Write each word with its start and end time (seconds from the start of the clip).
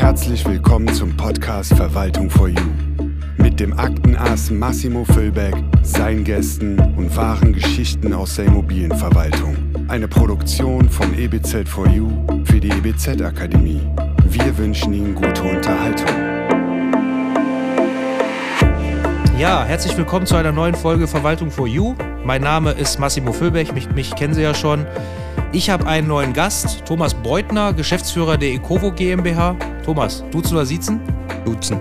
Herzlich 0.00 0.46
willkommen 0.46 0.88
zum 0.94 1.14
Podcast 1.14 1.74
Verwaltung 1.74 2.30
for 2.30 2.48
You. 2.48 2.56
Mit 3.36 3.60
dem 3.60 3.78
Aktenass 3.78 4.50
Massimo 4.50 5.04
Füllbeck, 5.04 5.54
seinen 5.82 6.24
Gästen 6.24 6.80
und 6.96 7.14
wahren 7.14 7.52
Geschichten 7.52 8.14
aus 8.14 8.36
der 8.36 8.46
Immobilienverwaltung. 8.46 9.58
Eine 9.88 10.08
Produktion 10.08 10.88
von 10.88 11.16
EBZ 11.16 11.68
for 11.68 11.86
You 11.86 12.08
für 12.44 12.58
die 12.58 12.70
EBZ 12.70 13.20
Akademie. 13.20 13.82
Wir 14.24 14.56
wünschen 14.56 14.94
Ihnen 14.94 15.14
gute 15.14 15.42
Unterhaltung. 15.42 16.08
Ja, 19.38 19.64
herzlich 19.64 19.94
willkommen 19.98 20.24
zu 20.24 20.34
einer 20.34 20.50
neuen 20.50 20.74
Folge 20.74 21.06
Verwaltung 21.06 21.50
for 21.50 21.66
You. 21.66 21.94
Mein 22.24 22.40
Name 22.40 22.72
ist 22.72 22.98
Massimo 22.98 23.32
Füllbeck, 23.32 23.74
mich, 23.74 23.90
mich 23.90 24.16
kennen 24.16 24.32
Sie 24.32 24.42
ja 24.42 24.54
schon. 24.54 24.86
Ich 25.52 25.68
habe 25.68 25.86
einen 25.86 26.06
neuen 26.06 26.32
Gast, 26.32 26.84
Thomas 26.86 27.12
Beutner, 27.12 27.72
Geschäftsführer 27.72 28.38
der 28.38 28.52
Ecovo 28.52 28.92
GmbH. 28.92 29.56
Thomas, 29.90 30.22
duzen 30.30 30.54
oder 30.56 30.64
siezen? 30.64 31.00
Duzen. 31.44 31.80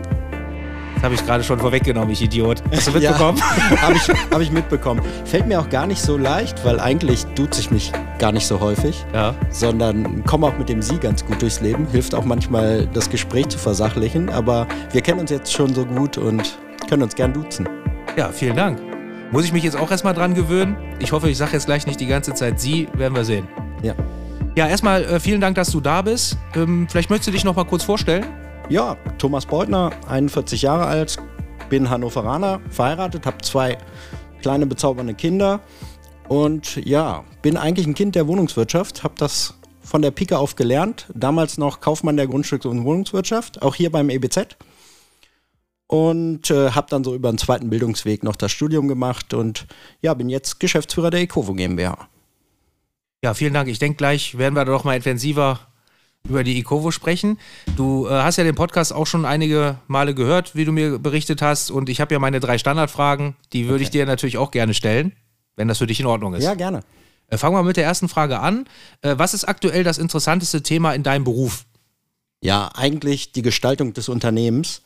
Das 0.95 1.03
habe 1.03 1.13
ich 1.13 1.23
gerade 1.23 1.43
schon 1.43 1.59
vorweggenommen, 1.59 2.09
ich 2.09 2.23
Idiot. 2.23 2.63
Hast 2.75 2.87
du 2.87 2.91
mitbekommen? 2.99 3.37
Ja, 3.69 3.81
habe 3.83 3.93
ich, 3.93 4.09
hab 4.09 4.41
ich 4.41 4.51
mitbekommen. 4.51 4.99
Fällt 5.25 5.45
mir 5.45 5.59
auch 5.59 5.69
gar 5.69 5.85
nicht 5.85 6.01
so 6.01 6.17
leicht, 6.17 6.65
weil 6.65 6.79
eigentlich 6.79 7.23
duze 7.35 7.61
ich 7.61 7.69
mich 7.69 7.91
gar 8.17 8.31
nicht 8.31 8.47
so 8.47 8.59
häufig, 8.59 9.05
Ja. 9.13 9.35
sondern 9.51 10.23
komme 10.25 10.47
auch 10.47 10.57
mit 10.57 10.69
dem 10.69 10.81
Sie 10.81 10.97
ganz 10.97 11.23
gut 11.23 11.39
durchs 11.43 11.61
Leben. 11.61 11.85
Hilft 11.91 12.15
auch 12.15 12.25
manchmal, 12.25 12.87
das 12.87 13.11
Gespräch 13.11 13.47
zu 13.49 13.59
versachlichen, 13.59 14.29
aber 14.31 14.65
wir 14.91 15.01
kennen 15.01 15.19
uns 15.19 15.29
jetzt 15.29 15.53
schon 15.53 15.71
so 15.75 15.85
gut 15.85 16.17
und 16.17 16.57
können 16.89 17.03
uns 17.03 17.13
gern 17.13 17.31
duzen. 17.31 17.69
Ja, 18.17 18.29
vielen 18.31 18.55
Dank. 18.55 18.79
Muss 19.31 19.45
ich 19.45 19.53
mich 19.53 19.61
jetzt 19.63 19.77
auch 19.77 19.91
erstmal 19.91 20.15
dran 20.15 20.33
gewöhnen? 20.33 20.75
Ich 20.97 21.11
hoffe, 21.11 21.29
ich 21.29 21.37
sage 21.37 21.51
jetzt 21.53 21.67
gleich 21.67 21.85
nicht 21.85 21.99
die 21.99 22.07
ganze 22.07 22.33
Zeit 22.33 22.59
Sie, 22.59 22.87
werden 22.95 23.13
wir 23.15 23.23
sehen. 23.23 23.47
Ja. 23.83 23.93
Ja, 24.59 24.67
erstmal 24.67 25.05
äh, 25.05 25.21
vielen 25.21 25.39
Dank, 25.39 25.55
dass 25.55 25.71
du 25.71 25.79
da 25.79 26.01
bist. 26.01 26.37
Ähm, 26.53 26.85
vielleicht 26.89 27.09
möchtest 27.09 27.29
du 27.29 27.31
dich 27.31 27.45
noch 27.45 27.55
mal 27.55 27.63
kurz 27.63 27.81
vorstellen? 27.81 28.25
Ja, 28.67 28.97
Thomas 29.17 29.45
Beutner, 29.45 29.91
41 30.09 30.63
Jahre 30.63 30.85
alt, 30.85 31.15
bin 31.69 31.89
Hannoveraner, 31.89 32.59
verheiratet, 32.69 33.25
habe 33.25 33.37
zwei 33.37 33.77
kleine 34.41 34.65
bezaubernde 34.65 35.13
Kinder 35.13 35.61
und 36.27 36.75
ja, 36.85 37.23
bin 37.41 37.55
eigentlich 37.55 37.87
ein 37.87 37.93
Kind 37.93 38.15
der 38.15 38.27
Wohnungswirtschaft, 38.27 39.05
habe 39.05 39.13
das 39.17 39.53
von 39.81 40.01
der 40.01 40.11
Pike 40.11 40.37
auf 40.37 40.57
gelernt, 40.57 41.07
damals 41.15 41.57
noch 41.57 41.79
Kaufmann 41.79 42.17
der 42.17 42.27
Grundstücks- 42.27 42.67
und 42.67 42.83
Wohnungswirtschaft, 42.83 43.61
auch 43.61 43.75
hier 43.75 43.93
beim 43.93 44.09
EBZ 44.09 44.57
und 45.87 46.51
äh, 46.51 46.71
habe 46.71 46.87
dann 46.89 47.05
so 47.05 47.15
über 47.15 47.29
einen 47.29 47.37
zweiten 47.37 47.69
Bildungsweg 47.69 48.25
noch 48.25 48.35
das 48.35 48.51
Studium 48.51 48.89
gemacht 48.89 49.33
und 49.33 49.67
ja, 50.01 50.13
bin 50.13 50.27
jetzt 50.27 50.59
Geschäftsführer 50.59 51.11
der 51.11 51.21
Ecovo 51.21 51.53
GmbH. 51.53 52.09
Ja, 53.23 53.33
vielen 53.33 53.53
Dank. 53.53 53.67
Ich 53.67 53.79
denke, 53.79 53.97
gleich 53.97 54.37
werden 54.37 54.55
wir 54.55 54.65
doch 54.65 54.83
mal 54.83 54.95
intensiver 54.95 55.59
über 56.27 56.43
die 56.43 56.57
Ecovo 56.59 56.91
sprechen. 56.91 57.39
Du 57.75 58.07
äh, 58.07 58.11
hast 58.11 58.37
ja 58.37 58.43
den 58.43 58.55
Podcast 58.55 58.93
auch 58.93 59.07
schon 59.07 59.25
einige 59.25 59.77
Male 59.87 60.13
gehört, 60.13 60.55
wie 60.55 60.65
du 60.65 60.71
mir 60.71 60.99
berichtet 60.99 61.41
hast. 61.41 61.71
Und 61.71 61.89
ich 61.89 62.01
habe 62.01 62.13
ja 62.13 62.19
meine 62.19 62.39
drei 62.39 62.57
Standardfragen, 62.57 63.35
die 63.53 63.67
würde 63.67 63.83
ich 63.83 63.89
dir 63.89 64.05
natürlich 64.05 64.37
auch 64.37 64.51
gerne 64.51 64.73
stellen, 64.73 65.13
wenn 65.55 65.67
das 65.67 65.77
für 65.79 65.87
dich 65.87 65.99
in 65.99 66.05
Ordnung 66.05 66.33
ist. 66.33 66.43
Ja, 66.43 66.53
gerne. 66.53 66.81
Äh, 67.27 67.37
fangen 67.37 67.55
wir 67.55 67.63
mit 67.63 67.77
der 67.77 67.85
ersten 67.85 68.09
Frage 68.09 68.39
an. 68.39 68.65
Äh, 69.01 69.15
was 69.17 69.33
ist 69.33 69.45
aktuell 69.45 69.83
das 69.83 69.97
interessanteste 69.97 70.63
Thema 70.63 70.93
in 70.93 71.03
deinem 71.03 71.23
Beruf? 71.23 71.65
Ja, 72.41 72.69
eigentlich 72.73 73.31
die 73.31 73.41
Gestaltung 73.41 73.93
des 73.93 74.09
Unternehmens. 74.09 74.81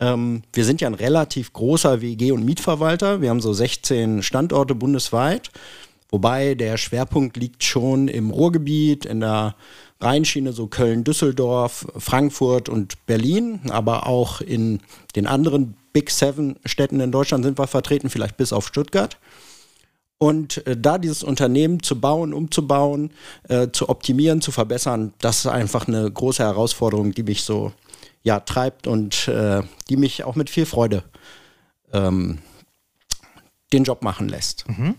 Ähm, 0.00 0.42
wir 0.52 0.64
sind 0.64 0.80
ja 0.80 0.88
ein 0.88 0.94
relativ 0.94 1.52
großer 1.52 2.00
WG- 2.00 2.32
und 2.32 2.44
Mietverwalter. 2.44 3.20
Wir 3.20 3.30
haben 3.30 3.40
so 3.40 3.52
16 3.52 4.22
Standorte 4.22 4.74
bundesweit, 4.74 5.50
wobei 6.10 6.54
der 6.54 6.76
Schwerpunkt 6.76 7.36
liegt 7.36 7.64
schon 7.64 8.08
im 8.08 8.30
Ruhrgebiet, 8.30 9.04
in 9.04 9.20
der 9.20 9.54
Rheinschiene, 10.00 10.52
so 10.52 10.68
Köln, 10.68 11.04
Düsseldorf, 11.04 11.86
Frankfurt 11.96 12.68
und 12.68 13.04
Berlin, 13.06 13.60
aber 13.70 14.06
auch 14.06 14.40
in 14.40 14.80
den 15.16 15.26
anderen 15.26 15.74
Big 15.92 16.10
Seven 16.10 16.56
Städten 16.64 17.00
in 17.00 17.10
Deutschland 17.10 17.44
sind 17.44 17.58
wir 17.58 17.66
vertreten, 17.66 18.10
vielleicht 18.10 18.36
bis 18.36 18.52
auf 18.52 18.66
Stuttgart. 18.66 19.18
Und 20.18 20.66
äh, 20.66 20.76
da 20.76 20.98
dieses 20.98 21.22
Unternehmen 21.22 21.82
zu 21.82 22.00
bauen, 22.00 22.34
umzubauen, 22.34 23.12
äh, 23.48 23.68
zu 23.72 23.88
optimieren, 23.88 24.40
zu 24.40 24.50
verbessern, 24.50 25.12
das 25.20 25.38
ist 25.38 25.46
einfach 25.46 25.86
eine 25.88 26.10
große 26.10 26.42
Herausforderung, 26.42 27.12
die 27.12 27.22
mich 27.22 27.42
so 27.42 27.72
ja, 28.22 28.40
treibt 28.40 28.86
und 28.86 29.28
äh, 29.28 29.62
die 29.88 29.96
mich 29.96 30.24
auch 30.24 30.34
mit 30.34 30.50
viel 30.50 30.66
Freude 30.66 31.04
ähm, 31.92 32.38
den 33.72 33.84
Job 33.84 34.02
machen 34.02 34.28
lässt. 34.28 34.64
Äh, 34.90 34.94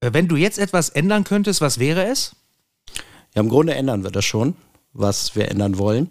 wenn 0.00 0.28
du 0.28 0.36
jetzt 0.36 0.58
etwas 0.58 0.88
ändern 0.90 1.24
könntest, 1.24 1.60
was 1.60 1.78
wäre 1.78 2.06
es? 2.06 2.36
Ja, 3.34 3.42
im 3.42 3.48
Grunde 3.48 3.74
ändern 3.74 4.04
wir 4.04 4.10
das 4.10 4.24
schon, 4.24 4.54
was 4.92 5.36
wir 5.36 5.50
ändern 5.50 5.78
wollen. 5.78 6.10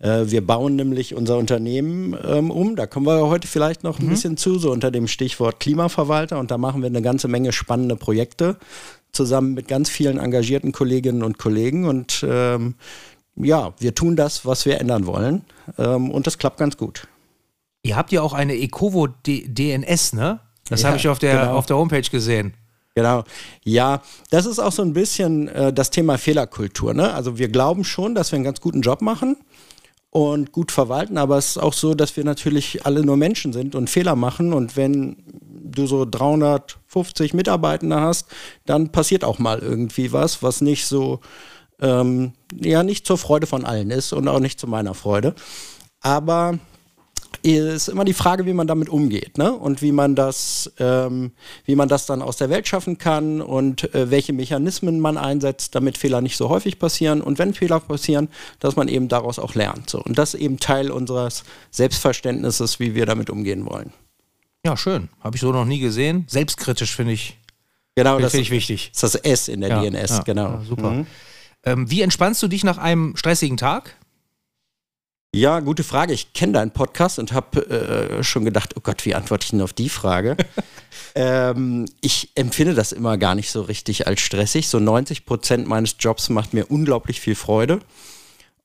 Äh, 0.00 0.24
wir 0.26 0.46
bauen 0.46 0.76
nämlich 0.76 1.14
unser 1.14 1.38
Unternehmen 1.38 2.16
ähm, 2.24 2.50
um. 2.50 2.76
Da 2.76 2.86
kommen 2.86 3.06
wir 3.06 3.26
heute 3.26 3.48
vielleicht 3.48 3.84
noch 3.84 3.98
ein 3.98 4.08
bisschen 4.08 4.36
zu, 4.36 4.58
so 4.58 4.70
unter 4.70 4.90
dem 4.90 5.08
Stichwort 5.08 5.60
Klimaverwalter. 5.60 6.38
Und 6.38 6.50
da 6.50 6.58
machen 6.58 6.82
wir 6.82 6.86
eine 6.88 7.02
ganze 7.02 7.28
Menge 7.28 7.52
spannende 7.52 7.96
Projekte 7.96 8.56
zusammen 9.12 9.54
mit 9.54 9.68
ganz 9.68 9.88
vielen 9.88 10.18
engagierten 10.18 10.72
Kolleginnen 10.72 11.22
und 11.22 11.38
Kollegen. 11.38 11.84
Und 11.86 12.24
ähm, 12.28 12.74
ja, 13.36 13.72
wir 13.78 13.94
tun 13.94 14.16
das, 14.16 14.46
was 14.46 14.66
wir 14.66 14.80
ändern 14.80 15.06
wollen. 15.06 15.44
Ähm, 15.78 16.10
und 16.10 16.26
das 16.26 16.38
klappt 16.38 16.58
ganz 16.58 16.76
gut. 16.76 17.08
Ihr 17.82 17.96
habt 17.96 18.12
ja 18.12 18.22
auch 18.22 18.32
eine 18.32 18.54
Ecovo 18.54 19.06
D 19.06 19.48
DNS, 19.48 20.12
ne? 20.12 20.40
Das 20.68 20.82
Ja, 20.82 20.88
habe 20.88 20.98
ich 20.98 21.08
auf 21.08 21.18
der, 21.18 21.40
genau. 21.40 21.54
auf 21.54 21.66
der 21.66 21.76
Homepage 21.76 22.02
gesehen. 22.02 22.52
Genau. 22.98 23.22
Ja, 23.62 24.02
das 24.30 24.44
ist 24.44 24.58
auch 24.58 24.72
so 24.72 24.82
ein 24.82 24.92
bisschen 24.92 25.46
äh, 25.46 25.72
das 25.72 25.90
Thema 25.90 26.18
Fehlerkultur. 26.18 26.94
Ne? 26.94 27.14
Also 27.14 27.38
wir 27.38 27.48
glauben 27.48 27.84
schon, 27.84 28.16
dass 28.16 28.32
wir 28.32 28.38
einen 28.38 28.44
ganz 28.44 28.60
guten 28.60 28.80
Job 28.80 29.02
machen 29.02 29.36
und 30.10 30.50
gut 30.50 30.72
verwalten, 30.72 31.16
aber 31.16 31.38
es 31.38 31.50
ist 31.50 31.58
auch 31.58 31.74
so, 31.74 31.94
dass 31.94 32.16
wir 32.16 32.24
natürlich 32.24 32.86
alle 32.86 33.04
nur 33.04 33.16
Menschen 33.16 33.52
sind 33.52 33.76
und 33.76 33.88
Fehler 33.88 34.16
machen. 34.16 34.52
Und 34.52 34.76
wenn 34.76 35.16
du 35.28 35.86
so 35.86 36.04
350 36.04 37.34
Mitarbeitende 37.34 38.00
hast, 38.00 38.26
dann 38.66 38.90
passiert 38.90 39.22
auch 39.22 39.38
mal 39.38 39.60
irgendwie 39.60 40.12
was, 40.12 40.42
was 40.42 40.60
nicht 40.60 40.84
so, 40.86 41.20
ähm, 41.80 42.32
ja, 42.52 42.82
nicht 42.82 43.06
zur 43.06 43.16
Freude 43.16 43.46
von 43.46 43.64
allen 43.64 43.92
ist 43.92 44.12
und 44.12 44.26
auch 44.26 44.40
nicht 44.40 44.58
zu 44.58 44.66
meiner 44.66 44.94
Freude. 44.94 45.36
Aber 46.00 46.58
ist 47.42 47.88
immer 47.88 48.04
die 48.04 48.14
Frage, 48.14 48.46
wie 48.46 48.52
man 48.52 48.66
damit 48.66 48.88
umgeht, 48.88 49.38
ne? 49.38 49.52
Und 49.52 49.80
wie 49.80 49.92
man 49.92 50.14
das, 50.16 50.72
ähm, 50.78 51.32
wie 51.64 51.76
man 51.76 51.88
das 51.88 52.06
dann 52.06 52.20
aus 52.22 52.36
der 52.36 52.50
Welt 52.50 52.66
schaffen 52.66 52.98
kann 52.98 53.40
und 53.40 53.94
äh, 53.94 54.10
welche 54.10 54.32
Mechanismen 54.32 54.98
man 55.00 55.16
einsetzt, 55.16 55.74
damit 55.74 55.98
Fehler 55.98 56.20
nicht 56.20 56.36
so 56.36 56.48
häufig 56.48 56.78
passieren. 56.78 57.20
Und 57.20 57.38
wenn 57.38 57.54
Fehler 57.54 57.80
passieren, 57.80 58.28
dass 58.60 58.76
man 58.76 58.88
eben 58.88 59.08
daraus 59.08 59.38
auch 59.38 59.54
lernt. 59.54 59.88
So. 59.88 60.02
Und 60.02 60.18
das 60.18 60.34
ist 60.34 60.40
eben 60.40 60.58
Teil 60.58 60.90
unseres 60.90 61.44
Selbstverständnisses, 61.70 62.80
wie 62.80 62.94
wir 62.94 63.06
damit 63.06 63.30
umgehen 63.30 63.66
wollen. 63.66 63.92
Ja, 64.64 64.76
schön. 64.76 65.08
Habe 65.20 65.36
ich 65.36 65.40
so 65.40 65.52
noch 65.52 65.64
nie 65.64 65.78
gesehen. 65.78 66.24
Selbstkritisch 66.28 66.94
finde 66.94 67.12
ich, 67.12 67.38
Genau, 67.94 68.14
find, 68.14 68.24
das 68.26 68.32
find 68.32 68.42
ich 68.42 68.50
wichtig. 68.50 68.90
ist 68.92 69.02
das 69.02 69.14
S 69.16 69.48
in 69.48 69.60
der 69.60 69.70
Ja, 69.70 69.82
DNS, 69.82 70.10
ja, 70.10 70.22
genau. 70.22 70.50
ja, 70.50 70.62
super. 70.66 70.90
Mhm. 70.90 71.06
Ähm, 71.64 71.90
wie 71.90 72.02
entspannst 72.02 72.40
du 72.42 72.46
dich 72.48 72.62
nach 72.62 72.78
einem 72.78 73.16
stressigen 73.16 73.56
Tag? 73.56 73.96
Ja, 75.34 75.60
gute 75.60 75.84
Frage. 75.84 76.14
Ich 76.14 76.32
kenne 76.32 76.54
deinen 76.54 76.70
Podcast 76.70 77.18
und 77.18 77.32
habe 77.32 77.60
äh, 77.68 78.22
schon 78.24 78.46
gedacht, 78.46 78.74
oh 78.76 78.80
Gott, 78.82 79.04
wie 79.04 79.14
antworte 79.14 79.44
ich 79.44 79.50
denn 79.50 79.60
auf 79.60 79.74
die 79.74 79.90
Frage? 79.90 80.38
ähm, 81.14 81.84
ich 82.00 82.30
empfinde 82.34 82.72
das 82.72 82.92
immer 82.92 83.18
gar 83.18 83.34
nicht 83.34 83.50
so 83.50 83.60
richtig 83.60 84.06
als 84.06 84.22
stressig. 84.22 84.68
So 84.68 84.78
90 84.78 85.26
Prozent 85.26 85.68
meines 85.68 85.96
Jobs 85.98 86.30
macht 86.30 86.54
mir 86.54 86.70
unglaublich 86.70 87.20
viel 87.20 87.34
Freude. 87.34 87.80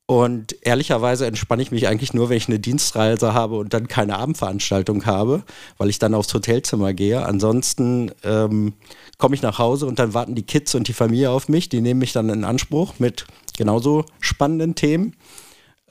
Und 0.05 0.55
ehrlicherweise 0.61 1.25
entspanne 1.25 1.61
ich 1.61 1.71
mich 1.71 1.87
eigentlich 1.87 2.13
nur, 2.13 2.29
wenn 2.29 2.37
ich 2.37 2.47
eine 2.47 2.59
Dienstreise 2.59 3.33
habe 3.33 3.55
und 3.55 3.73
dann 3.73 3.89
keine 3.89 4.17
Abendveranstaltung 4.17 5.05
habe, 5.05 5.43
weil 5.77 5.89
ich 5.89 5.99
dann 5.99 6.13
aufs 6.13 6.33
Hotelzimmer 6.33 6.93
gehe. 6.93 7.25
Ansonsten 7.25 8.11
ähm, 8.23 8.73
komme 9.17 9.35
ich 9.35 9.41
nach 9.41 9.59
Hause 9.59 9.85
und 9.85 9.99
dann 9.99 10.13
warten 10.13 10.35
die 10.35 10.43
Kids 10.43 10.75
und 10.75 10.87
die 10.87 10.93
Familie 10.93 11.29
auf 11.29 11.49
mich. 11.49 11.67
Die 11.67 11.81
nehmen 11.81 11.99
mich 11.99 12.13
dann 12.13 12.29
in 12.29 12.45
Anspruch 12.45 12.99
mit 12.99 13.25
genauso 13.57 14.05
spannenden 14.21 14.75
Themen. 14.75 15.13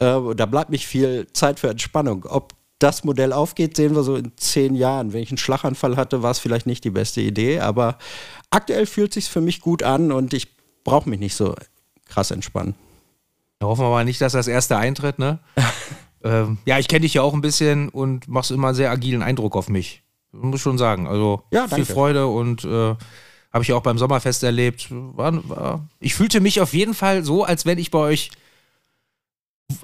Äh, 0.03 0.35
da 0.35 0.47
bleibt 0.47 0.71
nicht 0.71 0.87
viel 0.87 1.27
Zeit 1.33 1.61
für 1.61 1.69
Entspannung. 1.69 2.25
Ob 2.29 2.55
das 2.79 3.05
Modell 3.05 3.33
aufgeht, 3.33 3.77
sehen 3.77 3.95
wir 3.95 4.03
so 4.03 4.17
in 4.17 4.33
zehn 4.37 4.75
Jahren. 4.75 5.13
Wenn 5.13 5.23
ich 5.23 5.31
einen 5.31 5.39
Schlaganfall 5.39 5.97
hatte, 5.97 6.23
war 6.23 6.33
es 6.33 6.41
vielleicht 6.41 6.67
nicht 6.67 6.83
die 6.85 6.91
beste 6.91 7.21
Idee, 7.21 7.61
aber 7.61 7.99
aktuell 8.51 8.87
fühlt 8.87 9.13
sich 9.13 9.29
für 9.29 9.41
mich 9.41 9.61
gut 9.61 9.83
an 9.83 10.11
und 10.11 10.35
ich 10.35 10.49
brauche 10.83 11.09
mich 11.09 11.21
nicht 11.21 11.37
so 11.37 11.55
krass 12.07 12.33
entspannen. 12.33 12.75
Da 13.61 13.69
hoffen 13.69 13.85
wir 13.85 13.91
mal 13.91 14.05
nicht, 14.05 14.21
dass 14.21 14.33
das 14.33 14.49
erste 14.49 14.77
eintritt, 14.77 15.21
ne? 15.21 15.39
ähm, 16.25 16.59
ja, 16.65 16.81
ich 16.81 16.89
kenne 16.89 17.03
dich 17.03 17.15
ja 17.15 17.23
auch 17.23 17.35
ein 17.35 17.41
bisschen 17.41 17.89
und 17.89 18.27
machst 18.27 18.51
immer 18.51 18.69
einen 18.69 18.77
sehr 18.77 18.91
agilen 18.91 19.23
Eindruck 19.23 19.55
auf 19.55 19.69
mich. 19.69 20.03
Muss 20.33 20.61
schon 20.61 20.79
sagen. 20.79 21.07
Also 21.07 21.43
Ja, 21.53 21.69
viel. 21.69 21.85
Freude 21.85 22.27
und 22.27 22.65
äh, 22.65 22.97
habe 23.53 23.63
ich 23.63 23.73
auch 23.73 23.83
beim 23.83 23.99
Sommerfest 23.99 24.43
erlebt. 24.43 24.89
War, 24.91 25.49
war, 25.49 25.89
ich 26.01 26.15
fühlte 26.15 26.41
mich 26.41 26.61
auf 26.61 26.75
jeden 26.75 26.95
Fall 26.95 27.23
so, 27.23 27.45
als 27.45 27.67
wenn 27.67 27.79
ich 27.79 27.91
bei 27.93 27.99
euch 27.99 28.31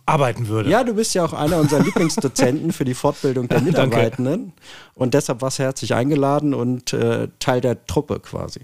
arbeiten 0.07 0.49
würde. 0.49 0.71
Ja, 0.71 0.85
du 0.85 0.95
bist 0.95 1.15
ja 1.15 1.25
auch 1.25 1.33
einer 1.33 1.59
unserer 1.59 1.81
Lieblingsdozenten 1.83 2.73
für 2.73 2.85
die 2.85 2.95
Fortbildung 2.95 3.49
der. 3.49 3.61
Mitarbeitenden. 3.69 4.53
Und 4.95 5.15
deshalb 5.15 5.43
warst 5.43 5.59
du 5.59 5.65
herzlich 5.65 5.95
eingeladen 5.95 6.55
und 6.55 6.93
äh, 6.93 7.29
Teil 7.39 7.61
der 7.61 7.87
Truppe 7.87 8.21
quasi. 8.21 8.61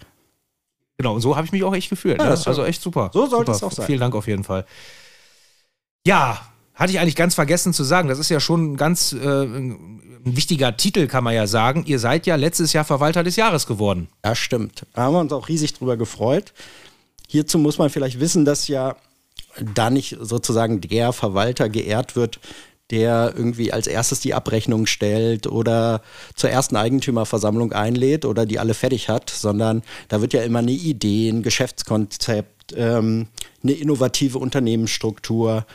Genau, 0.97 1.15
und 1.15 1.21
so 1.21 1.37
habe 1.37 1.47
ich 1.47 1.53
mich 1.53 1.65
auch 1.65 1.75
echt 1.75 1.91
gefühlt. 1.91 2.19
Ja, 2.19 2.25
ne? 2.25 2.31
das 2.31 2.41
ist 2.41 2.49
Also 2.49 2.65
echt 2.65 2.81
super. 2.81 3.11
So 3.13 3.27
sollte 3.27 3.53
super. 3.53 3.57
es 3.57 3.63
auch 3.63 3.77
sein. 3.77 3.87
Vielen 3.87 4.01
Dank 4.01 4.15
auf 4.15 4.27
jeden 4.27 4.45
Fall. 4.45 4.65
Ja, 6.07 6.41
hatte 6.75 6.93
ich 6.93 7.01
eigentlich 7.01 7.17
ganz 7.17 7.35
vergessen 7.35 7.73
zu 7.73 7.85
sagen. 7.85 8.09
Das 8.09 8.19
ist 8.19 8.29
ja 8.29 8.41
schon 8.41 8.73
ein 8.73 8.77
ganz 8.77 9.13
äh, 9.13 9.43
ein 9.43 10.03
wichtiger 10.25 10.77
Titel, 10.77 11.07
kann 11.07 11.25
man 11.25 11.35
ja 11.35 11.47
sagen. 11.47 11.85
Ihr 11.87 11.99
seid 11.99 12.27
ja 12.27 12.37
letztes 12.37 12.73
Jahr 12.73 12.85
Verwalter 12.85 13.23
des 13.23 13.37
Jahres 13.37 13.67
geworden. 13.67 14.09
Ja, 14.25 14.35
stimmt. 14.35 14.87
Da 14.95 15.03
haben 15.03 15.15
wir 15.15 15.21
uns 15.21 15.33
auch 15.33 15.49
riesig 15.49 15.75
drüber 15.75 15.97
gefreut. 15.97 16.53
Hierzu 17.29 17.59
muss 17.59 17.79
man 17.79 17.91
vielleicht 17.91 18.21
wissen, 18.21 18.45
dass 18.45 18.69
ja 18.69 18.97
da 19.75 19.91
nicht 19.91 20.17
sozusagen 20.21 20.81
der 20.81 21.13
Verwalter 21.13 21.69
geehrt 21.69 22.17
wird, 22.17 22.41
der 22.91 23.33
irgendwie 23.37 23.73
als 23.73 23.87
erstes 23.87 24.21
die 24.21 24.35
Abrechnung 24.35 24.87
stellt 24.87 25.47
oder 25.47 26.03
zur 26.35 26.51
ersten 26.51 26.77
Eigentümerversammlung 26.77 27.73
einlädt 27.73 28.25
oder 28.25 28.45
die 28.45 28.59
alle 28.59 28.75
fertig 28.75 29.09
hat, 29.09 29.31
sondern 29.31 29.83
da 30.09 30.21
wird 30.21 30.33
ja 30.33 30.43
immer 30.43 30.59
eine 30.59 30.73
Idee, 30.73 31.31
ein 31.31 31.43
Geschäftskonzept, 31.43 32.75
ähm, 32.77 33.29
eine 33.63 33.73
innovative 33.73 34.39
Unternehmensstruktur, 34.39 35.67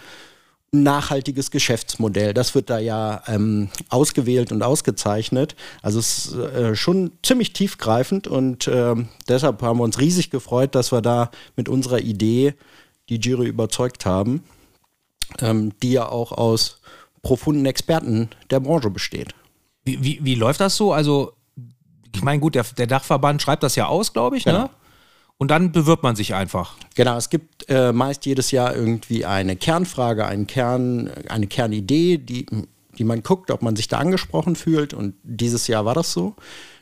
ein 0.72 0.84
nachhaltiges 0.84 1.50
Geschäftsmodell, 1.50 2.36
das 2.36 2.54
wird 2.54 2.70
da 2.70 2.78
ja 2.78 3.24
ähm, 3.26 3.70
ausgewählt 3.90 4.52
und 4.52 4.62
ausgezeichnet. 4.62 5.56
Also 5.82 5.98
es 5.98 6.28
ist 6.28 6.36
äh, 6.36 6.76
schon 6.76 7.12
ziemlich 7.24 7.54
tiefgreifend 7.54 8.28
und 8.28 8.68
äh, 8.68 8.94
deshalb 9.28 9.64
haben 9.64 9.80
wir 9.80 9.84
uns 9.84 10.00
riesig 10.00 10.30
gefreut, 10.30 10.76
dass 10.76 10.92
wir 10.92 11.02
da 11.02 11.32
mit 11.56 11.70
unserer 11.70 12.00
Idee 12.00 12.54
die 13.10 13.18
Jury 13.18 13.48
überzeugt 13.48 14.06
haben, 14.06 14.44
ähm, 15.42 15.74
die 15.82 15.92
ja 15.94 16.08
auch 16.08 16.32
aus 16.32 16.80
profunden 17.22 17.66
Experten 17.66 18.30
der 18.50 18.60
Branche 18.60 18.90
besteht. 18.90 19.34
Wie, 19.84 20.04
wie, 20.04 20.20
wie 20.24 20.36
läuft 20.36 20.60
das 20.60 20.76
so? 20.76 20.94
Also, 20.94 21.34
ich 22.16 22.22
meine, 22.22 22.40
gut, 22.40 22.56
der, 22.56 22.64
der 22.78 22.88
Dachverband 22.88 23.42
schreibt 23.42 23.64
das 23.64 23.76
ja 23.76 23.88
aus, 23.88 24.14
glaube 24.14 24.38
ich, 24.38 24.46
ne? 24.46 24.52
Genau. 24.54 24.64
ne? 24.66 24.70
Und 25.38 25.52
dann 25.52 25.72
bewirbt 25.72 26.04
man 26.04 26.18
sich 26.18 26.36
einfach. 26.36 26.76
Genau, 26.96 27.16
es 27.16 27.30
gibt 27.30 27.70
äh, 27.70 27.94
meist 27.94 28.26
jedes 28.26 28.52
Jahr 28.52 28.76
irgendwie 28.76 29.24
eine 29.24 29.56
Kernfrage, 29.56 30.26
einen 30.26 30.48
Kern, 30.48 31.10
eine 31.30 31.48
Kernidee, 31.48 32.18
die, 32.18 32.46
die 32.98 33.04
man 33.06 33.24
guckt, 33.24 33.50
ob 33.50 33.62
man 33.62 33.78
sich 33.78 33.88
da 33.88 34.00
angesprochen 34.00 34.58
fühlt. 34.58 34.94
Und 34.94 35.16
dieses 35.24 35.68
Jahr 35.68 35.86
war 35.86 35.96
das 35.96 36.12
so, 36.12 36.36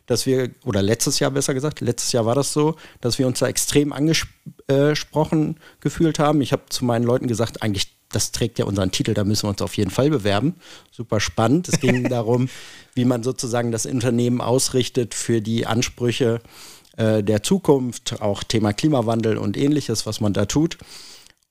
dass 0.08 0.26
wir, 0.26 0.50
oder 0.66 0.82
letztes 0.82 1.20
Jahr 1.20 1.30
besser 1.32 1.54
gesagt, 1.54 1.82
letztes 1.82 2.12
Jahr 2.12 2.26
war 2.26 2.34
das 2.34 2.54
so, 2.54 2.76
dass 3.02 3.20
wir 3.20 3.28
uns 3.28 3.40
da 3.40 3.48
extrem 3.48 3.94
angesprochen 3.94 5.60
gefühlt 5.80 6.18
haben. 6.18 6.42
Ich 6.42 6.54
habe 6.54 6.64
zu 6.70 6.86
meinen 6.86 7.04
Leuten 7.04 7.28
gesagt, 7.28 7.62
eigentlich 7.62 7.96
das 8.10 8.32
trägt 8.32 8.58
ja 8.58 8.66
unseren 8.66 8.92
Titel, 8.92 9.14
da 9.14 9.26
müssen 9.26 9.44
wir 9.44 9.50
uns 9.50 9.62
auf 9.62 9.76
jeden 9.76 9.92
Fall 9.92 10.10
bewerben. 10.10 10.56
Super 10.92 11.20
spannend. 11.20 11.68
Es 11.68 11.82
ging 11.82 12.04
darum, 12.10 12.50
wie 12.96 13.04
man 13.04 13.22
sozusagen 13.22 13.72
das 13.72 13.86
Unternehmen 13.86 14.40
ausrichtet 14.40 15.14
für 15.14 15.42
die 15.42 15.68
Ansprüche 15.68 16.40
äh, 16.96 17.22
der 17.22 17.44
Zukunft, 17.44 18.22
auch 18.22 18.44
Thema 18.44 18.72
Klimawandel 18.72 19.38
und 19.38 19.58
ähnliches, 19.58 20.06
was 20.06 20.22
man 20.22 20.32
da 20.32 20.46
tut. 20.46 20.78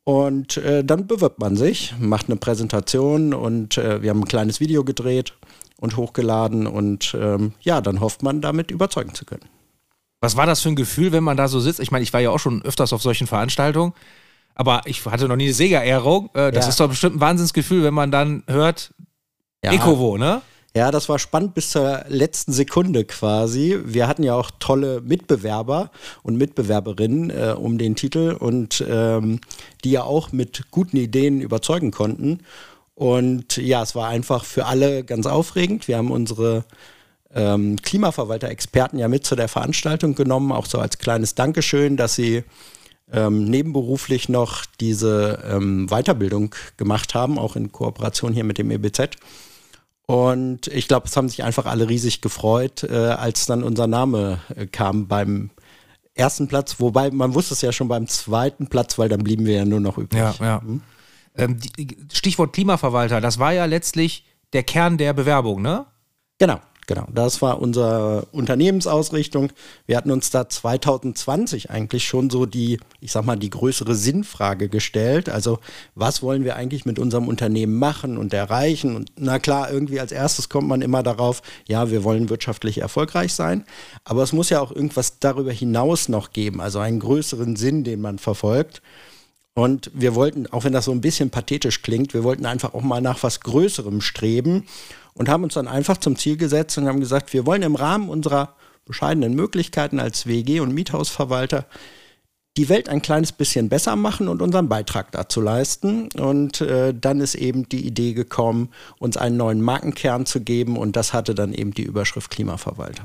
Und 0.05 0.57
äh, 0.57 0.83
dann 0.83 1.07
bewirbt 1.07 1.41
man 1.41 1.57
sich, 1.57 1.93
macht 1.99 2.29
eine 2.29 2.37
Präsentation 2.37 3.35
und 3.35 3.77
äh, 3.77 4.03
wir 4.03 4.11
haben 4.11 4.21
ein 4.21 4.29
kleines 4.29 4.61
Video 4.61 4.83
gedreht 4.83 5.35
und 5.81 5.97
hochgeladen 5.97 6.67
und 6.67 7.17
ähm, 7.21 7.53
ja, 7.61 7.81
dann 7.81 8.01
hofft 8.01 8.23
man 8.23 8.41
damit 8.41 8.71
überzeugen 8.71 9.15
zu 9.15 9.25
können. 9.25 9.45
Was 10.21 10.37
war 10.37 10.47
das 10.47 10.63
für 10.63 10.71
ein 10.71 10.77
Gefühl, 10.77 11.13
wenn 11.13 11.25
man 11.25 11.37
da 11.37 11.49
so 11.49 11.61
sitzt? 11.61 11.81
Ich 11.81 11.91
meine, 11.91 12.03
ich 12.03 12.13
war 12.13 12.21
ja 12.21 12.31
auch 12.31 12.39
schon 12.39 12.63
öfters 12.63 12.93
auf 12.93 13.03
solchen 13.03 13.27
Veranstaltungen 13.27 13.93
aber 14.59 14.81
ich 14.87 15.05
hatte 15.05 15.29
noch 15.29 15.37
nie 15.37 15.45
eine 15.45 15.53
Siegerehrung. 15.53 16.31
Äh, 16.33 16.51
das 16.51 16.65
Ja. 16.65 16.69
ist 16.71 16.81
doch 16.81 16.89
bestimmt 16.89 17.17
ein 17.17 17.21
Wahnsinnsgefühl, 17.21 17.83
wenn 17.85 17.93
man 17.95 18.11
dann 18.11 18.43
hört, 18.47 18.95
Ja. 19.63 19.73
Ecovo, 19.73 20.17
ne? 20.17 20.41
Ja, 20.75 20.91
das 20.91 21.09
war 21.11 21.19
spannend 21.19 21.53
bis 21.55 21.71
zur 21.71 22.05
letzten 22.09 22.53
Sekunde 22.53 23.05
quasi. 23.05 23.79
Wir 23.85 24.09
hatten 24.09 24.23
ja 24.23 24.35
auch 24.35 24.51
tolle 24.59 25.03
Mitbewerber 25.03 25.91
und 26.23 26.37
Mitbewerberinnen 26.37 27.29
äh, 27.31 27.55
um 27.57 27.77
den 27.77 27.97
Titel 27.97 28.35
und 28.39 28.83
ähm, 28.89 29.41
die 29.85 29.91
ja 29.91 30.05
auch 30.05 30.33
mit 30.33 30.71
guten 30.71 30.97
Ideen 30.97 31.41
überzeugen 31.43 31.91
konnten. 31.91 32.41
Und 32.97 33.59
ja, 33.59 33.83
es 33.83 33.95
war 33.95 34.09
einfach 34.09 34.45
für 34.45 34.65
alle 34.65 35.05
ganz 35.05 35.27
aufregend. 35.27 35.87
Wir 35.87 35.99
haben 35.99 36.11
unsere 36.11 36.65
ähm, 37.33 37.77
Klimaverwalter-Experten 37.77 38.99
ja 38.99 39.07
mit 39.07 39.25
zu 39.27 39.37
der 39.37 39.49
Veranstaltung 39.49 40.15
genommen, 40.15 40.51
auch 40.51 40.65
so 40.65 40.79
als 40.79 40.97
kleines 40.97 41.35
Dankeschön, 41.35 41.99
dass 41.99 42.15
sie 42.15 42.43
ähm, 43.13 43.45
nebenberuflich 43.45 44.31
noch 44.31 44.65
diese 44.81 45.45
ähm, 45.47 45.89
Weiterbildung 45.89 46.55
gemacht 46.79 47.15
haben, 47.15 47.39
auch 47.39 47.55
in 47.55 47.71
Kooperation 47.71 48.33
hier 48.33 48.45
mit 48.45 48.57
dem 48.57 48.71
EBZ. 48.71 49.11
Und 50.07 50.69
ich 50.69 50.89
glaube, 50.89 51.07
es 51.07 51.17
haben 51.19 51.29
sich 51.29 51.45
einfach 51.45 51.67
alle 51.67 51.91
riesig 51.91 52.23
gefreut, 52.23 52.83
äh, 52.83 52.95
als 52.95 53.45
dann 53.45 53.63
unser 53.63 53.87
Name 53.87 54.41
äh, 54.57 54.67
kam 54.67 55.07
beim 55.07 55.51
ersten 56.15 56.49
Platz, 56.49 56.77
wobei 56.79 57.11
man 57.11 57.35
wusste 57.35 57.53
es 57.53 57.61
ja 57.61 57.73
schon 57.73 57.89
beim 57.89 58.07
zweiten 58.07 58.69
Platz, 58.69 58.99
weil 58.99 59.11
dann 59.11 59.23
blieben 59.23 59.45
wir 59.45 59.57
ja 59.57 59.65
nur 59.67 59.81
noch 59.81 59.99
übrig. 59.99 60.19
Ja, 60.19 60.35
ja. 60.41 60.63
Ähm, 61.37 61.59
die, 61.59 61.97
Stichwort 62.13 62.53
Klimaverwalter, 62.53 63.21
das 63.21 63.39
war 63.39 63.53
ja 63.53 63.65
letztlich 63.65 64.25
der 64.53 64.63
Kern 64.63 64.99
der 64.99 65.13
Bewerbung, 65.13 65.63
ne? 65.63 65.87
Genau, 66.39 66.61
genau. 66.87 67.07
Das 67.13 67.41
war 67.43 67.61
unsere 67.61 68.27
Unternehmensausrichtung. 68.33 69.51
Wir 69.87 69.97
hatten 69.97 70.11
uns 70.11 70.31
da 70.31 70.49
2020 70.49 71.71
eigentlich 71.71 72.07
schon 72.07 72.31
so 72.31 72.47
die, 72.47 72.79
ich 73.01 73.13
sag 73.13 73.25
mal, 73.25 73.37
die 73.37 73.51
größere 73.51 73.95
Sinnfrage 73.95 74.69
gestellt. 74.69 75.29
Also, 75.29 75.59
was 75.95 76.23
wollen 76.23 76.45
wir 76.45 76.57
eigentlich 76.57 76.85
mit 76.85 76.99
unserem 76.99 77.29
Unternehmen 77.29 77.79
machen 77.79 78.19
und 78.19 78.35
erreichen? 78.35 78.97
Und 78.97 79.13
na 79.17 79.39
klar, 79.39 79.71
irgendwie 79.71 80.01
als 80.01 80.13
erstes 80.13 80.49
kommt 80.49 80.69
man 80.69 80.83
immer 80.83 81.03
darauf, 81.03 81.43
ja, 81.67 81.91
wir 81.91 82.05
wollen 82.05 82.29
wirtschaftlich 82.29 82.79
erfolgreich 82.79 83.35
sein. 83.35 83.65
Aber 84.05 84.23
es 84.23 84.33
muss 84.33 84.51
ja 84.51 84.61
auch 84.61 84.73
irgendwas 84.73 85.19
darüber 85.19 85.53
hinaus 85.53 86.09
noch 86.09 86.33
geben, 86.33 86.61
also 86.61 86.79
einen 86.79 87.01
größeren 87.01 87.57
Sinn, 87.57 87.83
den 87.85 88.01
man 88.01 88.19
verfolgt. 88.19 88.83
Und 89.57 89.91
wir 89.95 90.15
wollten, 90.15 90.47
auch 90.49 90.65
wenn 90.65 90.75
das 90.75 90.85
so 90.85 90.93
ein 90.93 91.01
bisschen 91.01 91.31
pathetisch 91.31 91.81
klingt, 91.81 92.13
wir 92.13 92.25
wollten 92.25 92.45
einfach 92.45 92.75
auch 92.75 92.83
mal 92.83 93.01
nach 93.01 93.23
was 93.23 93.41
Größerem 93.41 94.03
streben 94.03 94.67
und 95.15 95.31
haben 95.31 95.45
uns 95.45 95.55
dann 95.55 95.67
einfach 95.67 95.97
zum 95.97 96.17
Ziel 96.17 96.37
gesetzt 96.37 96.77
und 96.77 96.87
haben 96.87 97.01
gesagt, 97.01 97.33
wir 97.33 97.47
wollen 97.47 97.63
im 97.63 97.75
Rahmen 97.75 98.11
unserer 98.11 98.55
bescheidenen 98.85 99.35
Möglichkeiten 99.35 99.99
als 99.99 100.27
WG 100.27 100.61
und 100.61 100.75
Miethausverwalter 100.75 101.65
die 102.59 102.69
Welt 102.69 102.91
ein 102.91 103.01
kleines 103.01 103.33
bisschen 103.33 103.71
besser 103.71 103.97
machen 103.97 104.29
und 104.29 104.43
unseren 104.43 104.69
Beitrag 104.69 105.11
dazu 105.13 105.41
leisten. 105.41 106.11
Und 106.13 106.61
äh, 106.61 106.93
dann 106.93 107.21
ist 107.23 107.35
eben 107.35 107.67
die 107.67 107.87
Idee 107.87 108.13
gekommen, 108.13 108.69
uns 108.99 109.17
einen 109.17 109.39
neuen 109.39 109.63
Markenkern 109.63 110.27
zu 110.27 110.43
geben 110.43 110.77
und 110.77 110.97
das 110.97 111.15
hatte 111.15 111.35
dann 111.35 111.55
eben 111.55 111.73
die 111.73 111.85
Überschrift 111.85 112.31
Klimaverwalter. 112.31 113.05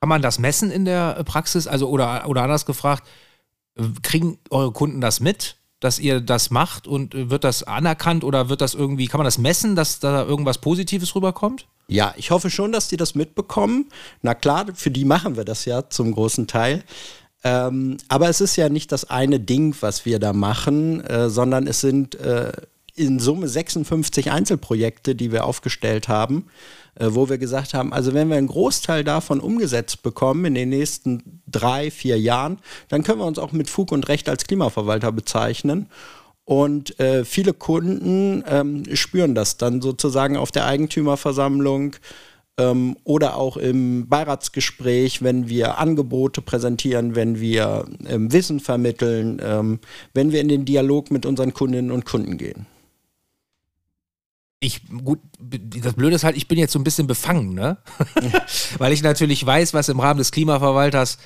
Kann 0.00 0.08
man 0.10 0.20
das 0.20 0.38
messen 0.38 0.70
in 0.70 0.84
der 0.84 1.16
äh, 1.16 1.24
Praxis? 1.24 1.66
Also, 1.66 1.88
oder, 1.88 2.28
oder 2.28 2.42
anders 2.42 2.66
gefragt, 2.66 3.08
äh, 3.76 3.84
kriegen 4.02 4.38
eure 4.50 4.72
Kunden 4.72 5.00
das 5.00 5.20
mit, 5.20 5.56
dass 5.82 5.98
ihr 5.98 6.20
das 6.20 6.50
macht 6.50 6.86
und 6.86 7.14
äh, 7.14 7.28
wird 7.28 7.44
das 7.44 7.64
anerkannt 7.64 8.24
oder 8.24 8.48
wird 8.48 8.60
das 8.60 8.74
irgendwie, 8.74 9.06
kann 9.08 9.18
man 9.18 9.24
das 9.26 9.38
messen, 9.38 9.76
dass 9.76 9.98
da 9.98 10.24
irgendwas 10.24 10.58
Positives 10.58 11.14
rüberkommt? 11.14 11.66
Ja, 11.88 12.14
ich 12.16 12.30
hoffe 12.30 12.48
schon, 12.48 12.72
dass 12.72 12.88
die 12.88 12.96
das 12.96 13.14
mitbekommen. 13.14 13.86
Na 14.22 14.34
klar, 14.34 14.66
für 14.74 14.90
die 14.90 15.04
machen 15.04 15.36
wir 15.36 15.44
das 15.44 15.64
ja 15.64 15.90
zum 15.90 16.12
großen 16.12 16.46
Teil. 16.46 16.84
Ähm, 17.44 17.96
aber 18.08 18.28
es 18.28 18.40
ist 18.40 18.54
ja 18.54 18.68
nicht 18.68 18.92
das 18.92 19.10
eine 19.10 19.40
Ding, 19.40 19.74
was 19.80 20.06
wir 20.06 20.20
da 20.20 20.32
machen, 20.32 21.00
äh, 21.00 21.28
sondern 21.28 21.66
es 21.66 21.80
sind 21.80 22.14
äh, 22.14 22.52
in 22.94 23.18
Summe 23.18 23.48
56 23.48 24.30
Einzelprojekte, 24.30 25.16
die 25.16 25.32
wir 25.32 25.44
aufgestellt 25.44 26.08
haben, 26.08 26.46
wo 26.98 27.28
wir 27.28 27.38
gesagt 27.38 27.74
haben, 27.74 27.92
also 27.92 28.12
wenn 28.12 28.28
wir 28.28 28.36
einen 28.36 28.48
Großteil 28.48 29.02
davon 29.02 29.40
umgesetzt 29.40 30.02
bekommen 30.02 30.44
in 30.44 30.54
den 30.54 30.68
nächsten 30.68 31.42
drei, 31.46 31.90
vier 31.90 32.18
Jahren, 32.18 32.58
dann 32.88 33.02
können 33.02 33.18
wir 33.18 33.26
uns 33.26 33.38
auch 33.38 33.52
mit 33.52 33.70
Fug 33.70 33.92
und 33.92 34.08
Recht 34.08 34.28
als 34.28 34.44
Klimaverwalter 34.44 35.10
bezeichnen. 35.10 35.88
Und 36.44 36.98
äh, 36.98 37.24
viele 37.24 37.54
Kunden 37.54 38.44
ähm, 38.46 38.84
spüren 38.94 39.34
das 39.34 39.56
dann 39.56 39.80
sozusagen 39.80 40.36
auf 40.36 40.50
der 40.50 40.66
Eigentümerversammlung 40.66 41.96
ähm, 42.58 42.96
oder 43.04 43.36
auch 43.36 43.56
im 43.56 44.08
Beiratsgespräch, 44.08 45.22
wenn 45.22 45.48
wir 45.48 45.78
Angebote 45.78 46.42
präsentieren, 46.42 47.14
wenn 47.14 47.40
wir 47.40 47.84
ähm, 48.06 48.32
Wissen 48.32 48.60
vermitteln, 48.60 49.40
ähm, 49.42 49.78
wenn 50.14 50.32
wir 50.32 50.40
in 50.40 50.48
den 50.48 50.64
Dialog 50.64 51.10
mit 51.10 51.26
unseren 51.26 51.54
Kundinnen 51.54 51.90
und 51.90 52.04
Kunden 52.04 52.38
gehen. 52.38 52.66
Ich, 54.64 54.82
gut, 55.04 55.18
das 55.40 55.94
Blöde 55.94 56.14
ist 56.14 56.22
halt, 56.22 56.36
ich 56.36 56.46
bin 56.46 56.56
jetzt 56.56 56.72
so 56.72 56.78
ein 56.78 56.84
bisschen 56.84 57.08
befangen, 57.08 57.52
ne? 57.52 57.78
Weil 58.78 58.92
ich 58.92 59.02
natürlich 59.02 59.44
weiß, 59.44 59.74
was 59.74 59.88
im 59.88 59.98
Rahmen 59.98 60.18
des 60.18 60.30
Klimaverwalters 60.30 61.18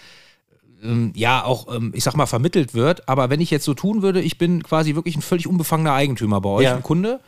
ähm, 0.82 1.12
ja 1.14 1.44
auch, 1.44 1.74
ähm, 1.74 1.92
ich 1.94 2.02
sag 2.02 2.16
mal, 2.16 2.24
vermittelt 2.24 2.72
wird. 2.72 3.06
Aber 3.10 3.28
wenn 3.28 3.42
ich 3.42 3.50
jetzt 3.50 3.66
so 3.66 3.74
tun 3.74 4.00
würde, 4.00 4.22
ich 4.22 4.38
bin 4.38 4.62
quasi 4.62 4.94
wirklich 4.94 5.16
ein 5.16 5.22
völlig 5.22 5.46
unbefangener 5.46 5.92
Eigentümer 5.92 6.40
bei 6.40 6.48
euch, 6.48 6.64
Ja. 6.64 6.76
ein 6.76 6.82
Kunde. 6.82 7.20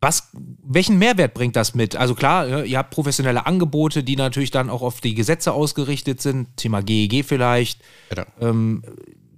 Was, 0.00 0.30
welchen 0.64 0.98
Mehrwert 0.98 1.32
bringt 1.32 1.54
das 1.54 1.76
mit? 1.76 1.94
Also 1.94 2.16
klar, 2.16 2.48
ja, 2.48 2.62
ihr 2.64 2.78
habt 2.78 2.90
professionelle 2.90 3.46
Angebote, 3.46 4.02
die 4.02 4.16
natürlich 4.16 4.50
dann 4.50 4.68
auch 4.68 4.82
auf 4.82 5.00
die 5.00 5.14
Gesetze 5.14 5.52
ausgerichtet 5.52 6.20
sind, 6.20 6.56
Thema 6.56 6.82
GEG 6.82 7.24
vielleicht, 7.24 7.80
Genau. 8.10 8.24
ähm, 8.40 8.82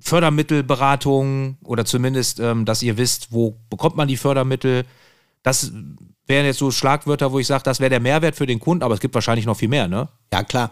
Fördermittelberatung 0.00 1.58
oder 1.64 1.84
zumindest, 1.84 2.40
ähm, 2.40 2.64
dass 2.64 2.82
ihr 2.82 2.96
wisst, 2.96 3.30
wo 3.32 3.58
bekommt 3.68 3.96
man 3.96 4.08
die 4.08 4.16
Fördermittel. 4.16 4.84
Das 5.44 5.70
wären 6.26 6.46
jetzt 6.46 6.58
so 6.58 6.72
Schlagwörter, 6.72 7.30
wo 7.30 7.38
ich 7.38 7.46
sage, 7.46 7.62
das 7.62 7.78
wäre 7.78 7.90
der 7.90 8.00
Mehrwert 8.00 8.34
für 8.34 8.46
den 8.46 8.58
Kunden, 8.58 8.82
aber 8.82 8.94
es 8.94 9.00
gibt 9.00 9.14
wahrscheinlich 9.14 9.46
noch 9.46 9.56
viel 9.56 9.68
mehr, 9.68 9.86
ne? 9.86 10.08
Ja, 10.32 10.42
klar. 10.42 10.70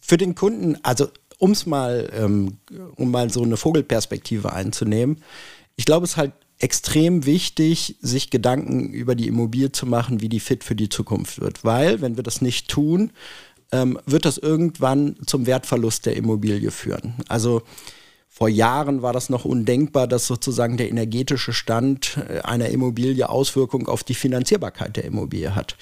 Für 0.00 0.18
den 0.18 0.34
Kunden, 0.34 0.76
also 0.82 1.08
um's 1.38 1.64
mal, 1.64 2.10
ähm, 2.12 2.58
um 2.96 3.10
mal 3.10 3.30
so 3.30 3.42
eine 3.42 3.56
Vogelperspektive 3.56 4.52
einzunehmen, 4.52 5.22
ich 5.76 5.86
glaube, 5.86 6.04
es 6.04 6.12
ist 6.12 6.16
halt 6.18 6.32
extrem 6.58 7.24
wichtig, 7.24 7.96
sich 8.02 8.28
Gedanken 8.28 8.92
über 8.92 9.14
die 9.14 9.28
Immobilie 9.28 9.72
zu 9.72 9.86
machen, 9.86 10.20
wie 10.20 10.28
die 10.28 10.40
fit 10.40 10.62
für 10.62 10.74
die 10.74 10.90
Zukunft 10.90 11.40
wird. 11.40 11.64
Weil, 11.64 12.02
wenn 12.02 12.16
wir 12.16 12.22
das 12.22 12.42
nicht 12.42 12.68
tun, 12.68 13.12
ähm, 13.72 13.98
wird 14.04 14.24
das 14.24 14.36
irgendwann 14.36 15.16
zum 15.24 15.46
Wertverlust 15.46 16.04
der 16.04 16.16
Immobilie 16.16 16.70
führen. 16.70 17.14
Also 17.28 17.62
vor 18.40 18.48
Jahren 18.48 19.02
war 19.02 19.12
das 19.12 19.28
noch 19.28 19.44
undenkbar, 19.44 20.06
dass 20.06 20.26
sozusagen 20.26 20.78
der 20.78 20.88
energetische 20.88 21.52
Stand 21.52 22.18
äh, 22.30 22.40
einer 22.40 22.70
Immobilie 22.70 23.28
Auswirkungen 23.28 23.86
auf 23.86 24.02
die 24.02 24.14
Finanzierbarkeit 24.14 24.96
der 24.96 25.04
Immobilie 25.04 25.54
hat. 25.54 25.76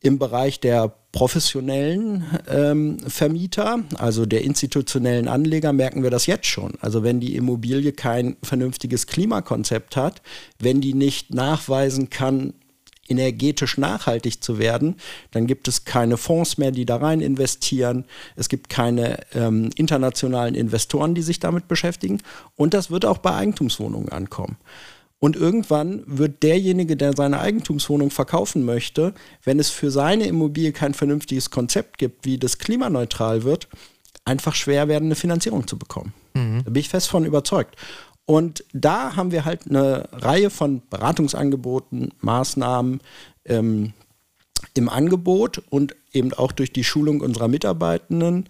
Im 0.00 0.20
Bereich 0.20 0.60
der 0.60 0.94
professionellen 1.10 2.24
ähm, 2.48 2.98
Vermieter, 3.00 3.80
also 3.96 4.24
der 4.24 4.44
institutionellen 4.44 5.26
Anleger, 5.26 5.72
merken 5.72 6.04
wir 6.04 6.10
das 6.10 6.26
jetzt 6.26 6.46
schon. 6.46 6.74
Also 6.80 7.02
wenn 7.02 7.18
die 7.18 7.34
Immobilie 7.34 7.90
kein 7.90 8.36
vernünftiges 8.40 9.08
Klimakonzept 9.08 9.96
hat, 9.96 10.22
wenn 10.60 10.80
die 10.80 10.94
nicht 10.94 11.34
nachweisen 11.34 12.08
kann, 12.08 12.54
energetisch 13.08 13.78
nachhaltig 13.78 14.42
zu 14.42 14.58
werden, 14.58 14.96
dann 15.30 15.46
gibt 15.46 15.68
es 15.68 15.84
keine 15.84 16.16
Fonds 16.16 16.58
mehr, 16.58 16.70
die 16.70 16.86
da 16.86 16.96
rein 16.96 17.20
investieren. 17.20 18.04
Es 18.36 18.48
gibt 18.48 18.68
keine 18.68 19.18
ähm, 19.34 19.70
internationalen 19.76 20.54
Investoren, 20.54 21.14
die 21.14 21.22
sich 21.22 21.40
damit 21.40 21.68
beschäftigen. 21.68 22.20
Und 22.56 22.74
das 22.74 22.90
wird 22.90 23.04
auch 23.04 23.18
bei 23.18 23.34
Eigentumswohnungen 23.34 24.10
ankommen. 24.10 24.56
Und 25.18 25.34
irgendwann 25.34 26.02
wird 26.06 26.42
derjenige, 26.42 26.96
der 26.96 27.14
seine 27.16 27.40
Eigentumswohnung 27.40 28.10
verkaufen 28.10 28.64
möchte, 28.64 29.14
wenn 29.44 29.58
es 29.58 29.70
für 29.70 29.90
seine 29.90 30.26
Immobilie 30.26 30.72
kein 30.72 30.94
vernünftiges 30.94 31.50
Konzept 31.50 31.98
gibt, 31.98 32.26
wie 32.26 32.38
das 32.38 32.58
klimaneutral 32.58 33.44
wird, 33.44 33.68
einfach 34.26 34.54
schwer 34.54 34.88
werden, 34.88 35.06
eine 35.06 35.14
Finanzierung 35.14 35.66
zu 35.66 35.78
bekommen. 35.78 36.12
Mhm. 36.34 36.62
Da 36.64 36.70
bin 36.70 36.80
ich 36.80 36.88
fest 36.88 37.08
von 37.08 37.24
überzeugt. 37.24 37.76
Und 38.26 38.64
da 38.72 39.14
haben 39.14 39.30
wir 39.30 39.44
halt 39.44 39.68
eine 39.68 40.08
Reihe 40.12 40.50
von 40.50 40.82
Beratungsangeboten, 40.90 42.12
Maßnahmen 42.20 43.00
ähm, 43.44 43.92
im 44.74 44.88
Angebot 44.88 45.62
und 45.70 45.94
eben 46.12 46.32
auch 46.32 46.52
durch 46.52 46.72
die 46.72 46.84
Schulung 46.84 47.20
unserer 47.20 47.48
Mitarbeitenden 47.48 48.48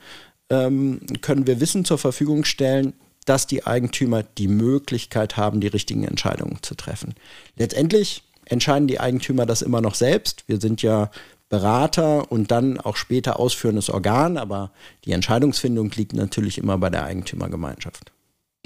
ähm, 0.48 1.00
können 1.20 1.46
wir 1.46 1.60
Wissen 1.60 1.84
zur 1.84 1.98
Verfügung 1.98 2.44
stellen, 2.44 2.94
dass 3.26 3.46
die 3.46 3.66
Eigentümer 3.66 4.22
die 4.22 4.48
Möglichkeit 4.48 5.36
haben, 5.36 5.60
die 5.60 5.66
richtigen 5.66 6.04
Entscheidungen 6.04 6.58
zu 6.62 6.74
treffen. 6.74 7.14
Letztendlich 7.56 8.22
entscheiden 8.44 8.88
die 8.88 9.00
Eigentümer 9.00 9.44
das 9.44 9.62
immer 9.62 9.80
noch 9.80 9.94
selbst. 9.94 10.44
Wir 10.46 10.60
sind 10.60 10.82
ja 10.82 11.10
Berater 11.48 12.30
und 12.30 12.50
dann 12.50 12.80
auch 12.80 12.96
später 12.96 13.38
ausführendes 13.38 13.90
Organ, 13.90 14.36
aber 14.36 14.72
die 15.04 15.12
Entscheidungsfindung 15.12 15.90
liegt 15.90 16.12
natürlich 16.12 16.58
immer 16.58 16.78
bei 16.78 16.90
der 16.90 17.04
Eigentümergemeinschaft. 17.04 18.12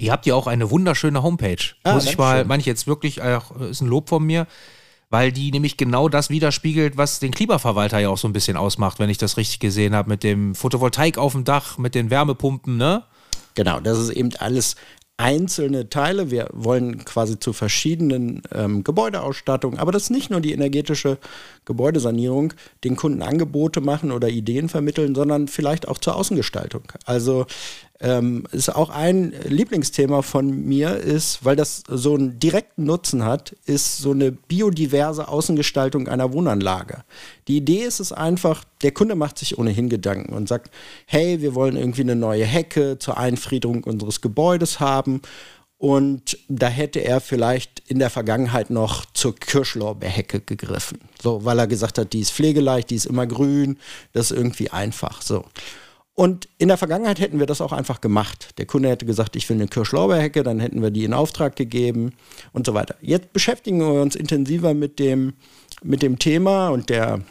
Ihr 0.01 0.11
habt 0.11 0.25
ja 0.25 0.33
auch 0.33 0.47
eine 0.47 0.71
wunderschöne 0.71 1.21
Homepage. 1.21 1.63
Ah, 1.83 1.93
Muss 1.93 2.05
ich 2.05 2.17
mal, 2.17 2.43
meine 2.43 2.59
ich 2.59 2.65
jetzt 2.65 2.87
wirklich, 2.87 3.21
äh, 3.21 3.39
ist 3.69 3.81
ein 3.81 3.87
Lob 3.87 4.09
von 4.09 4.25
mir, 4.25 4.47
weil 5.11 5.31
die 5.31 5.51
nämlich 5.51 5.77
genau 5.77 6.09
das 6.09 6.31
widerspiegelt, 6.31 6.97
was 6.97 7.19
den 7.19 7.31
Klimaverwalter 7.31 7.99
ja 7.99 8.09
auch 8.09 8.17
so 8.17 8.27
ein 8.27 8.33
bisschen 8.33 8.57
ausmacht, 8.57 8.97
wenn 8.97 9.11
ich 9.11 9.19
das 9.19 9.37
richtig 9.37 9.59
gesehen 9.59 9.93
habe, 9.93 10.09
mit 10.09 10.23
dem 10.23 10.55
Photovoltaik 10.55 11.19
auf 11.19 11.33
dem 11.33 11.43
Dach, 11.43 11.77
mit 11.77 11.93
den 11.93 12.09
Wärmepumpen, 12.09 12.77
ne? 12.77 13.03
Genau, 13.53 13.79
das 13.79 13.99
ist 13.99 14.09
eben 14.09 14.31
alles 14.39 14.75
einzelne 15.17 15.87
Teile. 15.87 16.31
Wir 16.31 16.49
wollen 16.51 17.05
quasi 17.05 17.37
zu 17.37 17.53
verschiedenen 17.53 18.41
ähm, 18.55 18.83
Gebäudeausstattungen, 18.83 19.77
aber 19.77 19.91
das 19.91 20.03
ist 20.03 20.09
nicht 20.09 20.31
nur 20.31 20.41
die 20.41 20.51
energetische 20.51 21.19
Gebäudesanierung, 21.65 22.55
den 22.83 22.95
Kunden 22.95 23.21
Angebote 23.21 23.81
machen 23.81 24.11
oder 24.11 24.29
Ideen 24.29 24.67
vermitteln, 24.67 25.13
sondern 25.13 25.47
vielleicht 25.47 25.87
auch 25.87 25.99
zur 25.99 26.15
Außengestaltung. 26.15 26.83
Also 27.05 27.45
ähm, 28.01 28.45
ist 28.51 28.73
auch 28.73 28.89
ein 28.89 29.33
Lieblingsthema 29.45 30.23
von 30.23 30.49
mir 30.67 30.97
ist, 30.97 31.45
weil 31.45 31.55
das 31.55 31.83
so 31.87 32.15
einen 32.15 32.39
direkten 32.39 32.85
Nutzen 32.85 33.23
hat, 33.23 33.55
ist 33.65 33.99
so 33.99 34.11
eine 34.11 34.31
biodiverse 34.31 35.27
Außengestaltung 35.27 36.07
einer 36.07 36.33
Wohnanlage. 36.33 37.03
Die 37.47 37.57
Idee 37.57 37.83
ist 37.83 37.99
es 37.99 38.11
einfach, 38.11 38.63
der 38.81 38.91
Kunde 38.91 39.15
macht 39.15 39.37
sich 39.37 39.59
ohnehin 39.59 39.87
Gedanken 39.87 40.33
und 40.33 40.47
sagt, 40.47 40.71
hey, 41.05 41.41
wir 41.41 41.53
wollen 41.53 41.75
irgendwie 41.75 42.01
eine 42.01 42.15
neue 42.15 42.45
Hecke 42.45 42.97
zur 42.97 43.17
Einfriedung 43.17 43.83
unseres 43.83 44.21
Gebäudes 44.21 44.79
haben. 44.79 45.21
Und 45.77 46.37
da 46.47 46.67
hätte 46.67 46.99
er 46.99 47.21
vielleicht 47.21 47.81
in 47.87 47.99
der 47.99 48.11
Vergangenheit 48.11 48.69
noch 48.69 49.05
zur 49.13 49.35
Kirschlorbeerhecke 49.35 50.41
gegriffen. 50.41 50.99
So, 51.21 51.43
weil 51.43 51.57
er 51.57 51.67
gesagt 51.67 51.97
hat, 51.97 52.13
die 52.13 52.19
ist 52.19 52.31
pflegeleicht, 52.31 52.89
die 52.89 52.95
ist 52.95 53.05
immer 53.05 53.25
grün, 53.25 53.77
das 54.13 54.31
ist 54.31 54.37
irgendwie 54.37 54.69
einfach. 54.69 55.21
So. 55.21 55.43
Und 56.13 56.49
in 56.57 56.67
der 56.67 56.77
Vergangenheit 56.77 57.19
hätten 57.19 57.39
wir 57.39 57.45
das 57.45 57.61
auch 57.61 57.71
einfach 57.71 58.01
gemacht. 58.01 58.57
Der 58.57 58.65
Kunde 58.65 58.89
hätte 58.89 59.05
gesagt, 59.05 59.35
ich 59.35 59.47
will 59.49 59.57
eine 59.57 59.67
Kirschlorbeerhecke, 59.67 60.43
dann 60.43 60.59
hätten 60.59 60.81
wir 60.81 60.91
die 60.91 61.05
in 61.05 61.13
Auftrag 61.13 61.55
gegeben 61.55 62.13
und 62.51 62.65
so 62.65 62.73
weiter. 62.73 62.95
Jetzt 63.01 63.31
beschäftigen 63.33 63.79
wir 63.79 64.01
uns 64.01 64.15
intensiver 64.15 64.73
mit 64.73 64.99
dem, 64.99 65.33
mit 65.83 66.01
dem 66.01 66.19
Thema 66.19 66.69
und 66.69 66.89
der 66.89 67.21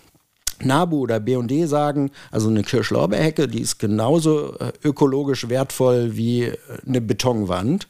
NABU 0.63 1.01
oder 1.01 1.21
BD 1.21 1.67
sagen, 1.67 2.11
also 2.31 2.49
eine 2.49 2.63
Kirschlorbeerhecke, 2.63 3.49
die 3.49 3.61
ist 3.61 3.79
genauso 3.79 4.57
äh, 4.59 4.73
ökologisch 4.83 5.49
wertvoll 5.49 6.17
wie 6.17 6.45
äh, 6.45 6.57
eine 6.87 7.01
Betonwand 7.01 7.87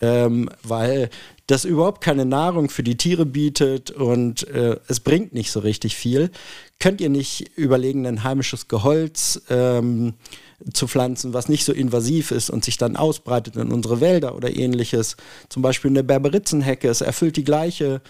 ähm, 0.00 0.48
weil 0.62 1.10
das 1.50 1.64
überhaupt 1.64 2.00
keine 2.00 2.24
Nahrung 2.24 2.70
für 2.70 2.84
die 2.84 2.96
Tiere 2.96 3.26
bietet 3.26 3.90
und 3.90 4.46
äh, 4.48 4.76
es 4.86 5.00
bringt 5.00 5.34
nicht 5.34 5.50
so 5.50 5.60
richtig 5.60 5.96
viel. 5.96 6.30
Könnt 6.78 7.00
ihr 7.00 7.08
nicht 7.08 7.56
überlegen, 7.56 8.06
ein 8.06 8.22
heimisches 8.22 8.68
Geholz 8.68 9.42
ähm, 9.50 10.14
zu 10.72 10.86
pflanzen, 10.86 11.34
was 11.34 11.48
nicht 11.48 11.64
so 11.64 11.72
invasiv 11.72 12.30
ist 12.30 12.50
und 12.50 12.64
sich 12.64 12.78
dann 12.78 12.96
ausbreitet 12.96 13.56
in 13.56 13.72
unsere 13.72 14.00
Wälder 14.00 14.36
oder 14.36 14.54
ähnliches? 14.54 15.16
Zum 15.48 15.62
Beispiel 15.62 15.90
eine 15.90 16.04
Berberitzenhecke, 16.04 16.88
es 16.88 17.00
erfüllt 17.00 17.36
die 17.36 17.44
gleiche 17.44 18.00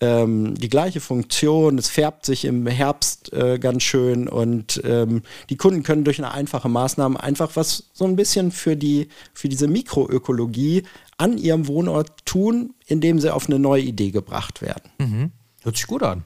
ähm, 0.00 0.54
die 0.54 0.68
gleiche 0.68 1.00
Funktion. 1.00 1.78
Es 1.78 1.88
färbt 1.88 2.24
sich 2.24 2.44
im 2.44 2.66
Herbst 2.66 3.32
äh, 3.32 3.58
ganz 3.58 3.82
schön 3.82 4.28
und 4.28 4.80
ähm, 4.84 5.22
die 5.50 5.56
Kunden 5.56 5.82
können 5.82 6.04
durch 6.04 6.18
eine 6.18 6.32
einfache 6.32 6.68
Maßnahme 6.68 7.22
einfach 7.22 7.56
was 7.56 7.90
so 7.92 8.04
ein 8.04 8.16
bisschen 8.16 8.52
für 8.52 8.76
die 8.76 9.08
für 9.34 9.48
diese 9.48 9.68
Mikroökologie 9.68 10.84
an 11.16 11.36
ihrem 11.36 11.66
Wohnort 11.66 12.24
tun, 12.24 12.74
indem 12.86 13.18
sie 13.18 13.32
auf 13.34 13.46
eine 13.48 13.58
neue 13.58 13.82
Idee 13.82 14.10
gebracht 14.10 14.62
werden. 14.62 14.90
Mhm. 14.98 15.32
Hört 15.62 15.76
sich 15.76 15.86
gut 15.86 16.02
an. 16.02 16.24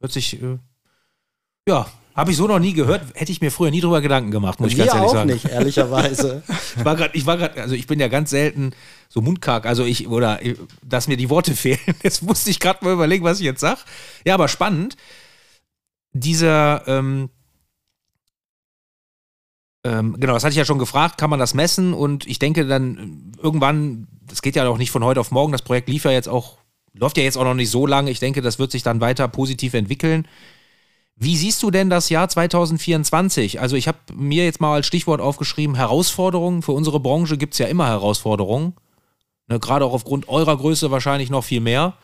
Hört 0.00 0.12
sich, 0.12 0.42
äh, 0.42 0.58
ja, 1.68 1.86
habe 2.18 2.32
ich 2.32 2.36
so 2.36 2.48
noch 2.48 2.58
nie 2.58 2.72
gehört. 2.72 3.02
Hätte 3.14 3.30
ich 3.30 3.40
mir 3.40 3.52
früher 3.52 3.70
nie 3.70 3.80
drüber 3.80 4.00
Gedanken 4.00 4.32
gemacht, 4.32 4.58
muss 4.58 4.72
ich 4.72 4.76
ganz 4.76 4.92
ehrlich 4.92 5.08
auch 5.08 5.12
sagen. 5.12 5.30
nicht, 5.30 5.44
ehrlicherweise. 5.44 6.42
ich 6.76 6.84
war 6.84 6.96
gerade, 6.96 7.16
ich 7.16 7.26
war 7.26 7.36
gerade, 7.36 7.62
also 7.62 7.76
ich 7.76 7.86
bin 7.86 8.00
ja 8.00 8.08
ganz 8.08 8.30
selten 8.30 8.72
so 9.08 9.20
mundkarg, 9.20 9.66
also 9.66 9.84
ich, 9.84 10.08
oder, 10.08 10.40
dass 10.82 11.06
mir 11.06 11.16
die 11.16 11.30
Worte 11.30 11.54
fehlen. 11.54 11.78
Jetzt 12.02 12.24
musste 12.24 12.50
ich 12.50 12.58
gerade 12.58 12.84
mal 12.84 12.92
überlegen, 12.92 13.22
was 13.24 13.38
ich 13.38 13.44
jetzt 13.44 13.60
sage. 13.60 13.78
Ja, 14.26 14.34
aber 14.34 14.48
spannend. 14.48 14.96
Dieser, 16.12 16.82
ähm, 16.88 17.30
ähm, 19.84 20.16
genau, 20.18 20.32
das 20.32 20.42
hatte 20.42 20.54
ich 20.54 20.58
ja 20.58 20.64
schon 20.64 20.80
gefragt, 20.80 21.18
kann 21.18 21.30
man 21.30 21.38
das 21.38 21.54
messen? 21.54 21.94
Und 21.94 22.26
ich 22.26 22.40
denke 22.40 22.66
dann 22.66 23.32
irgendwann, 23.40 24.08
das 24.26 24.42
geht 24.42 24.56
ja 24.56 24.66
auch 24.66 24.78
nicht 24.78 24.90
von 24.90 25.04
heute 25.04 25.20
auf 25.20 25.30
morgen, 25.30 25.52
das 25.52 25.62
Projekt 25.62 25.88
lief 25.88 26.02
ja 26.02 26.10
jetzt 26.10 26.28
auch, 26.28 26.58
läuft 26.94 27.16
ja 27.16 27.22
jetzt 27.22 27.38
auch 27.38 27.44
noch 27.44 27.54
nicht 27.54 27.70
so 27.70 27.86
lange. 27.86 28.10
Ich 28.10 28.18
denke, 28.18 28.42
das 28.42 28.58
wird 28.58 28.72
sich 28.72 28.82
dann 28.82 29.00
weiter 29.00 29.28
positiv 29.28 29.74
entwickeln. 29.74 30.26
Wie 31.20 31.36
siehst 31.36 31.62
du 31.64 31.72
denn 31.72 31.90
das 31.90 32.10
Jahr 32.10 32.28
2024? 32.28 33.60
Also 33.60 33.74
ich 33.74 33.88
habe 33.88 33.98
mir 34.14 34.44
jetzt 34.44 34.60
mal 34.60 34.74
als 34.74 34.86
Stichwort 34.86 35.20
aufgeschrieben, 35.20 35.74
Herausforderungen. 35.74 36.62
Für 36.62 36.72
unsere 36.72 37.00
Branche 37.00 37.36
gibt 37.36 37.54
es 37.54 37.58
ja 37.58 37.66
immer 37.66 37.88
Herausforderungen. 37.88 38.74
Ne, 39.48 39.58
Gerade 39.58 39.84
auch 39.84 39.94
aufgrund 39.94 40.28
eurer 40.28 40.56
Größe 40.56 40.92
wahrscheinlich 40.92 41.28
noch 41.28 41.42
viel 41.42 41.60
mehr. 41.60 41.94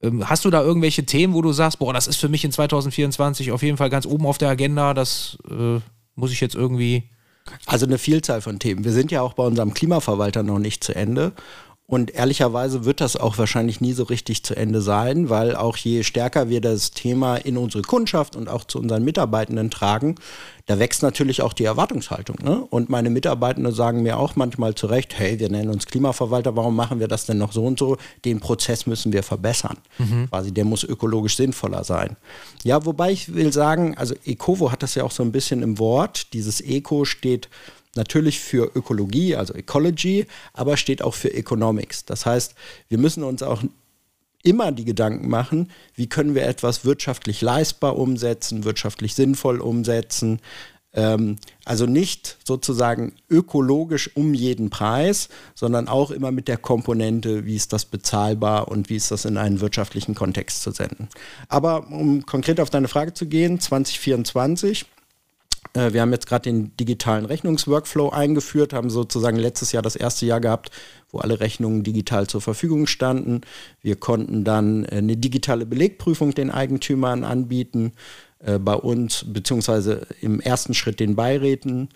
Ähm, 0.00 0.28
hast 0.28 0.46
du 0.46 0.50
da 0.50 0.62
irgendwelche 0.62 1.04
Themen, 1.04 1.34
wo 1.34 1.42
du 1.42 1.52
sagst, 1.52 1.78
boah, 1.78 1.92
das 1.92 2.06
ist 2.06 2.16
für 2.16 2.30
mich 2.30 2.44
in 2.44 2.52
2024 2.52 3.52
auf 3.52 3.62
jeden 3.62 3.76
Fall 3.76 3.90
ganz 3.90 4.06
oben 4.06 4.24
auf 4.24 4.38
der 4.38 4.48
Agenda, 4.48 4.94
das 4.94 5.36
äh, 5.50 5.80
muss 6.14 6.32
ich 6.32 6.40
jetzt 6.40 6.54
irgendwie. 6.54 7.10
Also 7.66 7.86
eine 7.86 7.98
Vielzahl 7.98 8.40
von 8.40 8.60
Themen. 8.60 8.84
Wir 8.84 8.92
sind 8.92 9.10
ja 9.10 9.20
auch 9.20 9.32
bei 9.32 9.42
unserem 9.42 9.74
Klimaverwalter 9.74 10.44
noch 10.44 10.60
nicht 10.60 10.84
zu 10.84 10.94
Ende. 10.94 11.32
Und 11.92 12.14
ehrlicherweise 12.14 12.86
wird 12.86 13.02
das 13.02 13.16
auch 13.16 13.36
wahrscheinlich 13.36 13.82
nie 13.82 13.92
so 13.92 14.04
richtig 14.04 14.42
zu 14.44 14.56
Ende 14.56 14.80
sein, 14.80 15.28
weil 15.28 15.54
auch 15.54 15.76
je 15.76 16.04
stärker 16.04 16.48
wir 16.48 16.62
das 16.62 16.92
Thema 16.92 17.36
in 17.36 17.58
unsere 17.58 17.82
Kundschaft 17.82 18.34
und 18.34 18.48
auch 18.48 18.64
zu 18.64 18.78
unseren 18.78 19.04
Mitarbeitenden 19.04 19.70
tragen, 19.70 20.14
da 20.64 20.78
wächst 20.78 21.02
natürlich 21.02 21.42
auch 21.42 21.52
die 21.52 21.64
Erwartungshaltung. 21.64 22.36
Ne? 22.42 22.64
Und 22.70 22.88
meine 22.88 23.10
Mitarbeitenden 23.10 23.74
sagen 23.74 24.02
mir 24.02 24.18
auch 24.18 24.36
manchmal 24.36 24.74
zu 24.74 24.86
Recht, 24.86 25.18
hey, 25.18 25.38
wir 25.38 25.50
nennen 25.50 25.68
uns 25.68 25.84
Klimaverwalter, 25.84 26.56
warum 26.56 26.74
machen 26.74 26.98
wir 26.98 27.08
das 27.08 27.26
denn 27.26 27.36
noch 27.36 27.52
so 27.52 27.66
und 27.66 27.78
so? 27.78 27.98
Den 28.24 28.40
Prozess 28.40 28.86
müssen 28.86 29.12
wir 29.12 29.22
verbessern. 29.22 29.76
Mhm. 29.98 30.30
Quasi, 30.30 30.50
der 30.50 30.64
muss 30.64 30.84
ökologisch 30.84 31.36
sinnvoller 31.36 31.84
sein. 31.84 32.16
Ja, 32.64 32.86
wobei 32.86 33.12
ich 33.12 33.34
will 33.34 33.52
sagen, 33.52 33.98
also 33.98 34.14
Ecovo 34.24 34.72
hat 34.72 34.82
das 34.82 34.94
ja 34.94 35.04
auch 35.04 35.10
so 35.10 35.22
ein 35.22 35.30
bisschen 35.30 35.60
im 35.60 35.78
Wort. 35.78 36.32
Dieses 36.32 36.62
Eco 36.62 37.04
steht 37.04 37.50
natürlich 37.96 38.40
für 38.40 38.70
Ökologie, 38.74 39.36
also 39.36 39.54
Ecology, 39.54 40.26
aber 40.52 40.76
steht 40.76 41.02
auch 41.02 41.14
für 41.14 41.32
Economics. 41.32 42.04
Das 42.04 42.26
heißt, 42.26 42.54
wir 42.88 42.98
müssen 42.98 43.22
uns 43.22 43.42
auch 43.42 43.62
immer 44.42 44.72
die 44.72 44.84
Gedanken 44.84 45.28
machen, 45.28 45.70
wie 45.94 46.08
können 46.08 46.34
wir 46.34 46.46
etwas 46.46 46.84
wirtschaftlich 46.84 47.40
leistbar 47.40 47.96
umsetzen, 47.96 48.64
wirtschaftlich 48.64 49.14
sinnvoll 49.14 49.60
umsetzen. 49.60 50.40
Ähm, 50.94 51.36
also 51.64 51.86
nicht 51.86 52.38
sozusagen 52.44 53.14
ökologisch 53.30 54.14
um 54.14 54.34
jeden 54.34 54.68
Preis, 54.68 55.28
sondern 55.54 55.88
auch 55.88 56.10
immer 56.10 56.32
mit 56.32 56.48
der 56.48 56.58
Komponente, 56.58 57.46
wie 57.46 57.56
ist 57.56 57.72
das 57.72 57.84
bezahlbar 57.84 58.68
und 58.68 58.90
wie 58.90 58.96
ist 58.96 59.10
das 59.10 59.24
in 59.24 59.36
einen 59.36 59.60
wirtschaftlichen 59.60 60.14
Kontext 60.14 60.62
zu 60.62 60.72
senden. 60.72 61.08
Aber 61.48 61.88
um 61.88 62.26
konkret 62.26 62.60
auf 62.60 62.68
deine 62.68 62.88
Frage 62.88 63.14
zu 63.14 63.26
gehen, 63.26 63.60
2024 63.60 64.82
äh, 64.82 65.01
wir 65.74 66.02
haben 66.02 66.12
jetzt 66.12 66.26
gerade 66.26 66.42
den 66.42 66.76
digitalen 66.76 67.24
Rechnungsworkflow 67.24 68.10
eingeführt, 68.10 68.74
haben 68.74 68.90
sozusagen 68.90 69.38
letztes 69.38 69.72
Jahr 69.72 69.82
das 69.82 69.96
erste 69.96 70.26
Jahr 70.26 70.40
gehabt, 70.40 70.70
wo 71.10 71.18
alle 71.18 71.40
Rechnungen 71.40 71.82
digital 71.82 72.26
zur 72.26 72.40
Verfügung 72.40 72.86
standen. 72.86 73.40
Wir 73.80 73.96
konnten 73.96 74.44
dann 74.44 74.84
äh, 74.84 74.96
eine 74.96 75.16
digitale 75.16 75.64
Belegprüfung 75.64 76.34
den 76.34 76.50
Eigentümern 76.50 77.24
anbieten, 77.24 77.92
äh, 78.40 78.58
bei 78.58 78.74
uns, 78.74 79.24
beziehungsweise 79.28 80.06
im 80.20 80.40
ersten 80.40 80.74
Schritt 80.74 81.00
den 81.00 81.14
Beiräten. 81.14 81.88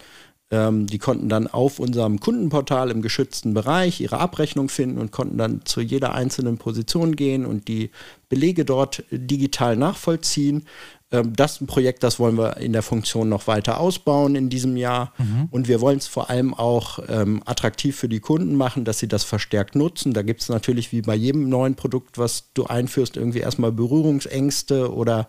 Ähm, 0.49 0.87
die 0.87 0.99
konnten 0.99 1.29
dann 1.29 1.49
auf 1.49 1.81
unserem 1.81 2.21
Kundenportal 2.21 2.93
im 2.93 3.03
geschützten 3.03 3.53
Bereich 3.53 4.01
ihre 4.01 4.19
Abrechnung 4.19 4.69
finden 4.69 4.99
und 4.99 5.11
konnten 5.11 5.39
dann 5.39 5.63
zu 5.65 5.81
jeder 5.81 6.15
einzelnen 6.15 6.57
Position 6.57 7.17
gehen 7.17 7.45
und 7.45 7.67
die 7.67 7.91
Belege 8.29 8.65
dort 8.65 9.03
digital 9.11 9.77
nachvollziehen. 9.77 10.65
Ähm, 11.13 11.35
das 11.35 11.55
ist 11.55 11.61
ein 11.63 11.67
Projekt, 11.67 12.03
das 12.03 12.19
wollen 12.19 12.37
wir 12.37 12.57
in 12.57 12.73
der 12.73 12.83
Funktion 12.83 13.29
noch 13.29 13.47
weiter 13.47 13.81
ausbauen 13.81 14.35
in 14.35 14.49
diesem 14.49 14.77
Jahr. 14.77 15.13
Mhm. 15.19 15.49
Und 15.51 15.69
wir 15.69 15.81
wollen 15.81 15.99
es 15.99 16.07
vor 16.07 16.31
allem 16.31 16.55
auch 16.55 16.99
ähm, 17.09 17.43
attraktiv 17.45 17.97
für 17.97 18.09
die 18.09 18.21
Kunden 18.21 18.57
machen, 18.57 18.85
dass 18.85 18.99
sie 18.99 19.09
das 19.09 19.25
verstärkt 19.25 19.75
nutzen. 19.75 20.13
Da 20.13 20.23
gibt 20.23 20.43
es 20.43 20.49
natürlich 20.49 20.93
wie 20.93 21.03
bei 21.03 21.15
jedem 21.15 21.49
neuen 21.49 21.77
Produkt, 21.77 22.19
was 22.19 22.53
du 22.55 22.67
einführst, 22.67 23.17
irgendwie 23.17 23.41
erstmal 23.41 23.73
Berührungsängste 23.73 24.93
oder 24.93 25.29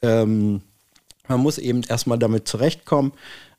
ähm, 0.00 0.62
man 1.28 1.40
muss 1.40 1.58
eben 1.58 1.82
erstmal 1.82 2.18
damit 2.18 2.48
zurechtkommen. 2.48 3.12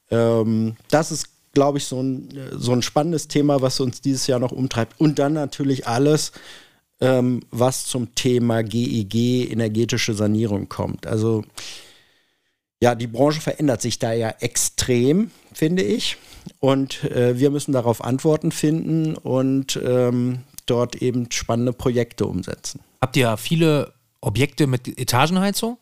Ähm, 0.10 0.76
das 0.90 1.12
ist, 1.12 1.30
glaube 1.54 1.78
ich, 1.78 1.86
so 1.86 2.02
ein, 2.02 2.30
so 2.52 2.72
ein 2.72 2.82
spannendes 2.82 3.28
Thema, 3.28 3.62
was 3.62 3.80
uns 3.80 4.02
dieses 4.02 4.28
Jahr 4.28 4.40
noch 4.40 4.52
umtreibt. 4.52 5.00
Und 5.00 5.20
dann 5.20 5.34
natürlich 5.34 5.88
alles, 5.88 6.32
ähm, 7.02 7.42
was 7.52 7.86
zum 7.86 8.16
Thema 8.16 8.64
GEG, 8.64 9.16
e 9.16 9.44
energetische 9.52 10.14
Sanierung 10.14 10.70
kommt. 10.70 11.08
Also 11.08 11.44
ja, 12.82 12.96
die 12.96 13.08
Branche 13.08 13.40
verändert 13.40 13.82
sich 13.82 13.98
da 13.98 14.12
ja 14.12 14.34
extrem, 14.42 15.32
finde 15.54 15.84
ich. 15.84 16.18
Und 16.60 17.04
äh, 17.06 17.40
wir 17.40 17.50
müssen 17.50 17.72
darauf 17.72 18.04
Antworten 18.04 18.52
finden 18.52 19.16
und 19.16 19.80
ähm, 19.82 20.40
dort 20.66 20.96
eben 20.98 21.32
spannende 21.32 21.72
Projekte 21.72 22.26
umsetzen. 22.26 22.82
Habt 23.02 23.16
ihr 23.16 23.38
viele 23.38 23.94
Objekte 24.20 24.68
mit 24.68 24.88
Etagenheizung? 25.00 25.78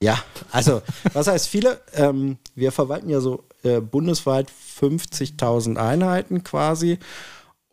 Ja, 0.00 0.22
also 0.52 0.82
was 1.12 1.26
heißt 1.26 1.48
viele? 1.48 1.80
Ähm, 1.94 2.38
wir 2.54 2.70
verwalten 2.70 3.08
ja 3.08 3.20
so 3.20 3.44
äh, 3.62 3.80
bundesweit 3.80 4.48
50.000 4.80 5.76
Einheiten 5.76 6.44
quasi 6.44 6.98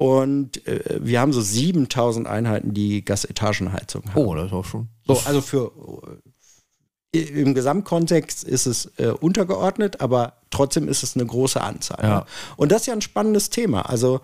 und 0.03 0.67
äh, 0.67 0.99
wir 1.01 1.21
haben 1.21 1.31
so 1.31 1.39
7000 1.39 2.27
Einheiten, 2.27 2.73
die 2.73 3.05
Gasetagenheizung 3.05 4.03
haben. 4.09 4.21
Oh, 4.21 4.35
das 4.35 4.47
ist 4.47 4.51
auch 4.51 4.65
schon. 4.65 4.89
So, 5.07 5.17
also 5.23 5.39
für 5.39 5.71
äh, 7.13 7.19
im 7.19 7.53
Gesamtkontext 7.53 8.43
ist 8.43 8.65
es 8.65 8.91
äh, 8.97 9.11
untergeordnet, 9.11 10.01
aber 10.01 10.33
trotzdem 10.49 10.89
ist 10.89 11.03
es 11.03 11.15
eine 11.15 11.25
große 11.25 11.61
Anzahl. 11.61 12.03
Ja. 12.03 12.25
Und 12.57 12.73
das 12.73 12.81
ist 12.81 12.87
ja 12.87 12.93
ein 12.93 12.99
spannendes 12.99 13.49
Thema. 13.49 13.83
Also 13.89 14.19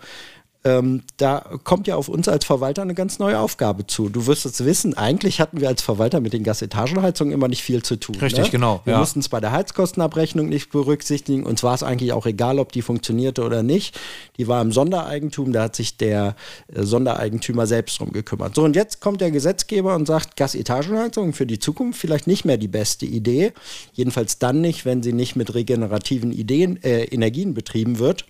ähm, 0.62 1.02
da 1.16 1.44
kommt 1.64 1.86
ja 1.86 1.96
auf 1.96 2.08
uns 2.08 2.28
als 2.28 2.44
Verwalter 2.44 2.82
eine 2.82 2.94
ganz 2.94 3.18
neue 3.18 3.38
Aufgabe 3.38 3.86
zu. 3.86 4.10
Du 4.10 4.26
wirst 4.26 4.44
es 4.44 4.62
wissen, 4.64 4.94
eigentlich 4.94 5.40
hatten 5.40 5.60
wir 5.60 5.68
als 5.68 5.80
Verwalter 5.80 6.20
mit 6.20 6.34
den 6.34 6.44
Gasetagenheizungen 6.44 7.32
immer 7.32 7.48
nicht 7.48 7.62
viel 7.62 7.82
zu 7.82 7.96
tun. 7.96 8.16
Richtig, 8.16 8.44
ne? 8.44 8.50
genau. 8.50 8.82
Wir 8.84 8.92
ja. 8.92 8.98
mussten 8.98 9.20
es 9.20 9.30
bei 9.30 9.40
der 9.40 9.52
Heizkostenabrechnung 9.52 10.50
nicht 10.50 10.70
berücksichtigen. 10.70 11.44
Uns 11.46 11.62
war 11.62 11.74
es 11.74 11.82
eigentlich 11.82 12.12
auch 12.12 12.26
egal, 12.26 12.58
ob 12.58 12.72
die 12.72 12.82
funktionierte 12.82 13.42
oder 13.42 13.62
nicht. 13.62 13.98
Die 14.36 14.48
war 14.48 14.60
im 14.60 14.70
Sondereigentum, 14.70 15.52
da 15.52 15.62
hat 15.62 15.76
sich 15.76 15.96
der 15.96 16.36
äh, 16.68 16.82
Sondereigentümer 16.82 17.66
selbst 17.66 17.98
drum 17.98 18.12
gekümmert. 18.12 18.54
So, 18.54 18.62
und 18.62 18.76
jetzt 18.76 19.00
kommt 19.00 19.22
der 19.22 19.30
Gesetzgeber 19.30 19.94
und 19.94 20.06
sagt, 20.06 20.36
Gasetagenheizung 20.36 21.32
für 21.32 21.46
die 21.46 21.58
Zukunft 21.58 21.98
vielleicht 21.98 22.26
nicht 22.26 22.44
mehr 22.44 22.58
die 22.58 22.68
beste 22.68 23.06
Idee. 23.06 23.52
Jedenfalls 23.94 24.38
dann 24.38 24.60
nicht, 24.60 24.84
wenn 24.84 25.02
sie 25.02 25.14
nicht 25.14 25.36
mit 25.36 25.54
regenerativen 25.54 26.32
Ideen, 26.32 26.82
äh, 26.82 27.04
Energien 27.04 27.54
betrieben 27.54 27.98
wird. 27.98 28.26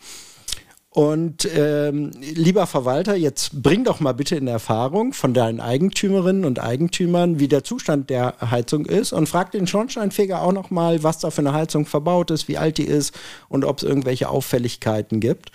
Und 0.93 1.49
ähm, 1.57 2.11
lieber 2.21 2.67
Verwalter, 2.67 3.15
jetzt 3.15 3.63
bring 3.63 3.85
doch 3.85 4.01
mal 4.01 4.13
bitte 4.13 4.35
in 4.35 4.49
Erfahrung 4.49 5.13
von 5.13 5.33
deinen 5.35 5.61
Eigentümerinnen 5.61 6.45
und 6.45 6.59
Eigentümern, 6.59 7.39
wie 7.39 7.47
der 7.47 7.63
Zustand 7.63 8.11
der 8.11 8.35
Heizung 8.41 8.87
ist 8.87 9.13
und 9.13 9.29
frag 9.29 9.53
den 9.53 9.69
Schornsteinfeger 9.69 10.43
auch 10.43 10.53
noch 10.53 10.71
mal, 10.71 11.05
was 11.05 11.19
da 11.19 11.31
für 11.31 11.43
eine 11.43 11.53
Heizung 11.53 11.87
verbaut 11.87 12.33
ist, 12.33 12.49
wie 12.49 12.59
alt 12.59 12.77
die 12.77 12.87
ist 12.87 13.17
und 13.49 13.65
ob 13.65 13.79
es 13.79 13.85
irgendwelche 13.85 14.29
Auffälligkeiten 14.29 15.21
gibt. 15.21 15.53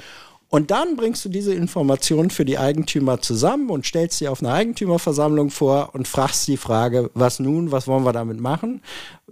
Und 0.47 0.71
dann 0.71 0.95
bringst 0.95 1.25
du 1.25 1.29
diese 1.29 1.53
Informationen 1.53 2.29
für 2.29 2.45
die 2.45 2.57
Eigentümer 2.57 3.19
zusammen 3.19 3.69
und 3.69 3.85
stellst 3.85 4.19
sie 4.19 4.29
auf 4.29 4.41
eine 4.41 4.53
Eigentümerversammlung 4.53 5.49
vor 5.49 5.89
und 5.93 6.07
fragst 6.07 6.47
die 6.47 6.55
Frage, 6.55 7.11
was 7.13 7.39
nun, 7.41 7.73
was 7.73 7.87
wollen 7.87 8.05
wir 8.05 8.13
damit 8.13 8.39
machen? 8.39 8.81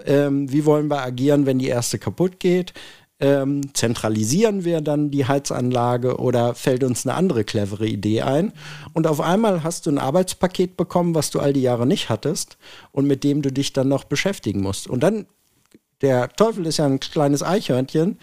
Ähm, 0.06 0.52
wie 0.52 0.66
wollen 0.66 0.90
wir 0.90 1.02
agieren, 1.02 1.46
wenn 1.46 1.60
die 1.60 1.68
erste 1.68 1.98
kaputt 1.98 2.42
geht? 2.42 2.74
Ähm, 3.20 3.74
zentralisieren 3.74 4.66
wir 4.66 4.82
dann 4.82 5.12
die 5.12 5.26
Heizanlage 5.26 6.18
oder 6.18 6.56
fällt 6.56 6.84
uns 6.84 7.06
eine 7.06 7.16
andere 7.16 7.44
clevere 7.44 7.88
Idee 7.88 8.22
ein? 8.22 8.52
Und 8.94 9.08
auf 9.08 9.22
einmal 9.22 9.64
hast 9.64 9.86
du 9.86 9.92
ein 9.92 10.00
Arbeitspaket 10.00 10.76
bekommen, 10.76 11.16
was 11.16 11.30
du 11.30 11.40
all 11.40 11.54
die 11.54 11.62
Jahre 11.62 11.86
nicht 11.86 12.10
hattest 12.10 12.58
und 12.92 13.06
mit 13.06 13.24
dem 13.24 13.42
du 13.42 13.52
dich 13.52 13.72
dann 13.72 13.88
noch 13.88 14.04
beschäftigen 14.04 14.62
musst. 14.62 14.88
Und 14.88 15.04
dann, 15.04 15.28
der 16.02 16.30
Teufel 16.30 16.66
ist 16.66 16.78
ja 16.78 16.86
ein 16.86 17.00
kleines 17.00 17.44
Eichhörnchen, 17.44 18.18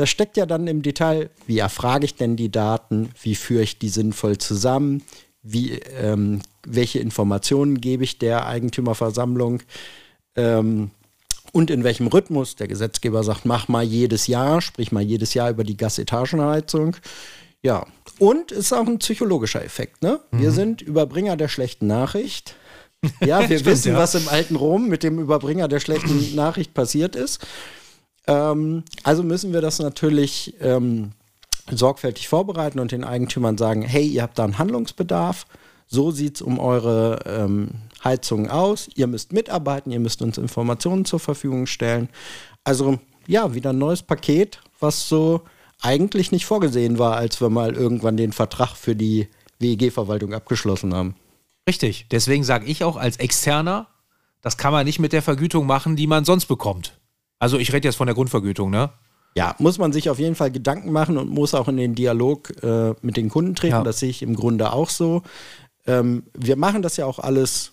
das 0.00 0.08
steckt 0.08 0.38
ja 0.38 0.46
dann 0.46 0.66
im 0.66 0.80
Detail, 0.80 1.28
wie 1.46 1.58
erfrage 1.58 2.06
ich 2.06 2.14
denn 2.14 2.34
die 2.34 2.50
Daten, 2.50 3.10
wie 3.20 3.34
führe 3.34 3.62
ich 3.62 3.78
die 3.78 3.90
sinnvoll 3.90 4.38
zusammen, 4.38 5.02
wie, 5.42 5.72
ähm, 5.72 6.40
welche 6.66 7.00
Informationen 7.00 7.82
gebe 7.82 8.04
ich 8.04 8.18
der 8.18 8.46
Eigentümerversammlung. 8.46 9.62
Ähm, 10.36 10.90
und 11.52 11.70
in 11.70 11.84
welchem 11.84 12.06
Rhythmus. 12.06 12.56
Der 12.56 12.68
Gesetzgeber 12.68 13.22
sagt, 13.24 13.44
mach 13.44 13.68
mal 13.68 13.82
jedes 13.82 14.26
Jahr, 14.26 14.60
sprich 14.60 14.92
mal 14.92 15.02
jedes 15.02 15.34
Jahr 15.34 15.50
über 15.50 15.64
die 15.64 15.76
Gasetagenheizung. 15.76 16.96
Ja, 17.62 17.86
und 18.18 18.52
ist 18.52 18.72
auch 18.72 18.86
ein 18.86 18.98
psychologischer 18.98 19.64
Effekt. 19.64 20.02
Ne? 20.02 20.20
Mhm. 20.30 20.40
Wir 20.40 20.50
sind 20.50 20.82
Überbringer 20.82 21.36
der 21.36 21.48
schlechten 21.48 21.86
Nachricht. 21.86 22.54
Ja, 23.20 23.40
wir 23.48 23.58
Stimmt, 23.58 23.66
wissen, 23.66 23.92
ja. 23.92 23.98
was 23.98 24.14
im 24.14 24.28
alten 24.28 24.56
Rom 24.56 24.88
mit 24.88 25.02
dem 25.02 25.18
Überbringer 25.18 25.68
der 25.68 25.80
schlechten 25.80 26.34
Nachricht 26.34 26.74
passiert 26.74 27.16
ist. 27.16 27.46
Ähm, 28.26 28.84
also 29.02 29.22
müssen 29.22 29.52
wir 29.52 29.60
das 29.60 29.78
natürlich 29.78 30.54
ähm, 30.60 31.12
sorgfältig 31.70 32.28
vorbereiten 32.28 32.78
und 32.78 32.92
den 32.92 33.04
Eigentümern 33.04 33.58
sagen, 33.58 33.82
hey, 33.82 34.06
ihr 34.06 34.22
habt 34.22 34.38
da 34.38 34.44
einen 34.44 34.58
Handlungsbedarf. 34.58 35.46
So 35.86 36.10
sieht 36.10 36.36
es 36.36 36.42
um 36.42 36.58
eure 36.58 37.20
ähm, 37.26 37.70
Heizungen 38.02 38.50
aus, 38.50 38.88
ihr 38.94 39.06
müsst 39.06 39.32
mitarbeiten, 39.32 39.90
ihr 39.92 40.00
müsst 40.00 40.22
uns 40.22 40.38
Informationen 40.38 41.04
zur 41.04 41.20
Verfügung 41.20 41.66
stellen. 41.66 42.08
Also 42.64 42.98
ja, 43.26 43.54
wieder 43.54 43.70
ein 43.70 43.78
neues 43.78 44.02
Paket, 44.02 44.60
was 44.78 45.08
so 45.08 45.42
eigentlich 45.82 46.32
nicht 46.32 46.46
vorgesehen 46.46 46.98
war, 46.98 47.16
als 47.16 47.40
wir 47.40 47.50
mal 47.50 47.74
irgendwann 47.74 48.16
den 48.16 48.32
Vertrag 48.32 48.74
für 48.74 48.96
die 48.96 49.28
WEG-Verwaltung 49.58 50.34
abgeschlossen 50.34 50.94
haben. 50.94 51.14
Richtig. 51.68 52.06
Deswegen 52.10 52.44
sage 52.44 52.66
ich 52.66 52.84
auch 52.84 52.96
als 52.96 53.18
Externer, 53.18 53.86
das 54.40 54.56
kann 54.56 54.72
man 54.72 54.86
nicht 54.86 54.98
mit 54.98 55.12
der 55.12 55.22
Vergütung 55.22 55.66
machen, 55.66 55.96
die 55.96 56.06
man 56.06 56.24
sonst 56.24 56.46
bekommt. 56.46 56.98
Also 57.38 57.58
ich 57.58 57.72
rede 57.72 57.88
jetzt 57.88 57.96
von 57.96 58.06
der 58.06 58.14
Grundvergütung, 58.14 58.70
ne? 58.70 58.90
Ja, 59.36 59.54
muss 59.58 59.78
man 59.78 59.92
sich 59.92 60.10
auf 60.10 60.18
jeden 60.18 60.34
Fall 60.34 60.50
Gedanken 60.50 60.90
machen 60.90 61.16
und 61.16 61.30
muss 61.30 61.54
auch 61.54 61.68
in 61.68 61.76
den 61.76 61.94
Dialog 61.94 62.50
äh, 62.62 62.94
mit 63.00 63.16
den 63.16 63.28
Kunden 63.28 63.54
treten. 63.54 63.76
Ja. 63.76 63.84
Das 63.84 64.00
sehe 64.00 64.10
ich 64.10 64.22
im 64.22 64.34
Grunde 64.34 64.72
auch 64.72 64.90
so. 64.90 65.22
Ähm, 65.86 66.24
wir 66.34 66.56
machen 66.56 66.82
das 66.82 66.96
ja 66.96 67.06
auch 67.06 67.20
alles 67.20 67.72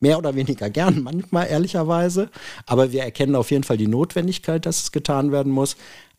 mehr 0.00 0.18
oder 0.18 0.34
weniger 0.34 0.70
gern, 0.70 1.02
manchmal 1.02 1.48
ehrlicherweise. 1.48 2.30
Aber 2.66 2.92
wir 2.92 3.02
erkennen 3.02 3.36
auf 3.36 3.50
jeden 3.50 3.64
Fall 3.64 3.76
die 3.76 3.88
Notwendigkeit, 3.88 4.66
dass 4.66 4.82
es 4.82 4.92
getan 4.92 5.32
werden 5.32 5.52
muss. 5.52 5.76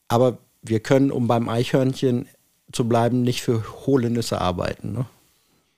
Aber 0.07 0.39
wir 0.61 0.79
können, 0.79 1.11
um 1.11 1.27
beim 1.27 1.49
Eichhörnchen 1.49 2.27
zu 2.71 2.87
bleiben, 2.87 3.21
nicht 3.21 3.41
für 3.41 3.63
hohle 3.85 4.09
Nüsse 4.09 4.41
arbeiten. 4.41 4.93
Ne? 4.93 5.05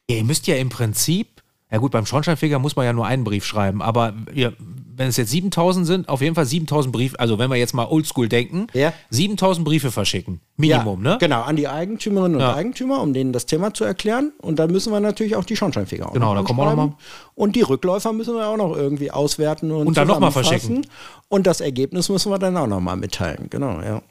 Ihr 0.07 0.23
müsst 0.23 0.47
ja 0.47 0.55
im 0.55 0.69
Prinzip 0.69 1.40
ja 1.71 1.77
gut, 1.77 1.91
beim 1.91 2.05
Schornsteinfeger 2.05 2.60
muss 2.60 2.75
man 2.75 2.86
ja 2.86 2.93
nur 2.93 3.05
einen 3.05 3.23
Brief 3.23 3.45
schreiben, 3.45 3.81
aber 3.81 4.13
ja, 4.34 4.51
wenn 4.95 5.07
es 5.07 5.17
jetzt 5.17 5.31
7000 5.31 5.88
sind, 5.88 6.10
auf 6.10 6.21
jeden 6.21 6.36
Fall 6.36 6.45
7000 6.45 6.93
Briefe, 6.93 7.19
also 7.19 7.39
wenn 7.39 7.49
wir 7.49 7.57
jetzt 7.57 7.73
mal 7.73 7.88
oldschool 7.88 8.27
denken, 8.27 8.67
ja. 8.73 8.93
7000 9.10 9.65
Briefe 9.65 9.89
verschicken. 9.89 10.41
Minimum, 10.57 11.03
ja, 11.03 11.12
ne? 11.12 11.17
Genau, 11.19 11.41
an 11.41 11.55
die 11.55 11.67
Eigentümerinnen 11.67 12.39
und. 12.39 12.43
Eigentümer, 12.43 13.01
um 13.01 13.13
denen 13.13 13.34
das 13.34 13.45
Thema 13.45 13.73
zu 13.73 13.84
erklären. 13.84 14.34
Und 14.41 14.60
dann 14.60 14.71
müssen 14.71 14.91
wir 14.91 14.99
natürlich 14.99 15.36
auch 15.36 15.45
die 15.45 15.55
Schornsteinfeger 15.55 16.10
auch 16.10 16.13
Genau, 16.13 16.36
da 16.36 16.43
kommen 16.43 16.60
wir 16.60 16.65
nochmal. 16.65 16.93
Und 17.34 17.55
die 17.55 17.62
Rückläufer 17.62 18.13
müssen 18.13 18.36
wir 18.36 18.47
auch 18.47 18.57
noch 18.57 18.75
irgendwie 18.75 19.10
auswerten 19.10 19.71
und, 19.71 19.88
und 19.88 19.97
dann 19.97 20.07
nochmal 20.07 20.31
verschicken. 20.31 20.86
Und 21.29 21.47
das 21.47 21.62
Ergebnis 21.62 22.10
müssen 22.10 22.31
wir 22.31 22.38
dann 22.38 22.55
auch 22.57 22.67
nochmal 22.67 22.97
mitteilen. 22.97 23.47
Genau, 23.49 23.81
ja. 23.81 24.01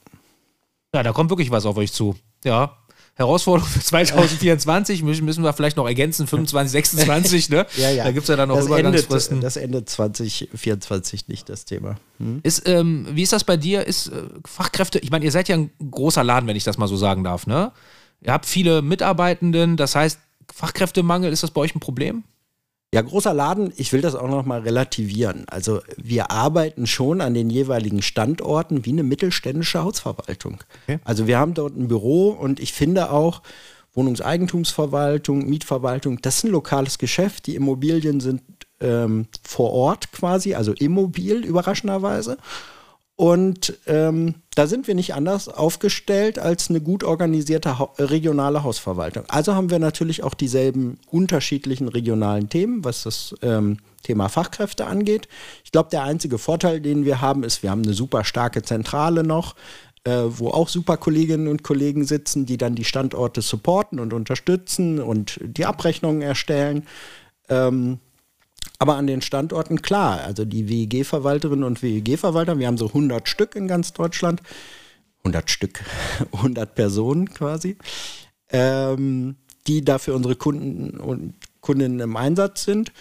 Ja, 0.94 1.02
da 1.04 1.12
kommt 1.12 1.30
wirklich 1.30 1.50
was 1.50 1.66
auf 1.66 1.76
euch 1.76 1.92
zu. 1.92 2.16
Ja. 2.44 2.76
Herausforderung 3.14 3.68
für 3.68 3.80
2024 3.80 5.02
müssen, 5.02 5.42
wir 5.42 5.52
vielleicht 5.52 5.76
noch 5.76 5.86
ergänzen, 5.86 6.26
25, 6.26 6.72
26, 6.72 7.50
ne? 7.50 7.66
Ja, 7.76 7.90
ja. 7.90 8.04
Da 8.04 8.12
gibt 8.12 8.24
es 8.24 8.28
ja 8.28 8.36
dann 8.36 8.48
noch 8.48 8.56
das 8.56 8.66
Übergangsfristen. 8.66 9.36
Endet, 9.36 9.46
das 9.46 9.56
Ende 9.56 9.84
2024 9.84 11.28
nicht 11.28 11.48
das 11.48 11.64
Thema. 11.64 11.96
Hm? 12.18 12.40
Ist, 12.42 12.66
ähm, 12.66 13.06
wie 13.10 13.22
ist 13.22 13.32
das 13.32 13.44
bei 13.44 13.56
dir? 13.56 13.86
Ist 13.86 14.08
äh, 14.08 14.22
Fachkräfte, 14.46 14.98
ich 15.00 15.10
meine, 15.10 15.24
ihr 15.24 15.32
seid 15.32 15.48
ja 15.48 15.56
ein 15.56 15.70
großer 15.90 16.24
Laden, 16.24 16.46
wenn 16.46 16.56
ich 16.56 16.64
das 16.64 16.78
mal 16.78 16.88
so 16.88 16.96
sagen 16.96 17.24
darf, 17.24 17.46
ne? 17.46 17.72
Ihr 18.22 18.32
habt 18.32 18.46
viele 18.46 18.82
Mitarbeitenden, 18.82 19.76
das 19.76 19.94
heißt, 19.94 20.18
Fachkräftemangel, 20.52 21.32
ist 21.32 21.42
das 21.42 21.50
bei 21.50 21.60
euch 21.60 21.74
ein 21.74 21.80
Problem? 21.80 22.24
Ja, 22.92 23.02
großer 23.02 23.32
Laden, 23.32 23.72
ich 23.76 23.92
will 23.92 24.00
das 24.00 24.16
auch 24.16 24.28
noch 24.28 24.44
mal 24.44 24.60
relativieren. 24.60 25.44
Also 25.48 25.80
wir 25.96 26.32
arbeiten 26.32 26.88
schon 26.88 27.20
an 27.20 27.34
den 27.34 27.48
jeweiligen 27.48 28.02
Standorten 28.02 28.84
wie 28.84 28.90
eine 28.90 29.04
mittelständische 29.04 29.84
Hausverwaltung. 29.84 30.58
Okay. 30.82 30.98
Also 31.04 31.28
wir 31.28 31.38
haben 31.38 31.54
dort 31.54 31.76
ein 31.76 31.86
Büro 31.86 32.30
und 32.30 32.58
ich 32.58 32.72
finde 32.72 33.12
auch 33.12 33.42
Wohnungseigentumsverwaltung, 33.94 35.48
Mietverwaltung, 35.48 36.20
das 36.20 36.38
ist 36.38 36.44
ein 36.44 36.50
lokales 36.50 36.98
Geschäft. 36.98 37.46
Die 37.46 37.54
Immobilien 37.54 38.18
sind 38.18 38.42
ähm, 38.80 39.26
vor 39.44 39.72
Ort 39.72 40.10
quasi, 40.10 40.54
also 40.54 40.72
immobil 40.72 41.44
überraschenderweise. 41.44 42.38
Und 43.20 43.74
ähm, 43.86 44.36
da 44.54 44.66
sind 44.66 44.88
wir 44.88 44.94
nicht 44.94 45.12
anders 45.12 45.50
aufgestellt 45.50 46.38
als 46.38 46.70
eine 46.70 46.80
gut 46.80 47.04
organisierte 47.04 47.78
ha 47.78 47.90
regionale 47.98 48.64
Hausverwaltung. 48.64 49.24
Also 49.28 49.54
haben 49.54 49.68
wir 49.68 49.78
natürlich 49.78 50.22
auch 50.22 50.32
dieselben 50.32 50.98
unterschiedlichen 51.10 51.88
regionalen 51.88 52.48
Themen, 52.48 52.82
was 52.82 53.02
das 53.02 53.34
ähm, 53.42 53.76
Thema 54.02 54.30
Fachkräfte 54.30 54.86
angeht. 54.86 55.28
Ich 55.64 55.70
glaube, 55.70 55.90
der 55.90 56.04
einzige 56.04 56.38
Vorteil, 56.38 56.80
den 56.80 57.04
wir 57.04 57.20
haben, 57.20 57.44
ist, 57.44 57.62
wir 57.62 57.70
haben 57.70 57.82
eine 57.82 57.92
super 57.92 58.24
starke 58.24 58.62
Zentrale 58.62 59.22
noch, 59.22 59.54
äh, 60.04 60.22
wo 60.26 60.48
auch 60.48 60.70
super 60.70 60.96
Kolleginnen 60.96 61.48
und 61.48 61.62
Kollegen 61.62 62.06
sitzen, 62.06 62.46
die 62.46 62.56
dann 62.56 62.74
die 62.74 62.84
Standorte 62.84 63.42
supporten 63.42 64.00
und 64.00 64.14
unterstützen 64.14 64.98
und 64.98 65.38
die 65.42 65.66
Abrechnungen 65.66 66.22
erstellen. 66.22 66.86
Ähm, 67.50 67.98
aber 68.78 68.96
an 68.96 69.06
den 69.06 69.22
Standorten 69.22 69.82
klar, 69.82 70.20
also 70.22 70.44
die 70.44 70.68
WEG-Verwalterinnen 70.68 71.64
und 71.64 71.82
WEG-Verwalter, 71.82 72.58
wir 72.58 72.66
haben 72.66 72.78
so 72.78 72.86
100 72.86 73.28
Stück 73.28 73.54
in 73.54 73.68
ganz 73.68 73.92
Deutschland, 73.92 74.42
100 75.24 75.50
Stück, 75.50 75.80
100 76.32 76.74
Personen 76.74 77.28
quasi, 77.30 77.76
ähm, 78.50 79.36
die 79.66 79.84
dafür 79.84 80.14
unsere 80.14 80.36
Kunden 80.36 80.98
und 80.98 81.34
Kundinnen 81.60 82.00
im 82.00 82.16
Einsatz 82.16 82.64
sind. 82.64 82.92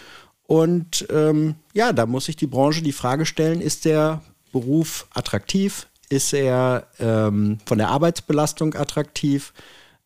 Und 0.42 1.06
ähm, 1.10 1.54
ja, 1.72 1.92
da 1.92 2.06
muss 2.06 2.26
sich 2.26 2.36
die 2.36 2.46
Branche 2.46 2.82
die 2.82 2.92
Frage 2.92 3.24
stellen, 3.24 3.60
ist 3.60 3.84
der 3.84 4.22
Beruf 4.52 5.06
attraktiv? 5.14 5.86
Ist 6.08 6.32
er 6.34 6.88
ähm, 6.98 7.58
von 7.66 7.78
der 7.78 7.88
Arbeitsbelastung 7.88 8.74
attraktiv? 8.74 9.52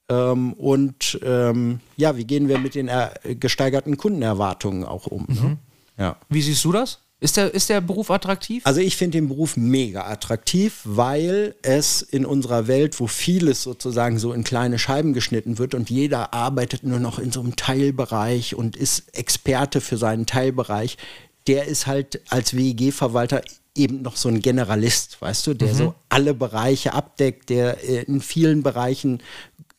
Ähm, 0.09 0.53
und 0.55 1.19
ähm, 1.23 1.81
ja, 1.97 2.17
wie 2.17 2.25
gehen 2.25 2.49
wir 2.49 2.59
mit 2.59 2.75
den 2.75 2.89
er 2.89 3.15
gesteigerten 3.25 3.97
Kundenerwartungen 3.97 4.85
auch 4.85 5.07
um? 5.07 5.27
Ne? 5.29 5.59
Ja. 5.99 6.17
Wie 6.29 6.43
siehst 6.43 6.65
du 6.65 6.73
das? 6.73 7.01
Ist 7.21 7.39
der, 7.39 7.55
ist 7.55 7.71
der 7.71 7.81
Beruf 7.81 8.11
attraktiv? 8.11 8.67
Also 8.67 8.81
ich 8.81 8.97
finde 8.97 9.17
den 9.17 9.29
Beruf 9.29 9.57
mega 9.57 10.05
attraktiv, 10.05 10.81
weil 10.85 11.55
es 11.63 12.03
in 12.03 12.27
unserer 12.27 12.67
Welt, 12.67 13.01
wo 13.01 13.07
vieles 13.07 13.63
sozusagen 13.63 14.19
so 14.19 14.35
in 14.35 14.45
kleine 14.45 14.79
Scheiben 14.79 15.15
geschnitten 15.15 15.57
wird 15.57 15.75
und 15.75 15.89
jeder 15.89 16.35
arbeitet 16.35 16.83
nur 16.83 16.99
noch 16.99 17.19
in 17.19 17.33
so 17.33 17.41
einem 17.41 17.57
Teilbereich 17.57 18.55
und 18.57 18.77
ist 18.77 19.17
Experte 19.17 19.81
für 19.81 19.97
seinen 19.97 20.27
Teilbereich, 20.27 20.99
der 21.47 21.67
ist 21.67 21.87
halt 21.87 22.21
als 22.29 22.55
WEG-Verwalter 22.55 23.41
eben 23.75 24.03
noch 24.03 24.17
so 24.17 24.29
ein 24.29 24.41
Generalist, 24.41 25.23
weißt 25.23 25.47
du, 25.47 25.55
der 25.55 25.73
Mhm. 25.73 25.77
so 25.77 25.95
alle 26.11 26.35
Bereiche 26.35 26.93
abdeckt, 26.93 27.49
der 27.49 27.83
äh, 27.89 28.03
in 28.03 28.21
vielen 28.21 28.63
Bereichen 28.63 29.23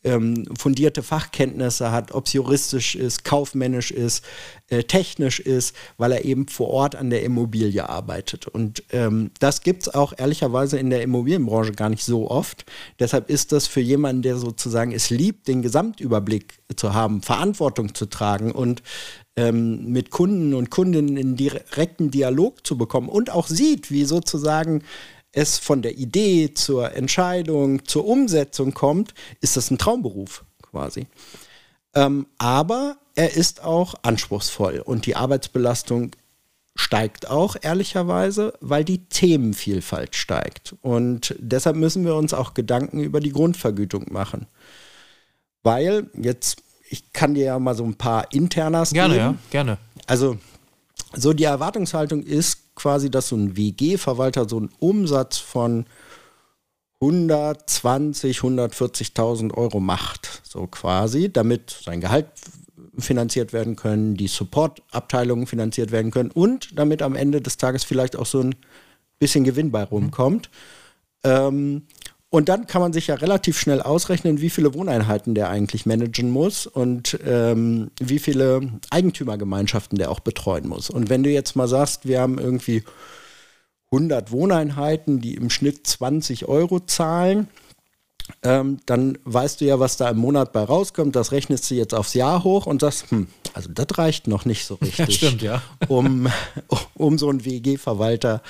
ähm, 0.05 0.45
fundierte 0.57 1.03
Fachkenntnisse 1.03 1.91
hat, 1.91 2.13
ob 2.13 2.27
es 2.27 2.33
juristisch 2.33 2.95
ist, 2.95 3.25
kaufmännisch 3.25 3.91
ist, 3.91 4.23
äh, 4.69 4.83
technisch 4.83 5.39
ist, 5.39 5.75
weil 5.97 6.11
er 6.11 6.23
eben 6.23 6.47
vor 6.47 6.69
Ort 6.69 6.95
an 6.95 7.09
der 7.09 7.23
Immobilie 7.23 7.87
arbeitet. 7.87 8.47
Und 8.47 8.83
ähm, 8.91 9.31
das 9.39 9.61
gibt 9.61 9.83
es 9.83 9.93
auch 9.93 10.13
ehrlicherweise 10.17 10.77
in 10.77 10.89
der 10.89 11.01
Immobilienbranche 11.01 11.73
gar 11.73 11.89
nicht 11.89 12.03
so 12.03 12.29
oft. 12.29 12.65
Deshalb 12.99 13.29
ist 13.29 13.51
das 13.51 13.67
für 13.67 13.81
jemanden, 13.81 14.21
der 14.21 14.37
sozusagen 14.37 14.91
es 14.91 15.09
liebt, 15.09 15.47
den 15.47 15.61
Gesamtüberblick 15.61 16.59
zu 16.75 16.93
haben, 16.93 17.21
Verantwortung 17.21 17.95
zu 17.95 18.05
tragen 18.05 18.51
und 18.51 18.83
ähm, 19.37 19.91
mit 19.91 20.11
Kunden 20.11 20.53
und 20.53 20.69
Kundinnen 20.69 21.17
in 21.17 21.35
direkten 21.35 22.09
Dialog 22.09 22.65
zu 22.65 22.77
bekommen 22.77 23.09
und 23.09 23.29
auch 23.29 23.47
sieht, 23.47 23.91
wie 23.91 24.05
sozusagen 24.05 24.83
es 25.35 25.57
von 25.59 25.81
der 25.81 25.97
Idee 25.97 26.53
zur 26.53 26.93
Entscheidung, 26.93 27.85
zur 27.85 28.07
Umsetzung 28.07 28.73
kommt, 28.73 29.13
ist 29.41 29.57
das 29.57 29.69
ein 29.69 29.77
Traumberuf 29.77 30.45
quasi. 30.61 31.07
Ähm, 31.93 32.27
aber 32.37 32.97
er 33.15 33.35
ist 33.35 33.63
auch 33.63 33.95
anspruchsvoll 34.01 34.79
und 34.79 35.05
die 35.05 35.15
Arbeitsbelastung 35.15 36.11
steigt 36.75 37.29
auch, 37.29 37.55
ehrlicherweise, 37.61 38.53
weil 38.59 38.83
die 38.83 39.05
Themenvielfalt 39.05 40.15
steigt. 40.15 40.75
Und 40.81 41.35
deshalb 41.39 41.77
müssen 41.77 42.03
wir 42.03 42.15
uns 42.15 42.33
auch 42.33 42.53
Gedanken 42.53 42.99
über 42.99 43.21
die 43.21 43.31
Grundvergütung 43.31 44.11
machen. 44.11 44.47
Weil, 45.63 46.09
jetzt, 46.21 46.61
ich 46.89 47.13
kann 47.13 47.33
dir 47.33 47.45
ja 47.45 47.59
mal 47.59 47.75
so 47.75 47.85
ein 47.85 47.95
paar 47.95 48.31
Internas 48.33 48.91
Gerne, 48.91 49.13
geben. 49.13 49.25
ja, 49.25 49.35
gerne. 49.51 49.77
Also, 50.05 50.37
so 51.15 51.33
die 51.33 51.43
Erwartungshaltung 51.43 52.23
ist 52.23 52.75
quasi, 52.75 53.09
dass 53.09 53.29
so 53.29 53.35
ein 53.35 53.55
WG-Verwalter 53.57 54.47
so 54.47 54.57
einen 54.57 54.69
Umsatz 54.79 55.37
von 55.37 55.85
120, 57.01 58.39
140.000 58.39 59.53
Euro 59.53 59.79
macht, 59.79 60.41
so 60.43 60.67
quasi, 60.67 61.31
damit 61.31 61.77
sein 61.83 62.01
Gehalt 62.01 62.27
finanziert 62.97 63.53
werden 63.53 63.75
können, 63.75 64.15
die 64.15 64.27
Supportabteilungen 64.27 65.47
finanziert 65.47 65.91
werden 65.91 66.11
können 66.11 66.31
und 66.31 66.77
damit 66.77 67.01
am 67.01 67.15
Ende 67.15 67.41
des 67.41 67.57
Tages 67.57 67.83
vielleicht 67.83 68.15
auch 68.15 68.25
so 68.25 68.39
ein 68.39 68.55
bisschen 69.19 69.43
Gewinn 69.43 69.71
bei 69.71 69.83
rumkommt. 69.83 70.49
Ähm, 71.23 71.83
und 72.29 72.49
dann 72.49 72.67
kann 72.67 72.81
man 72.81 72.91
sich 72.91 73.07
ja 73.07 73.15
relativ 73.15 73.57
schnell 73.57 73.81
ausrechnen, 73.81 74.41
wie 74.41 74.49
viele 74.49 74.73
Wohneinheiten 74.73 75.35
der 75.35 75.49
eigentlich 75.49 75.85
managen 75.85 76.31
muss 76.31 76.67
und 76.67 77.17
ähm, 77.25 77.91
wie 77.99 78.19
viele 78.19 78.71
Eigentümergemeinschaften 78.89 79.97
der 79.97 80.11
auch 80.11 80.19
betreuen 80.19 80.67
muss. 80.67 80.89
Und 80.89 81.09
wenn 81.09 81.23
du 81.23 81.29
jetzt 81.29 81.55
mal 81.55 81.67
sagst, 81.67 82.05
wir 82.07 82.19
haben 82.19 82.37
irgendwie 82.37 82.83
100 83.91 84.31
Wohneinheiten, 84.31 85.21
die 85.21 85.35
im 85.35 85.49
Schnitt 85.49 85.87
20 85.87 86.47
Euro 86.47 86.81
zahlen, 86.81 87.47
ähm, 88.43 88.79
dann 88.85 89.17
weißt 89.23 89.61
du 89.61 89.65
ja, 89.65 89.79
was 89.79 89.97
da 89.97 90.09
im 90.09 90.17
Monat 90.17 90.51
bei 90.51 90.63
rauskommt. 90.63 91.15
Das 91.15 91.31
rechnest 91.31 91.69
du 91.69 91.75
jetzt 91.75 91.93
aufs 91.93 92.15
Jahr 92.15 92.43
hoch 92.43 92.65
und 92.65 92.81
sagst, 92.81 93.11
hm, 93.11 93.27
also 93.53 93.69
das 93.71 93.97
reicht 93.97 94.27
noch 94.27 94.45
nicht 94.45 94.65
so 94.65 94.75
richtig, 94.81 95.15
stimmt, 95.15 95.41
ja. 95.41 95.61
um, 95.87 96.27
um 96.95 97.17
so 97.17 97.29
einen 97.29 97.45
WG-Verwalter 97.45 98.41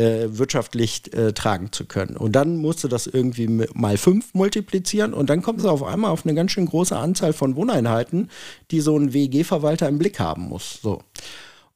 äh, 0.00 0.38
wirtschaftlich 0.38 1.12
äh, 1.12 1.32
tragen 1.32 1.72
zu 1.72 1.84
können. 1.84 2.16
Und 2.16 2.32
dann 2.32 2.56
musst 2.56 2.82
du 2.82 2.88
das 2.88 3.06
irgendwie 3.06 3.48
mal 3.74 3.98
fünf 3.98 4.32
multiplizieren 4.32 5.12
und 5.12 5.28
dann 5.28 5.42
kommst 5.42 5.64
du 5.64 5.68
auf 5.68 5.82
einmal 5.82 6.10
auf 6.10 6.24
eine 6.24 6.34
ganz 6.34 6.52
schön 6.52 6.66
große 6.66 6.96
Anzahl 6.96 7.34
von 7.34 7.54
Wohneinheiten, 7.54 8.30
die 8.70 8.80
so 8.80 8.96
ein 8.96 9.12
WG-Verwalter 9.12 9.88
im 9.88 9.98
Blick 9.98 10.18
haben 10.18 10.48
muss. 10.48 10.80
So. 10.82 11.02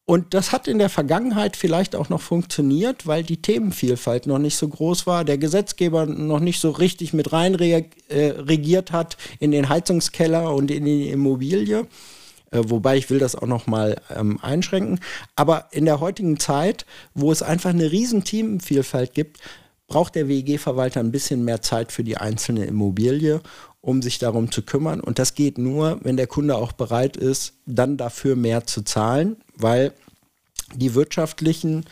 Und 0.06 0.34
das 0.34 0.52
hat 0.52 0.68
in 0.68 0.78
der 0.78 0.90
Vergangenheit 0.90 1.56
vielleicht 1.56 1.94
auch 1.96 2.08
noch 2.08 2.20
funktioniert, 2.20 3.06
weil 3.06 3.22
die 3.22 3.40
Themenvielfalt 3.40 4.26
noch 4.26 4.38
nicht 4.38 4.56
so 4.56 4.68
groß 4.68 5.06
war, 5.06 5.24
der 5.24 5.38
Gesetzgeber 5.38 6.06
noch 6.06 6.40
nicht 6.40 6.60
so 6.60 6.70
richtig 6.70 7.12
mit 7.12 7.32
rein 7.32 7.54
äh, 7.54 7.84
regiert 8.10 8.92
hat 8.92 9.16
in 9.38 9.50
den 9.50 9.68
Heizungskeller 9.68 10.54
und 10.54 10.70
in 10.70 10.84
die 10.84 11.10
Immobilie. 11.10 11.86
Äh, 12.54 12.70
wobei 12.70 12.96
ich 12.96 13.10
will 13.10 13.18
das 13.18 13.34
auch 13.34 13.46
noch 13.46 13.66
mal 13.66 14.00
ähm, 14.14 14.38
einschränken. 14.40 15.00
Aber 15.36 15.68
in 15.72 15.84
der 15.84 16.00
heutigen 16.00 16.38
Zeit, 16.38 16.86
wo 17.14 17.32
es 17.32 17.42
einfach 17.42 17.70
eine 17.70 17.90
riesen 17.90 18.24
Themenvielfalt 18.24 19.12
gibt, 19.12 19.40
braucht 19.86 20.14
der 20.14 20.28
WEG-Verwalter 20.28 21.00
ein 21.00 21.12
bisschen 21.12 21.44
mehr 21.44 21.60
Zeit 21.60 21.92
für 21.92 22.04
die 22.04 22.16
einzelne 22.16 22.64
Immobilie, 22.64 23.40
um 23.80 24.00
sich 24.00 24.18
darum 24.18 24.50
zu 24.50 24.62
kümmern. 24.62 25.00
Und 25.00 25.18
das 25.18 25.34
geht 25.34 25.58
nur, 25.58 25.98
wenn 26.02 26.16
der 26.16 26.26
Kunde 26.26 26.56
auch 26.56 26.72
bereit 26.72 27.16
ist, 27.16 27.54
dann 27.66 27.96
dafür 27.96 28.36
mehr 28.36 28.66
zu 28.66 28.82
zahlen, 28.82 29.36
weil 29.56 29.92
die 30.74 30.94
wirtschaftlichen 30.94 31.84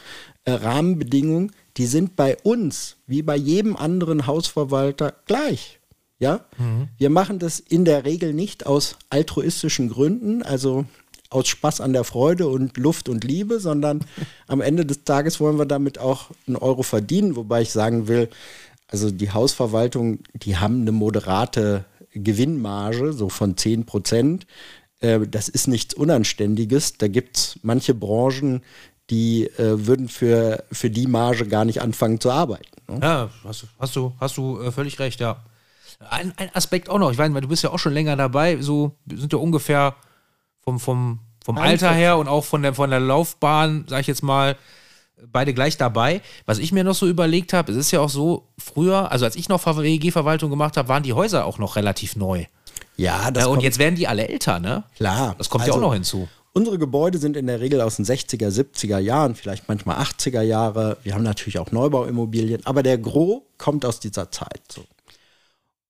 äh, 0.45 0.53
Rahmenbedingungen, 0.53 1.53
die 1.77 1.87
sind 1.87 2.17
bei 2.17 2.37
uns 2.43 2.97
wie 3.07 3.23
bei 3.23 3.37
jedem 3.37 3.77
anderen 3.77 4.27
Hausverwalter 4.27 5.15
gleich. 5.27 5.81
Ja, 6.23 6.41
wir 6.99 7.11
machen 7.11 7.39
das 7.41 7.59
in 7.59 7.85
der 7.85 8.05
Regel 8.05 8.33
nicht 8.33 8.65
aus 8.65 8.97
altruistischen 9.11 9.89
Gründen, 9.91 10.43
also 10.45 10.85
aus 11.31 11.49
Spaß 11.49 11.81
an 11.81 11.93
der 11.93 12.05
Freude 12.05 12.47
und 12.47 12.77
Luft 12.77 13.09
und 13.09 13.25
Liebe, 13.25 13.59
sondern 13.59 14.05
am 14.47 14.61
Ende 14.61 14.87
des 14.87 15.03
Tages 15.03 15.41
wollen 15.41 15.59
wir 15.59 15.67
damit 15.67 15.99
auch 15.99 16.31
einen 16.47 16.57
Euro 16.57 16.85
verdienen, 16.85 17.35
wobei 17.35 17.63
ich 17.63 17.73
sagen 17.73 18.07
will, 18.07 18.29
also 18.87 19.11
die 19.11 19.33
Hausverwaltung, 19.33 20.21
die 20.35 20.59
haben 20.59 20.83
eine 20.83 20.93
moderate 20.93 21.87
Gewinnmarge, 22.13 23.13
so 23.13 23.29
von 23.29 23.57
10 23.57 23.85
Prozent. 23.87 24.47
Äh, 25.01 25.27
das 25.27 25.49
ist 25.49 25.67
nichts 25.67 25.95
Unanständiges. 25.95 26.99
Da 26.99 27.09
gibt 27.09 27.37
es 27.37 27.59
manche 27.63 27.95
Branchen, 27.95 28.63
die 29.11 29.45
äh, 29.59 29.87
würden 29.87 30.09
für, 30.09 30.63
für 30.71 30.91
die 30.91 31.07
Marge 31.07 31.47
gar 31.49 31.65
nicht 31.65 31.81
anfangen 31.83 32.21
zu 32.21 32.31
arbeiten. 32.31 32.69
Ne? 32.89 32.99
Ja, 33.03 33.31
hast, 33.45 33.63
du- 33.63 33.67
hast 33.79 33.97
du, 33.97 34.13
hast 34.21 34.37
du 34.37 34.61
äh, 34.61 34.71
völlig 34.71 34.99
recht, 35.01 35.19
ja. 35.21 35.43
Ein, 36.11 36.33
ein 36.37 36.51
Aspekt 36.55 36.89
auch 36.89 36.99
noch, 36.99 37.11
ich 37.11 37.19
weiß, 37.19 37.33
weil 37.33 37.41
du 37.41 37.49
bist 37.49 37.63
ja 37.63 37.71
auch 37.71 37.79
schon 37.79 37.93
länger 37.93 38.17
dabei, 38.17 38.61
so 38.61 38.97
sind 39.09 39.33
ja 39.33 39.39
ungefähr 39.39 39.95
vom, 40.61 40.79
vom, 40.81 41.21
vom 41.45 41.59
Alter 41.59 41.93
her 41.93 42.19
und 42.19 42.29
auch 42.29 42.45
von 42.45 42.63
der, 42.63 42.75
von 42.75 42.91
der 42.91 43.01
Laufbahn, 43.01 43.85
sag 43.89 44.01
ich 44.01 44.07
jetzt 44.07 44.23
mal, 44.23 44.57
beide 45.31 45.55
gleich 45.55 45.77
dabei. 45.77 46.21
Was 46.47 46.59
ich 46.59 46.73
mir 46.73 46.85
noch 46.85 46.95
so 46.95 47.07
überlegt 47.07 47.53
habe, 47.53 47.73
es 47.73 47.79
ist 47.79 47.91
ja 47.91 48.01
auch 48.01 48.11
so, 48.11 48.49
früher, 48.59 49.11
also 49.13 49.25
als 49.25 49.37
ich 49.37 49.49
noch 49.49 49.65
WEG-Verwaltung 49.65 50.51
gemacht 50.51 50.77
habe, 50.77 50.89
waren 50.89 51.03
die 51.03 51.13
Häuser 51.13 51.45
auch 51.45 51.59
noch 51.59 51.77
relativ 51.77 52.17
neu. 52.17 52.45
Ja, 52.97 53.31
das 53.31 53.45
Ja, 53.45 53.51
und 53.51 53.63
jetzt 53.63 53.79
werden 53.79 53.95
die 53.95 54.07
alle 54.07 54.29
älter, 54.29 54.61
ne? 54.61 54.85
klar. 54.97 55.35
Das 55.39 55.49
kommt 55.49 55.65
ja 55.65 55.73
auch 55.73 55.77
Also, 55.77 55.87
noch 55.87 55.95
hinzu. 55.95 56.29
Unsere 56.55 56.79
Gebäude 56.79 57.17
sind 57.17 57.37
in 57.37 57.47
der 57.47 57.61
Regel 57.61 57.81
aus 57.81 57.97
den 57.97 58.05
60er, 58.05 58.49
70er 58.49 58.99
Jahren, 58.99 59.35
vielleicht 59.35 59.69
manchmal 59.69 59.97
80er 59.97 60.43
Jahre. 60.43 60.99
Wir 61.03 61.15
haben 61.15 61.23
natürlich 61.23 61.59
auch 61.59 61.73
Neubauimmobilien, 61.73 62.67
aber 62.67 62.83
der 62.83 62.99
Gros 62.99 63.41
kommt 63.57 63.87
aus 63.87 64.01
dieser 64.01 64.31
Zeit. 64.31 64.61
So. 64.71 64.85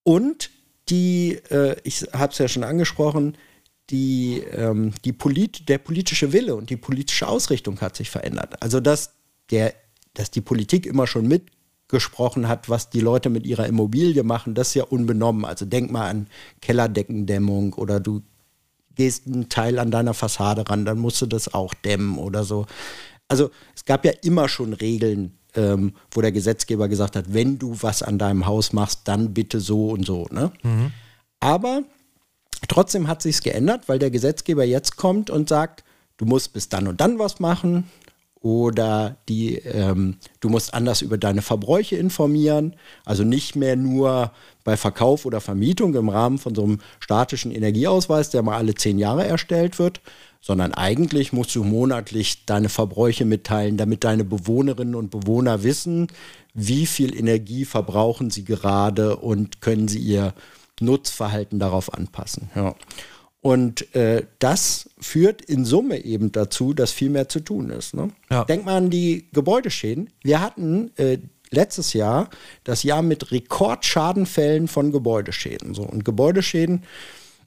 Und 0.03 0.49
die, 0.89 1.39
äh, 1.49 1.75
ich 1.83 2.05
habe 2.13 2.31
es 2.31 2.37
ja 2.37 2.47
schon 2.47 2.63
angesprochen, 2.63 3.37
die, 3.89 4.39
ähm, 4.51 4.93
die 5.03 5.13
Polit 5.13 5.67
der 5.69 5.77
politische 5.77 6.33
Wille 6.33 6.55
und 6.55 6.69
die 6.69 6.77
politische 6.77 7.27
Ausrichtung 7.27 7.79
hat 7.81 7.95
sich 7.95 8.09
verändert. 8.09 8.61
Also 8.61 8.79
dass, 8.79 9.13
der, 9.51 9.73
dass 10.13 10.31
die 10.31 10.41
Politik 10.41 10.85
immer 10.85 11.07
schon 11.07 11.27
mitgesprochen 11.27 12.47
hat, 12.47 12.69
was 12.69 12.89
die 12.89 13.01
Leute 13.01 13.29
mit 13.29 13.45
ihrer 13.45 13.67
Immobilie 13.67 14.23
machen, 14.23 14.55
das 14.55 14.69
ist 14.69 14.75
ja 14.75 14.83
unbenommen. 14.83 15.45
Also 15.45 15.65
denk 15.65 15.91
mal 15.91 16.09
an 16.09 16.27
Kellerdeckendämmung 16.61 17.73
oder 17.73 17.99
du 17.99 18.21
gehst 18.95 19.27
einen 19.27 19.49
Teil 19.49 19.79
an 19.79 19.91
deiner 19.91 20.13
Fassade 20.13 20.69
ran, 20.69 20.85
dann 20.85 20.99
musst 20.99 21.21
du 21.21 21.25
das 21.25 21.53
auch 21.53 21.73
dämmen 21.73 22.17
oder 22.17 22.43
so. 22.43 22.65
Also 23.27 23.49
es 23.75 23.85
gab 23.85 24.05
ja 24.05 24.11
immer 24.21 24.47
schon 24.47 24.73
Regeln, 24.73 25.37
ähm, 25.55 25.93
wo 26.11 26.21
der 26.21 26.31
Gesetzgeber 26.31 26.87
gesagt 26.87 27.15
hat, 27.15 27.33
wenn 27.33 27.59
du 27.59 27.77
was 27.81 28.03
an 28.03 28.17
deinem 28.17 28.45
Haus 28.45 28.73
machst, 28.73 29.01
dann 29.05 29.33
bitte 29.33 29.59
so 29.59 29.89
und 29.89 30.05
so. 30.05 30.27
Ne? 30.31 30.51
Aber 31.39 31.83
trotzdem 32.67 33.07
hat 33.07 33.21
sich's 33.21 33.41
geändert, 33.41 33.89
weil 33.89 33.99
der 33.99 34.11
Gesetzgeber 34.11 34.63
jetzt 34.63 34.97
kommt 34.97 35.29
und 35.29 35.49
sagt, 35.49 35.83
du 36.17 36.25
musst 36.25 36.53
bis 36.53 36.69
dann 36.69 36.87
und 36.87 37.01
dann 37.01 37.19
was 37.19 37.39
machen 37.39 37.89
oder 38.43 39.15
die, 39.29 39.55
ähm, 39.55 40.17
du 40.41 40.49
musst 40.49 40.73
anders 40.73 41.01
über 41.01 41.17
deine 41.17 41.41
Verbräuche 41.41 41.95
informieren, 41.95 42.75
also 43.05 43.23
nicht 43.23 43.55
mehr 43.55 43.77
nur 43.77 44.33
bei 44.65 44.75
Verkauf 44.75 45.25
oder 45.25 45.39
Vermietung 45.39 45.95
im 45.95 46.09
Rahmen 46.09 46.37
von 46.37 46.53
so 46.53 46.63
einem 46.63 46.79
statischen 46.99 47.51
Energieausweis, 47.51 48.31
der 48.31 48.43
mal 48.43 48.57
alle 48.57 48.75
zehn 48.75 48.99
Jahre 48.99 49.25
erstellt 49.25 49.79
wird, 49.79 50.01
sondern 50.41 50.73
eigentlich 50.73 51.31
musst 51.31 51.55
du 51.55 51.63
monatlich 51.63 52.45
deine 52.45 52.67
Verbräuche 52.67 53.23
mitteilen, 53.23 53.77
damit 53.77 54.03
deine 54.03 54.25
Bewohnerinnen 54.25 54.95
und 54.95 55.09
Bewohner 55.09 55.63
wissen, 55.63 56.07
wie 56.53 56.85
viel 56.85 57.17
Energie 57.17 57.63
verbrauchen 57.63 58.29
sie 58.29 58.43
gerade 58.43 59.15
und 59.15 59.61
können 59.61 59.87
sie 59.87 59.99
ihr 59.99 60.33
Nutzverhalten 60.81 61.59
darauf 61.59 61.93
anpassen. 61.93 62.49
Ja. 62.55 62.75
Und 63.43 63.93
äh, 63.93 64.23
das 64.39 64.89
führt 65.01 65.41
in 65.41 65.65
Summe 65.65 66.05
eben 66.05 66.31
dazu, 66.31 66.73
dass 66.73 66.93
viel 66.93 67.09
mehr 67.09 67.27
zu 67.27 67.41
tun 67.41 67.71
ist. 67.71 67.93
Ne? 67.93 68.09
Ja. 68.31 68.45
Denk 68.45 68.63
mal 68.63 68.77
an 68.77 68.89
die 68.89 69.27
Gebäudeschäden. 69.33 70.09
Wir 70.21 70.39
hatten 70.39 70.91
äh, 70.95 71.17
letztes 71.51 71.91
Jahr 71.91 72.29
das 72.63 72.83
Jahr 72.83 73.01
mit 73.01 73.33
Rekordschadenfällen 73.33 74.69
von 74.69 74.93
Gebäudeschäden. 74.93 75.73
So. 75.73 75.83
Und 75.83 76.05
Gebäudeschäden, 76.05 76.83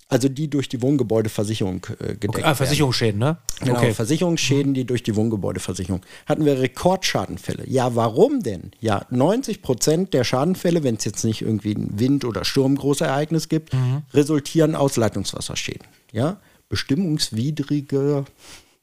also 0.08 0.28
die 0.28 0.48
durch 0.48 0.68
die 0.68 0.80
Wohngebäudeversicherung 0.82 1.84
äh, 1.98 2.14
gedeckt 2.14 2.38
Ah, 2.38 2.46
werden. 2.46 2.56
Versicherungsschäden, 2.56 3.18
ne? 3.18 3.38
Genau, 3.60 3.80
Versicherungsschäden, 3.92 4.72
die 4.72 4.84
durch 4.84 5.02
die 5.02 5.16
Wohngebäudeversicherung. 5.16 6.02
Hatten 6.26 6.44
wir 6.44 6.60
Rekordschadenfälle. 6.60 7.64
Ja, 7.68 7.94
warum 7.96 8.42
denn? 8.42 8.70
Ja, 8.80 9.04
90 9.10 9.62
Prozent 9.62 10.14
der 10.14 10.22
Schadenfälle, 10.24 10.84
wenn 10.84 10.94
es 10.96 11.04
jetzt 11.04 11.24
nicht 11.24 11.42
irgendwie 11.42 11.74
ein 11.74 11.98
Wind- 11.98 12.24
oder 12.24 12.44
Sturmgroßereignis 12.44 13.48
gibt, 13.48 13.72
resultieren 14.14 14.76
aus 14.76 14.96
Leitungswasserschäden. 14.96 15.86
Ja, 16.12 16.40
bestimmungswidrige 16.68 18.24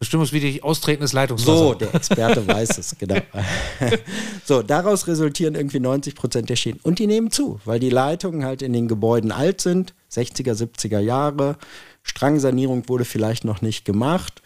Bestimmungswidrig 0.03 0.65
austretendes 0.65 1.13
Leitungswasser. 1.13 1.57
so, 1.57 1.73
der 1.75 1.95
Experte 1.95 2.45
weiß 2.47 2.77
es, 2.77 2.93
genau. 2.99 3.21
so, 4.45 4.61
daraus 4.61 5.07
resultieren 5.07 5.55
irgendwie 5.55 5.79
90 5.79 6.13
Prozent 6.13 6.49
der 6.49 6.57
Schäden. 6.57 6.81
Und 6.83 6.99
die 6.99 7.07
nehmen 7.07 7.31
zu, 7.31 7.61
weil 7.63 7.79
die 7.79 7.89
Leitungen 7.89 8.43
halt 8.43 8.61
in 8.61 8.73
den 8.73 8.89
Gebäuden 8.89 9.31
alt 9.31 9.61
sind, 9.61 9.93
60er, 10.11 10.55
70er 10.55 10.99
Jahre. 10.99 11.57
Strangsanierung 12.01 12.89
wurde 12.89 13.05
vielleicht 13.05 13.45
noch 13.45 13.61
nicht 13.61 13.85
gemacht. 13.85 14.41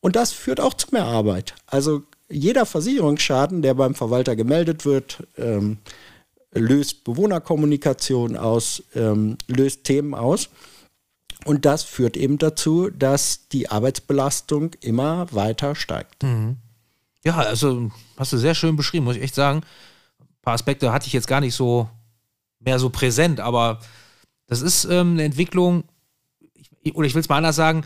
Und 0.00 0.16
das 0.16 0.32
führt 0.32 0.60
auch 0.60 0.72
zu 0.72 0.88
mehr 0.92 1.04
Arbeit. 1.04 1.54
Also 1.66 2.04
jeder 2.30 2.64
Versicherungsschaden, 2.64 3.60
der 3.60 3.74
beim 3.74 3.94
Verwalter 3.94 4.34
gemeldet 4.34 4.86
wird, 4.86 5.22
ähm, 5.36 5.76
löst 6.54 7.04
Bewohnerkommunikation 7.04 8.34
aus, 8.36 8.82
ähm, 8.94 9.36
löst 9.46 9.84
Themen 9.84 10.14
aus. 10.14 10.48
Und 11.44 11.64
das 11.64 11.82
führt 11.82 12.16
eben 12.16 12.38
dazu, 12.38 12.90
dass 12.90 13.48
die 13.48 13.68
Arbeitsbelastung 13.68 14.74
immer 14.80 15.26
weiter 15.32 15.74
steigt. 15.74 16.22
Ja, 17.24 17.36
also 17.36 17.90
hast 18.16 18.32
du 18.32 18.38
sehr 18.38 18.54
schön 18.54 18.76
beschrieben, 18.76 19.04
muss 19.04 19.16
ich 19.16 19.22
echt 19.22 19.34
sagen. 19.34 19.62
Ein 20.20 20.26
paar 20.42 20.54
Aspekte 20.54 20.92
hatte 20.92 21.06
ich 21.06 21.12
jetzt 21.12 21.28
gar 21.28 21.40
nicht 21.40 21.54
so 21.54 21.88
mehr 22.58 22.78
so 22.78 22.90
präsent, 22.90 23.40
aber 23.40 23.80
das 24.46 24.60
ist 24.60 24.84
ähm, 24.84 25.12
eine 25.12 25.24
Entwicklung, 25.24 25.84
ich, 26.82 26.94
oder 26.94 27.06
ich 27.06 27.14
will 27.14 27.20
es 27.20 27.28
mal 27.28 27.38
anders 27.38 27.56
sagen, 27.56 27.84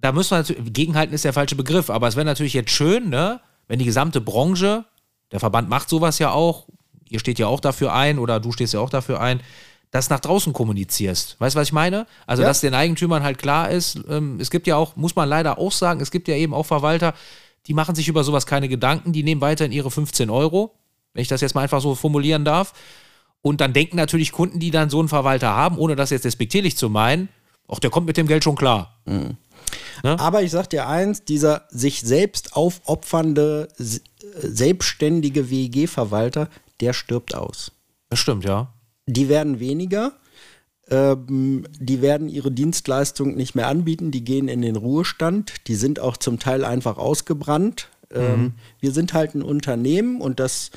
da 0.00 0.12
müssen 0.12 0.32
wir 0.32 0.38
natürlich, 0.38 0.72
gegenhalten 0.72 1.14
ist 1.14 1.24
der 1.24 1.32
falsche 1.32 1.56
Begriff, 1.56 1.90
aber 1.90 2.08
es 2.08 2.16
wäre 2.16 2.26
natürlich 2.26 2.52
jetzt 2.54 2.70
schön, 2.70 3.08
ne, 3.08 3.40
wenn 3.66 3.78
die 3.78 3.84
gesamte 3.84 4.20
Branche, 4.20 4.84
der 5.32 5.40
Verband 5.40 5.68
macht 5.68 5.88
sowas 5.88 6.18
ja 6.18 6.30
auch, 6.30 6.68
ihr 7.08 7.18
steht 7.18 7.38
ja 7.38 7.46
auch 7.46 7.60
dafür 7.60 7.92
ein 7.92 8.18
oder 8.18 8.40
du 8.40 8.52
stehst 8.52 8.74
ja 8.74 8.80
auch 8.80 8.90
dafür 8.90 9.20
ein, 9.20 9.40
das 9.90 10.10
nach 10.10 10.20
draußen 10.20 10.52
kommunizierst. 10.52 11.36
Weißt 11.40 11.54
du, 11.56 11.60
was 11.60 11.68
ich 11.68 11.72
meine? 11.72 12.06
Also, 12.26 12.42
Ja. 12.42 12.48
dass 12.48 12.60
den 12.60 12.74
Eigentümern 12.74 13.22
halt 13.22 13.38
klar 13.38 13.70
ist, 13.70 13.98
ähm, 14.08 14.38
es 14.40 14.50
gibt 14.50 14.66
ja 14.66 14.76
auch, 14.76 14.96
muss 14.96 15.16
man 15.16 15.28
leider 15.28 15.58
auch 15.58 15.72
sagen, 15.72 16.00
es 16.00 16.10
gibt 16.10 16.28
ja 16.28 16.34
eben 16.34 16.52
auch 16.54 16.66
Verwalter, 16.66 17.14
die 17.66 17.74
machen 17.74 17.94
sich 17.94 18.08
über 18.08 18.24
sowas 18.24 18.46
keine 18.46 18.68
Gedanken, 18.68 19.12
die 19.12 19.22
nehmen 19.22 19.40
weiterhin 19.40 19.72
ihre 19.72 19.90
15 19.90 20.30
Euro, 20.30 20.74
wenn 21.14 21.22
ich 21.22 21.28
das 21.28 21.40
jetzt 21.40 21.54
mal 21.54 21.62
einfach 21.62 21.80
so 21.80 21.94
formulieren 21.94 22.44
darf. 22.44 22.72
Und 23.40 23.60
dann 23.60 23.72
denken 23.72 23.96
natürlich 23.96 24.32
Kunden, 24.32 24.58
die 24.58 24.70
dann 24.70 24.90
so 24.90 24.98
einen 24.98 25.08
Verwalter 25.08 25.48
haben, 25.54 25.78
ohne 25.78 25.96
das 25.96 26.10
jetzt 26.10 26.24
despektierlich 26.24 26.76
zu 26.76 26.88
meinen, 26.90 27.28
ach, 27.68 27.78
der 27.78 27.90
kommt 27.90 28.06
mit 28.06 28.16
dem 28.16 28.26
Geld 28.26 28.44
schon 28.44 28.56
klar. 28.56 28.98
Aber 30.02 30.42
ich 30.42 30.50
sag 30.50 30.68
dir 30.70 30.86
eins, 30.88 31.24
dieser 31.24 31.66
sich 31.70 32.00
selbst 32.00 32.54
aufopfernde, 32.56 33.68
selbstständige 34.36 35.50
WEG-Verwalter, 35.50 36.48
der 36.80 36.92
stirbt 36.92 37.34
aus. 37.34 37.72
Das 38.10 38.18
stimmt, 38.18 38.44
ja. 38.44 38.72
Die 39.08 39.28
werden 39.28 39.58
weniger, 39.58 40.12
ähm, 40.90 41.66
die 41.78 42.02
werden 42.02 42.28
ihre 42.28 42.52
Dienstleistung 42.52 43.34
nicht 43.36 43.54
mehr 43.54 43.68
anbieten, 43.68 44.10
die 44.10 44.22
gehen 44.22 44.48
in 44.48 44.62
den 44.62 44.76
Ruhestand, 44.76 45.66
die 45.66 45.74
sind 45.74 45.98
auch 45.98 46.16
zum 46.16 46.38
Teil 46.38 46.64
einfach 46.64 46.98
ausgebrannt. 46.98 47.88
Ähm, 48.12 48.52
Wir 48.80 48.92
sind 48.92 49.14
halt 49.14 49.34
ein 49.34 49.42
Unternehmen 49.42 50.20
und 50.20 50.40
das 50.40 50.70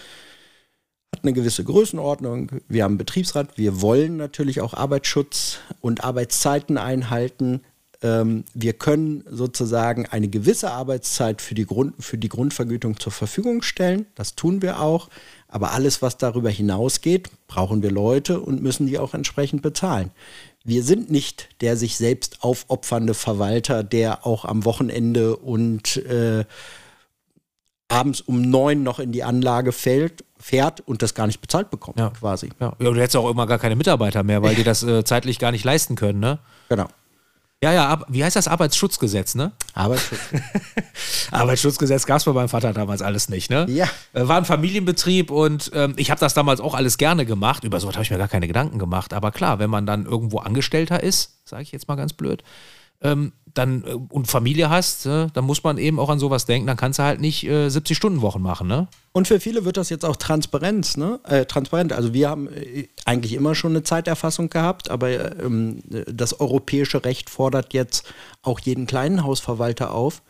hat 1.14 1.24
eine 1.24 1.34
gewisse 1.34 1.64
Größenordnung. 1.64 2.62
Wir 2.68 2.84
haben 2.84 2.92
einen 2.92 2.98
Betriebsrat. 2.98 3.58
Wir 3.58 3.82
wollen 3.82 4.18
natürlich 4.18 4.62
auch 4.62 4.74
Arbeitsschutz 4.74 5.60
und 5.82 6.04
Arbeitszeiten 6.04 6.78
einhalten. 6.78 7.62
Ähm, 8.02 8.46
wir 8.54 8.74
können 8.74 9.24
sozusagen 9.30 10.08
eine 10.08 10.28
gewisse 10.28 10.72
Arbeitszeit 10.72 11.42
für 11.42 11.54
die, 11.54 11.66
Grund, 11.66 11.96
für 12.04 12.18
die 12.18 12.30
Grundvergütung 12.30 13.00
zur 13.00 13.12
Verfügung 13.12 13.62
stellen. 13.62 14.08
Das 14.16 14.36
tun 14.36 14.62
wir 14.62 14.80
auch. 14.80 15.10
Aber 15.52 15.72
alles, 15.74 16.02
was 16.02 16.18
darüber 16.18 16.50
hinausgeht, 16.50 17.30
brauchen 17.48 17.84
wir 17.84 17.92
Leute 17.92 18.40
und 18.40 18.62
müssen 18.64 18.88
die 18.88 18.98
auch 18.98 19.14
entsprechend 19.14 19.62
bezahlen. 19.62 20.10
Wir 20.64 20.84
sind 20.84 21.12
nicht 21.12 21.50
der 21.62 21.76
sich 21.78 21.98
selbst 21.98 22.42
aufopfernde 22.44 23.14
Verwalter, 23.14 23.84
der 23.84 24.26
auch 24.26 24.46
am 24.46 24.64
Wochenende 24.66 25.36
und 25.36 25.98
äh, 25.98 26.46
abends 27.90 28.22
um 28.22 28.42
neun 28.42 28.84
noch 28.84 29.00
in 29.00 29.12
die 29.12 29.24
Anlage 29.24 29.72
fällt, 29.72 30.24
fährt 30.40 30.82
und 30.88 31.02
das 31.02 31.14
gar 31.14 31.28
nicht 31.28 31.42
bezahlt 31.42 31.70
bekommt, 31.70 32.00
Ja. 32.00 32.10
quasi. 32.12 32.50
Ja, 32.60 32.74
ja, 32.80 32.90
du 32.92 32.96
hättest 32.96 33.18
auch 33.18 33.30
immer 33.30 33.46
gar 33.48 33.60
keine 33.60 33.76
Mitarbeiter 33.76 34.24
mehr, 34.24 34.42
weil 34.42 34.56
die 34.56 34.64
das 34.64 34.84
äh, 34.84 35.04
zeitlich 35.04 35.40
gar 35.40 35.52
nicht 35.52 35.66
leisten 35.66 35.96
können, 35.96 36.20
ne? 36.20 36.40
Genau. 36.70 36.88
Ja, 37.64 37.72
ja, 37.72 37.90
ab, 37.90 38.06
wie 38.10 38.24
heißt 38.24 38.36
das 38.36 38.48
Arbeitsschutzgesetz, 38.48 39.36
ne? 39.36 39.52
Arbeitsschutz. 39.76 40.20
Arbeitsschutzgesetz 41.32 42.08
gab 42.08 42.18
es 42.18 42.26
bei 42.26 42.34
meinem 42.34 42.50
Vater 42.50 42.74
damals 42.74 43.04
alles 43.04 43.30
nicht, 43.30 43.52
ne? 43.52 43.68
Ja. 43.70 43.88
Äh, 44.14 44.28
War 44.28 44.38
ein 44.38 44.46
Familienbetrieb 44.46 45.30
und 45.30 45.70
ähm, 45.76 45.94
ich 45.98 46.10
habe 46.10 46.20
das 46.20 46.34
damals 46.34 46.60
auch 46.60 46.74
alles 46.74 46.98
gerne 46.98 47.24
gemacht. 47.24 47.64
Über 47.64 47.80
sowas 47.80 47.94
habe 47.96 48.04
ich 48.04 48.10
mir 48.10 48.18
gar 48.18 48.28
keine 48.28 48.48
Gedanken 48.48 48.80
gemacht. 48.80 49.14
Aber 49.14 49.32
klar, 49.32 49.60
wenn 49.60 49.70
man 49.70 49.86
dann 49.86 50.08
irgendwo 50.08 50.40
Angestellter 50.40 51.04
ist, 51.04 51.38
sage 51.46 51.62
ich 51.62 51.72
jetzt 51.72 51.88
mal 51.88 51.98
ganz 51.98 52.14
blöd, 52.14 52.44
ähm, 53.04 53.32
dann 53.54 53.84
äh, 53.84 53.94
und 54.10 54.28
Familie 54.28 54.70
hast, 54.70 55.06
äh, 55.06 55.28
dann 55.34 55.46
muss 55.46 55.64
man 55.64 55.78
eben 55.78 56.00
auch 56.00 56.10
an 56.10 56.20
sowas 56.20 56.46
denken. 56.46 56.68
Dann 56.68 56.78
kannst 56.78 57.00
du 57.00 57.04
halt 57.04 57.22
nicht 57.22 57.44
äh, 57.46 57.68
70-Stunden-Wochen 57.68 58.42
machen, 58.42 58.68
ne? 58.68 58.88
Und 59.14 59.28
für 59.28 59.40
viele 59.40 59.66
wird 59.66 59.78
das 59.78 59.90
jetzt 59.90 60.06
auch 60.06 60.16
Transparenz, 60.16 60.98
ne? 60.98 61.20
Äh, 61.24 61.46
transparent. 61.46 61.94
Also 61.94 62.14
wir 62.14 62.30
haben 62.30 62.48
äh, 62.48 62.88
eigentlich 63.06 63.34
immer 63.34 63.56
schon 63.56 63.72
eine 63.72 63.84
Zeiterfassung 63.84 64.50
gehabt, 64.50 64.90
aber 64.90 65.40
ähm, 65.42 65.82
das 66.08 66.40
europäische 66.40 67.04
Recht 67.04 67.30
fordert 67.30 67.74
jetzt 67.74 68.06
auch 68.42 68.60
jeden 68.60 68.88
kleinen 68.88 69.24
Hausverwalter 69.24 69.94
auf, 69.94 70.22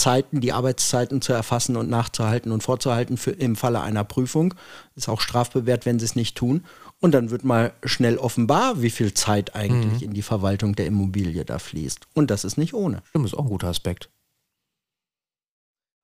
Zeiten, 0.00 0.40
die 0.40 0.52
Arbeitszeiten 0.52 1.20
zu 1.20 1.34
erfassen 1.34 1.76
und 1.76 1.90
nachzuhalten 1.90 2.52
und 2.52 2.62
vorzuhalten 2.62 3.18
für, 3.18 3.32
im 3.32 3.54
Falle 3.54 3.82
einer 3.82 4.02
Prüfung. 4.02 4.54
Ist 4.96 5.10
auch 5.10 5.20
strafbewehrt, 5.20 5.84
wenn 5.84 5.98
sie 5.98 6.06
es 6.06 6.16
nicht 6.16 6.36
tun. 6.36 6.64
Und 7.00 7.12
dann 7.12 7.30
wird 7.30 7.44
mal 7.44 7.72
schnell 7.82 8.18
offenbar, 8.18 8.82
wie 8.82 8.90
viel 8.90 9.14
Zeit 9.14 9.54
eigentlich 9.54 10.02
mhm. 10.02 10.08
in 10.08 10.14
die 10.14 10.22
Verwaltung 10.22 10.76
der 10.76 10.86
Immobilie 10.86 11.44
da 11.46 11.58
fließt. 11.58 12.06
Und 12.12 12.30
das 12.30 12.44
ist 12.44 12.58
nicht 12.58 12.74
ohne. 12.74 13.02
Stimmt, 13.08 13.26
ist 13.26 13.34
auch 13.34 13.44
ein 13.44 13.48
guter 13.48 13.68
Aspekt. 13.68 14.10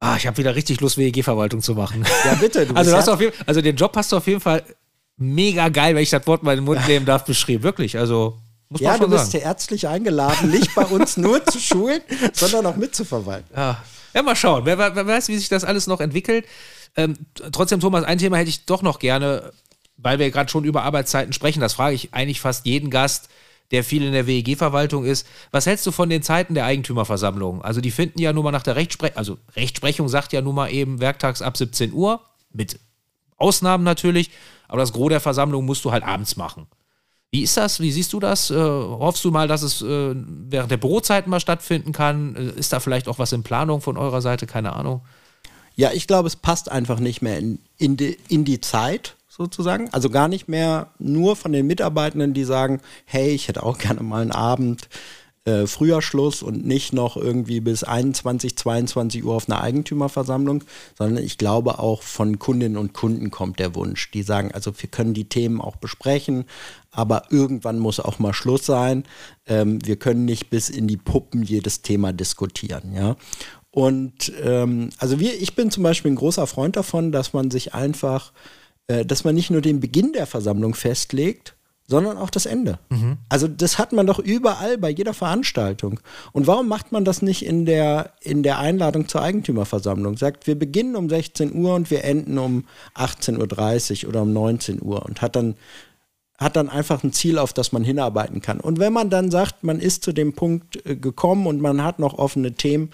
Ah, 0.01 0.17
ich 0.17 0.27
habe 0.27 0.37
wieder 0.39 0.55
richtig 0.55 0.81
Lust, 0.81 0.99
WEG-Verwaltung 0.99 1.63
zu 1.63 1.75
machen. 1.75 2.05
Ja, 2.25 2.35
bitte. 2.35 2.67
also, 2.75 2.91
ja 2.91 3.21
jeden, 3.21 3.33
also, 3.47 3.61
den 3.61 3.77
Job 3.77 3.95
hast 3.97 4.13
du 4.13 4.17
auf 4.17 4.27
jeden 4.27 4.41
Fall 4.41 4.63
mega 5.17 5.69
geil, 5.69 5.95
wenn 5.95 6.03
ich 6.03 6.11
das 6.11 6.27
Wort 6.27 6.43
mal 6.43 6.53
in 6.53 6.59
den 6.59 6.65
Mund 6.65 6.87
nehmen 6.89 7.07
darf, 7.07 7.25
beschrieben. 7.25 7.63
Wirklich. 7.63 7.99
Also, 7.99 8.39
muss 8.69 8.81
ja, 8.81 8.91
man 8.91 8.99
schon 8.99 9.11
du 9.11 9.17
bist 9.17 9.33
ja 9.33 9.41
ärztlich 9.41 9.87
eingeladen, 9.87 10.51
nicht 10.51 10.75
bei 10.75 10.85
uns 10.85 11.17
nur 11.17 11.45
zu 11.45 11.61
schulen, 11.61 12.01
sondern 12.33 12.67
auch 12.67 12.77
mitzuverwalten. 12.77 13.49
Ja. 13.55 13.83
ja, 14.15 14.23
mal 14.23 14.35
schauen. 14.35 14.65
Wer, 14.65 14.79
wer, 14.79 15.07
weiß, 15.07 15.29
wie 15.29 15.37
sich 15.37 15.49
das 15.49 15.65
alles 15.65 15.87
noch 15.87 16.01
entwickelt. 16.01 16.47
Ähm, 16.97 17.17
trotzdem, 17.53 17.81
Thomas, 17.81 18.05
ein 18.05 18.19
Thema 18.19 18.39
hätte 18.39 18.51
ich 18.51 18.65
doch 18.65 18.83
noch 18.83 18.99
gerne, 18.99 19.53
weil 19.97 20.19
wir 20.19 20.31
gerade 20.31 20.51
schon 20.51 20.65
über 20.65 20.83
Arbeitszeiten 20.83 21.33
sprechen. 21.33 21.61
Das 21.61 21.75
frage 21.75 21.95
ich 21.95 22.15
eigentlich 22.15 22.41
fast 22.41 22.67
jeden 22.67 22.91
Gast 22.91 23.29
der 23.71 23.85
viel 23.85 24.05
in 24.05 24.13
der 24.13 24.27
WEG-Verwaltung 24.27 25.05
ist. 25.05 25.27
Was 25.51 25.67
hältst 25.67 25.87
du 25.87 25.91
von 25.91 26.09
den 26.09 26.23
Zeiten 26.23 26.55
der 26.55 26.65
Eigentümerversammlung? 26.65 27.63
Also 27.63 27.81
die 27.81 27.91
finden 27.91 28.21
ja 28.21 28.33
nun 28.33 28.45
mal 28.45 28.53
nach 28.53 28.63
der 28.63 28.77
Rechtsprechung, 28.77 29.17
also 29.17 29.39
Rechtsprechung 29.57 30.09
sagt 30.09 30.33
ja 30.33 30.41
nun 30.41 30.55
mal 30.55 30.69
eben 30.69 31.01
werktags 31.01 31.43
ab 31.43 31.57
17 31.57 31.93
Uhr, 31.93 32.21
mit 32.53 32.79
Ausnahmen 33.37 33.85
natürlich, 33.85 34.31
aber 34.69 34.81
das 34.81 34.93
Gros 34.93 35.11
der 35.11 35.21
Versammlung 35.21 35.65
musst 35.65 35.85
du 35.85 35.93
halt 35.93 36.05
abends 36.05 36.37
machen. 36.37 36.67
Wie 37.33 37.43
ist 37.43 37.57
das? 37.57 37.81
Wie 37.81 37.91
siehst 37.91 38.13
du 38.13 38.21
das? 38.21 38.51
Äh, 38.51 38.55
hoffst 38.55 39.25
du 39.25 39.31
mal, 39.31 39.49
dass 39.49 39.63
es 39.63 39.83
äh, 39.83 40.15
während 40.15 40.71
der 40.71 40.77
Bürozeiten 40.77 41.29
mal 41.29 41.41
stattfinden 41.41 41.93
kann? 41.93 42.37
Äh, 42.37 42.59
ist 42.59 42.73
da 42.73 42.81
vielleicht 42.81 43.09
auch 43.09 43.19
was 43.19 43.33
in 43.33 43.43
Planung 43.43 43.81
von 43.81 43.97
eurer 43.97 44.23
Seite? 44.23 44.47
Keine 44.47 44.73
Ahnung. 44.75 45.03
Ja, 45.75 45.91
ich 45.93 46.07
glaube, 46.07 46.29
es 46.29 46.37
passt 46.37 46.71
einfach 46.71 47.01
nicht 47.01 47.21
mehr 47.21 47.39
in, 47.39 47.59
in, 47.77 47.97
die, 47.97 48.17
in 48.29 48.45
die 48.45 48.61
Zeit 48.61 49.17
sozusagen. 49.37 49.89
Also 49.93 50.11
gar 50.11 50.29
nicht 50.29 50.49
mehr 50.49 50.91
nur 50.99 51.37
von 51.37 51.53
den 51.53 51.67
Mitarbeitenden, 51.67 52.35
die 52.35 52.45
sagen, 52.45 52.81
hey, 53.05 53.31
ich 53.31 53.49
hätte 53.49 53.63
auch 53.63 53.79
gerne 53.79 54.03
mal 54.03 54.23
einen 54.23 54.33
Abend 54.33 54.89
äh, 55.47 55.69
früher 55.69 56.03
Schluss 56.03 56.43
und 56.43 56.67
nicht 56.67 56.93
noch 56.93 57.17
irgendwie 57.17 57.61
bis 57.61 57.85
21, 57.85 58.57
22 58.57 59.25
Uhr 59.25 59.35
auf 59.35 59.49
einer 59.49 59.61
Eigentümerversammlung, 59.61 60.65
sondern 60.99 61.23
ich 61.23 61.39
glaube 61.39 61.79
auch 61.79 62.03
von 62.03 62.41
Kundinnen 62.41 62.77
und 62.77 62.95
Kunden 62.95 63.31
kommt 63.31 63.61
der 63.61 63.77
Wunsch. 63.77 64.11
Die 64.11 64.23
sagen, 64.23 64.51
also 64.53 64.73
wir 64.77 64.91
können 64.91 65.15
die 65.15 65.29
Themen 65.29 65.61
auch 65.61 65.77
besprechen, 65.77 66.47
aber 66.91 67.31
irgendwann 67.31 67.79
muss 67.79 68.01
auch 68.01 68.19
mal 68.19 68.35
Schluss 68.35 68.67
sein. 68.67 69.05
Ähm, 69.47 69.79
wir 69.85 69.97
können 69.97 70.25
nicht 70.25 70.51
bis 70.51 70.69
in 70.69 70.89
die 70.89 70.97
Puppen 70.97 71.45
jedes 71.45 71.83
Thema 71.83 72.13
diskutieren, 72.13 72.93
ja. 72.93 73.17
Und 73.71 74.33
ähm, 74.43 74.89
also 74.99 75.21
wir, 75.21 75.41
ich 75.41 75.55
bin 75.55 75.71
zum 75.71 75.83
Beispiel 75.83 76.11
ein 76.11 76.17
großer 76.17 76.47
Freund 76.47 76.77
davon, 76.77 77.13
dass 77.13 77.35
man 77.35 77.51
sich 77.51 77.75
einfach 77.75 78.33
dass 78.87 79.25
man 79.25 79.35
nicht 79.35 79.51
nur 79.51 79.61
den 79.61 79.81
Beginn 79.81 80.13
der 80.13 80.27
Versammlung 80.27 80.75
festlegt, 80.75 81.57
sondern 81.89 82.19
auch 82.19 82.31
das 82.31 82.47
Ende. 82.47 82.79
Mhm. 82.89 83.19
Also 83.29 83.47
das 83.47 83.79
hat 83.79 83.93
man 83.93 84.07
doch 84.07 84.19
überall 84.19 84.77
bei 84.79 84.91
jeder 84.91 85.15
Veranstaltung. 85.15 86.01
Und 86.33 86.47
warum 86.47 86.69
macht 86.69 86.93
man 86.93 87.05
das 87.05 87.23
nicht 87.23 87.45
in 87.45 87.65
der, 87.65 88.13
in 88.21 88.43
der 88.43 88.59
Einladung 88.59 89.09
zur 89.09 89.23
Eigentümerversammlung? 89.23 90.17
Sagt, 90.17 90.47
wir 90.47 90.59
beginnen 90.59 90.97
um 90.97 91.09
16 91.09 91.55
Uhr 91.55 91.75
und 91.75 91.91
wir 91.91 92.05
enden 92.05 92.39
um 92.39 92.65
18.30 92.97 94.05
Uhr 94.05 94.09
oder 94.11 94.23
um 94.23 94.33
19 94.33 94.83
Uhr 94.83 95.05
und 95.05 95.23
hat 95.23 95.37
dann, 95.37 95.55
hat 96.39 96.57
dann 96.57 96.69
einfach 96.69 97.05
ein 97.05 97.13
Ziel, 97.13 97.39
auf 97.39 97.53
das 97.53 97.71
man 97.71 97.85
hinarbeiten 97.85 98.41
kann. 98.41 98.59
Und 98.59 98.81
wenn 98.81 98.93
man 98.93 99.09
dann 99.09 99.31
sagt, 99.31 99.63
man 99.63 99.79
ist 99.79 100.03
zu 100.03 100.13
dem 100.13 100.33
Punkt 100.33 100.85
äh, 100.85 100.97
gekommen 100.97 101.47
und 101.47 101.61
man 101.61 101.85
hat 101.85 102.01
noch 102.01 102.19
offene 102.19 102.53
Themen, 102.53 102.91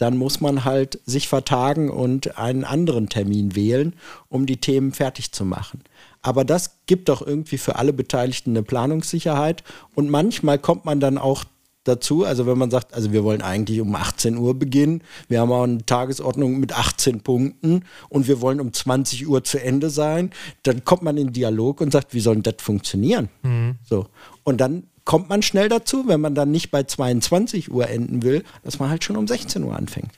dann 0.00 0.16
muss 0.16 0.40
man 0.40 0.64
halt 0.64 0.98
sich 1.04 1.28
vertagen 1.28 1.90
und 1.90 2.38
einen 2.38 2.64
anderen 2.64 3.10
Termin 3.10 3.54
wählen, 3.54 3.94
um 4.28 4.46
die 4.46 4.56
Themen 4.56 4.92
fertig 4.92 5.32
zu 5.32 5.44
machen. 5.44 5.82
Aber 6.22 6.44
das 6.44 6.78
gibt 6.86 7.10
doch 7.10 7.20
irgendwie 7.26 7.58
für 7.58 7.76
alle 7.76 7.92
Beteiligten 7.92 8.50
eine 8.50 8.62
Planungssicherheit 8.62 9.62
und 9.94 10.08
manchmal 10.08 10.58
kommt 10.58 10.86
man 10.86 11.00
dann 11.00 11.18
auch 11.18 11.44
dazu, 11.84 12.24
also 12.24 12.46
wenn 12.46 12.56
man 12.56 12.70
sagt, 12.70 12.94
also 12.94 13.12
wir 13.12 13.24
wollen 13.24 13.42
eigentlich 13.42 13.80
um 13.80 13.94
18 13.94 14.36
Uhr 14.38 14.58
beginnen, 14.58 15.02
wir 15.28 15.40
haben 15.40 15.52
auch 15.52 15.64
eine 15.64 15.84
Tagesordnung 15.84 16.60
mit 16.60 16.72
18 16.72 17.20
Punkten 17.20 17.84
und 18.08 18.26
wir 18.26 18.40
wollen 18.40 18.60
um 18.60 18.72
20 18.72 19.28
Uhr 19.28 19.44
zu 19.44 19.62
Ende 19.62 19.90
sein, 19.90 20.30
dann 20.62 20.84
kommt 20.84 21.02
man 21.02 21.18
in 21.18 21.32
Dialog 21.32 21.80
und 21.80 21.92
sagt, 21.92 22.14
wie 22.14 22.20
soll 22.20 22.40
das 22.40 22.56
funktionieren? 22.58 23.28
Mhm. 23.42 23.76
So. 23.82 24.06
Und 24.44 24.60
dann 24.60 24.84
kommt 25.10 25.28
man 25.28 25.42
schnell 25.42 25.68
dazu, 25.68 26.06
wenn 26.06 26.20
man 26.20 26.36
dann 26.36 26.52
nicht 26.52 26.70
bei 26.70 26.84
22 26.84 27.72
Uhr 27.72 27.88
enden 27.88 28.22
will, 28.22 28.44
dass 28.62 28.78
man 28.78 28.90
halt 28.90 29.02
schon 29.02 29.16
um 29.16 29.26
16 29.26 29.64
Uhr 29.64 29.74
anfängt. 29.74 30.12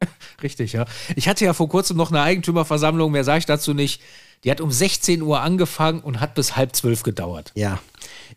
Richtig, 0.42 0.72
ja. 0.72 0.86
Ich 1.16 1.28
hatte 1.28 1.44
ja 1.44 1.52
vor 1.52 1.68
kurzem 1.68 1.98
noch 1.98 2.10
eine 2.10 2.22
Eigentümerversammlung, 2.22 3.12
mehr 3.12 3.24
sage 3.24 3.40
ich 3.40 3.44
dazu 3.44 3.74
nicht. 3.74 4.00
Die 4.42 4.50
hat 4.50 4.62
um 4.62 4.70
16 4.70 5.20
Uhr 5.20 5.42
angefangen 5.42 6.00
und 6.00 6.18
hat 6.18 6.34
bis 6.34 6.56
halb 6.56 6.74
zwölf 6.74 7.02
gedauert. 7.02 7.52
Ja. 7.56 7.78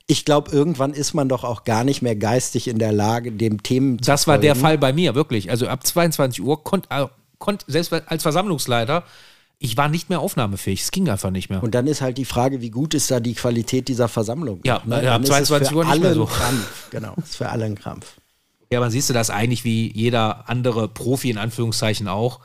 Ich 0.05 0.25
glaube, 0.25 0.51
irgendwann 0.51 0.91
ist 0.91 1.13
man 1.13 1.29
doch 1.29 1.45
auch 1.45 1.63
gar 1.63 1.85
nicht 1.85 2.01
mehr 2.01 2.17
geistig 2.17 2.67
in 2.67 2.77
der 2.77 2.91
Lage, 2.91 3.31
dem 3.31 3.63
Themen 3.63 3.99
zu 3.99 4.11
Das 4.11 4.27
war 4.27 4.33
folgen. 4.33 4.41
der 4.41 4.55
Fall 4.57 4.77
bei 4.77 4.91
mir, 4.91 5.15
wirklich. 5.15 5.49
Also 5.49 5.69
ab 5.69 5.87
22 5.87 6.43
Uhr 6.43 6.61
konnte, 6.61 6.89
äh, 6.91 7.07
konnt, 7.37 7.63
selbst 7.67 7.93
als 7.93 8.21
Versammlungsleiter, 8.21 9.05
ich 9.59 9.75
war 9.75 9.89
nicht 9.89 10.09
mehr 10.09 10.21
aufnahmefähig. 10.21 10.81
Es 10.81 10.91
ging 10.91 11.09
einfach 11.09 11.31
nicht 11.31 11.49
mehr. 11.49 11.61
Und 11.61 11.75
dann 11.75 11.85
ist 11.85 12.01
halt 12.01 12.17
die 12.17 12.25
Frage, 12.25 12.61
wie 12.61 12.69
gut 12.69 12.93
ist 12.93 13.11
da 13.11 13.19
die 13.19 13.33
Qualität 13.33 13.89
dieser 13.89 14.07
Versammlung? 14.07 14.61
Ja, 14.63 14.81
ne? 14.85 15.11
ab 15.11 15.25
22 15.25 15.75
Uhr 15.75 15.83
nicht 15.83 16.01
mehr 16.01 16.13
so. 16.13 16.25
Krampf. 16.25 16.89
Genau, 16.91 17.13
ist 17.17 17.35
für 17.35 17.49
alle 17.49 17.65
ein 17.65 17.75
Krampf. 17.75 18.15
Ja, 18.71 18.79
aber 18.79 18.89
siehst 18.89 19.09
du 19.09 19.13
das 19.13 19.29
eigentlich 19.29 19.65
wie 19.65 19.91
jeder 19.93 20.49
andere 20.49 20.87
Profi 20.87 21.29
in 21.29 21.37
Anführungszeichen 21.37 22.07
auch. 22.07 22.39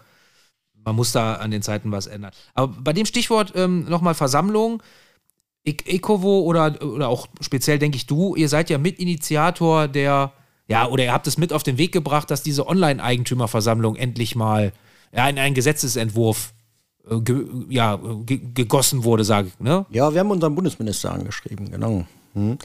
Man 0.84 0.96
muss 0.96 1.12
da 1.12 1.34
an 1.34 1.52
den 1.52 1.62
Zeiten 1.62 1.92
was 1.92 2.08
ändern. 2.08 2.32
Aber 2.54 2.74
bei 2.80 2.92
dem 2.92 3.06
Stichwort 3.06 3.52
ähm, 3.54 3.84
nochmal 3.88 4.14
Versammlung. 4.14 4.82
Ecovo 5.64 6.40
oder, 6.40 6.82
oder 6.82 7.08
auch 7.08 7.28
speziell 7.40 7.78
denke 7.78 7.96
ich 7.96 8.06
du, 8.06 8.34
ihr 8.34 8.50
seid 8.50 8.68
ja 8.68 8.76
Mitinitiator 8.76 9.88
der, 9.88 10.32
ja, 10.68 10.86
oder 10.86 11.04
ihr 11.04 11.12
habt 11.12 11.26
es 11.26 11.38
mit 11.38 11.54
auf 11.54 11.62
den 11.62 11.78
Weg 11.78 11.92
gebracht, 11.92 12.30
dass 12.30 12.42
diese 12.42 12.66
Online-Eigentümerversammlung 12.66 13.96
endlich 13.96 14.36
mal 14.36 14.74
ja, 15.10 15.26
in 15.26 15.38
einen 15.38 15.54
Gesetzesentwurf 15.54 16.52
ge, 17.08 17.46
ja, 17.68 17.98
ge, 18.24 18.40
gegossen 18.54 19.04
wurde, 19.04 19.24
sage 19.24 19.48
ich. 19.48 19.60
Ne? 19.60 19.86
Ja, 19.90 20.12
wir 20.12 20.20
haben 20.20 20.30
unseren 20.30 20.54
Bundesminister 20.54 21.12
angeschrieben, 21.12 21.70
genau. 21.70 22.06
Hm. 22.34 22.58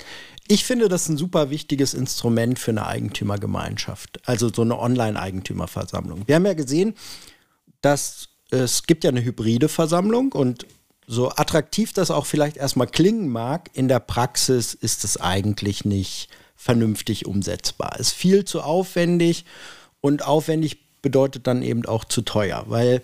Ich 0.47 0.65
finde 0.65 0.89
das 0.89 1.07
ein 1.09 1.17
super 1.17 1.49
wichtiges 1.49 1.93
Instrument 1.93 2.57
für 2.57 2.71
eine 2.71 2.87
Eigentümergemeinschaft, 2.87 4.19
also 4.25 4.51
so 4.51 4.63
eine 4.63 4.79
Online-Eigentümerversammlung. 4.79 6.27
Wir 6.27 6.35
haben 6.35 6.45
ja 6.45 6.53
gesehen, 6.53 6.95
dass 7.81 8.29
es 8.49 8.83
gibt 8.83 9.03
ja 9.03 9.11
eine 9.11 9.23
hybride 9.23 9.69
Versammlung 9.69 10.31
und 10.31 10.65
so 11.05 11.29
attraktiv 11.29 11.93
das 11.93 12.11
auch 12.11 12.25
vielleicht 12.25 12.57
erstmal 12.57 12.87
klingen 12.87 13.29
mag, 13.29 13.69
in 13.73 13.87
der 13.87 13.99
Praxis 13.99 14.73
ist 14.73 15.03
es 15.03 15.17
eigentlich 15.17 15.85
nicht 15.85 16.29
vernünftig 16.55 17.25
umsetzbar. 17.25 17.93
Es 17.95 18.09
ist 18.09 18.13
viel 18.13 18.45
zu 18.45 18.61
aufwendig 18.61 19.45
und 20.01 20.25
aufwendig 20.25 20.79
bedeutet 21.01 21.47
dann 21.47 21.61
eben 21.61 21.85
auch 21.85 22.05
zu 22.05 22.21
teuer, 22.21 22.65
weil 22.67 23.01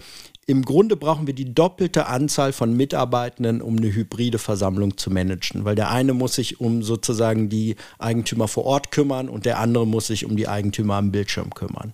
im 0.48 0.64
Grunde 0.64 0.96
brauchen 0.96 1.26
wir 1.26 1.34
die 1.34 1.54
doppelte 1.54 2.06
Anzahl 2.06 2.54
von 2.54 2.76
Mitarbeitenden, 2.76 3.62
um 3.62 3.78
eine 3.78 3.92
hybride 3.94 4.38
Versammlung 4.38 4.98
zu 4.98 5.10
managen, 5.10 5.66
weil 5.66 5.76
der 5.76 5.90
eine 5.90 6.14
muss 6.14 6.36
sich 6.36 6.60
um 6.60 6.84
sozusagen 6.84 7.50
die 7.50 7.76
Eigentümer 7.98 8.48
vor 8.48 8.66
Ort 8.66 8.92
kümmern 8.92 9.28
und 9.28 9.46
der 9.46 9.60
andere 9.60 9.88
muss 9.88 10.08
sich 10.08 10.24
um 10.26 10.38
die 10.38 10.48
Eigentümer 10.48 10.96
am 10.96 11.12
Bildschirm 11.12 11.50
kümmern. 11.54 11.94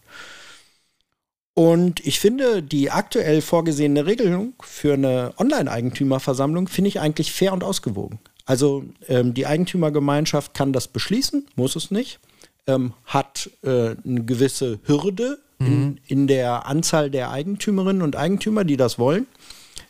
Und 1.53 2.05
ich 2.05 2.19
finde, 2.19 2.63
die 2.63 2.91
aktuell 2.91 3.41
vorgesehene 3.41 4.05
Regelung 4.05 4.53
für 4.61 4.93
eine 4.93 5.33
Online-Eigentümerversammlung 5.37 6.67
finde 6.67 6.89
ich 6.89 6.99
eigentlich 6.99 7.31
fair 7.31 7.53
und 7.53 7.63
ausgewogen. 7.63 8.19
Also 8.45 8.83
ähm, 9.07 9.33
die 9.33 9.45
Eigentümergemeinschaft 9.45 10.53
kann 10.53 10.73
das 10.73 10.87
beschließen, 10.87 11.45
muss 11.55 11.75
es 11.75 11.91
nicht, 11.91 12.19
ähm, 12.67 12.93
hat 13.05 13.49
äh, 13.63 13.95
eine 14.05 14.25
gewisse 14.25 14.79
Hürde, 14.83 15.39
mhm. 15.61 15.97
in 16.07 16.27
der 16.27 16.65
Anzahl 16.65 17.09
der 17.09 17.31
Eigentümerinnen 17.31 18.01
und 18.01 18.15
Eigentümer, 18.15 18.63
die 18.63 18.77
das 18.77 18.99
wollen, 18.99 19.27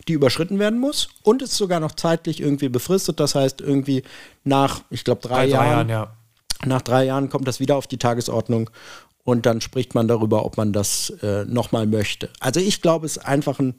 die 0.07 0.13
überschritten 0.13 0.59
werden 0.59 0.79
muss 0.79 1.09
und 1.23 1.41
ist 1.41 1.55
sogar 1.55 1.79
noch 1.79 1.93
zeitlich 1.93 2.41
irgendwie 2.41 2.69
befristet. 2.69 3.19
Das 3.19 3.35
heißt, 3.35 3.61
irgendwie 3.61 4.03
nach, 4.43 4.81
ich 4.89 5.03
glaube, 5.03 5.21
drei, 5.21 5.47
drei, 5.47 5.49
Jahren, 5.49 5.89
Jahren 5.89 5.89
ja. 5.89 6.13
nach 6.65 6.81
drei 6.81 7.05
Jahren 7.05 7.29
kommt 7.29 7.47
das 7.47 7.59
wieder 7.59 7.75
auf 7.75 7.87
die 7.87 7.97
Tagesordnung 7.97 8.69
und 9.23 9.45
dann 9.45 9.61
spricht 9.61 9.95
man 9.95 10.07
darüber, 10.07 10.45
ob 10.45 10.57
man 10.57 10.73
das 10.73 11.11
äh, 11.21 11.45
nochmal 11.45 11.85
möchte. 11.85 12.29
Also 12.39 12.59
ich 12.59 12.81
glaube, 12.81 13.05
es 13.05 13.17
ist 13.17 13.25
einfach 13.25 13.59
ein, 13.59 13.75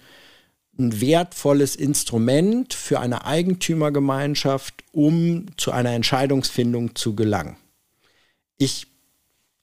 ein 0.79 1.01
wertvolles 1.01 1.77
Instrument 1.77 2.75
für 2.75 3.01
eine 3.01 3.25
Eigentümergemeinschaft, 3.25 4.85
um 4.93 5.47
zu 5.57 5.73
einer 5.73 5.91
Entscheidungsfindung 5.91 6.95
zu 6.95 7.15
gelangen. 7.15 7.57
Ich 8.57 8.87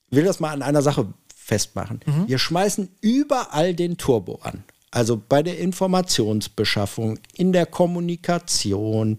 will 0.10 0.26
das 0.26 0.40
mal 0.40 0.52
an 0.52 0.62
einer 0.62 0.82
Sache 0.82 1.08
festmachen. 1.50 2.00
Mhm. 2.06 2.28
Wir 2.28 2.38
schmeißen 2.38 2.90
überall 3.02 3.74
den 3.74 3.98
Turbo 3.98 4.40
an. 4.44 4.64
Also 4.92 5.22
bei 5.28 5.44
der 5.44 5.60
Informationsbeschaffung, 5.60 7.20
in 7.36 7.52
der 7.52 7.66
Kommunikation, 7.66 9.18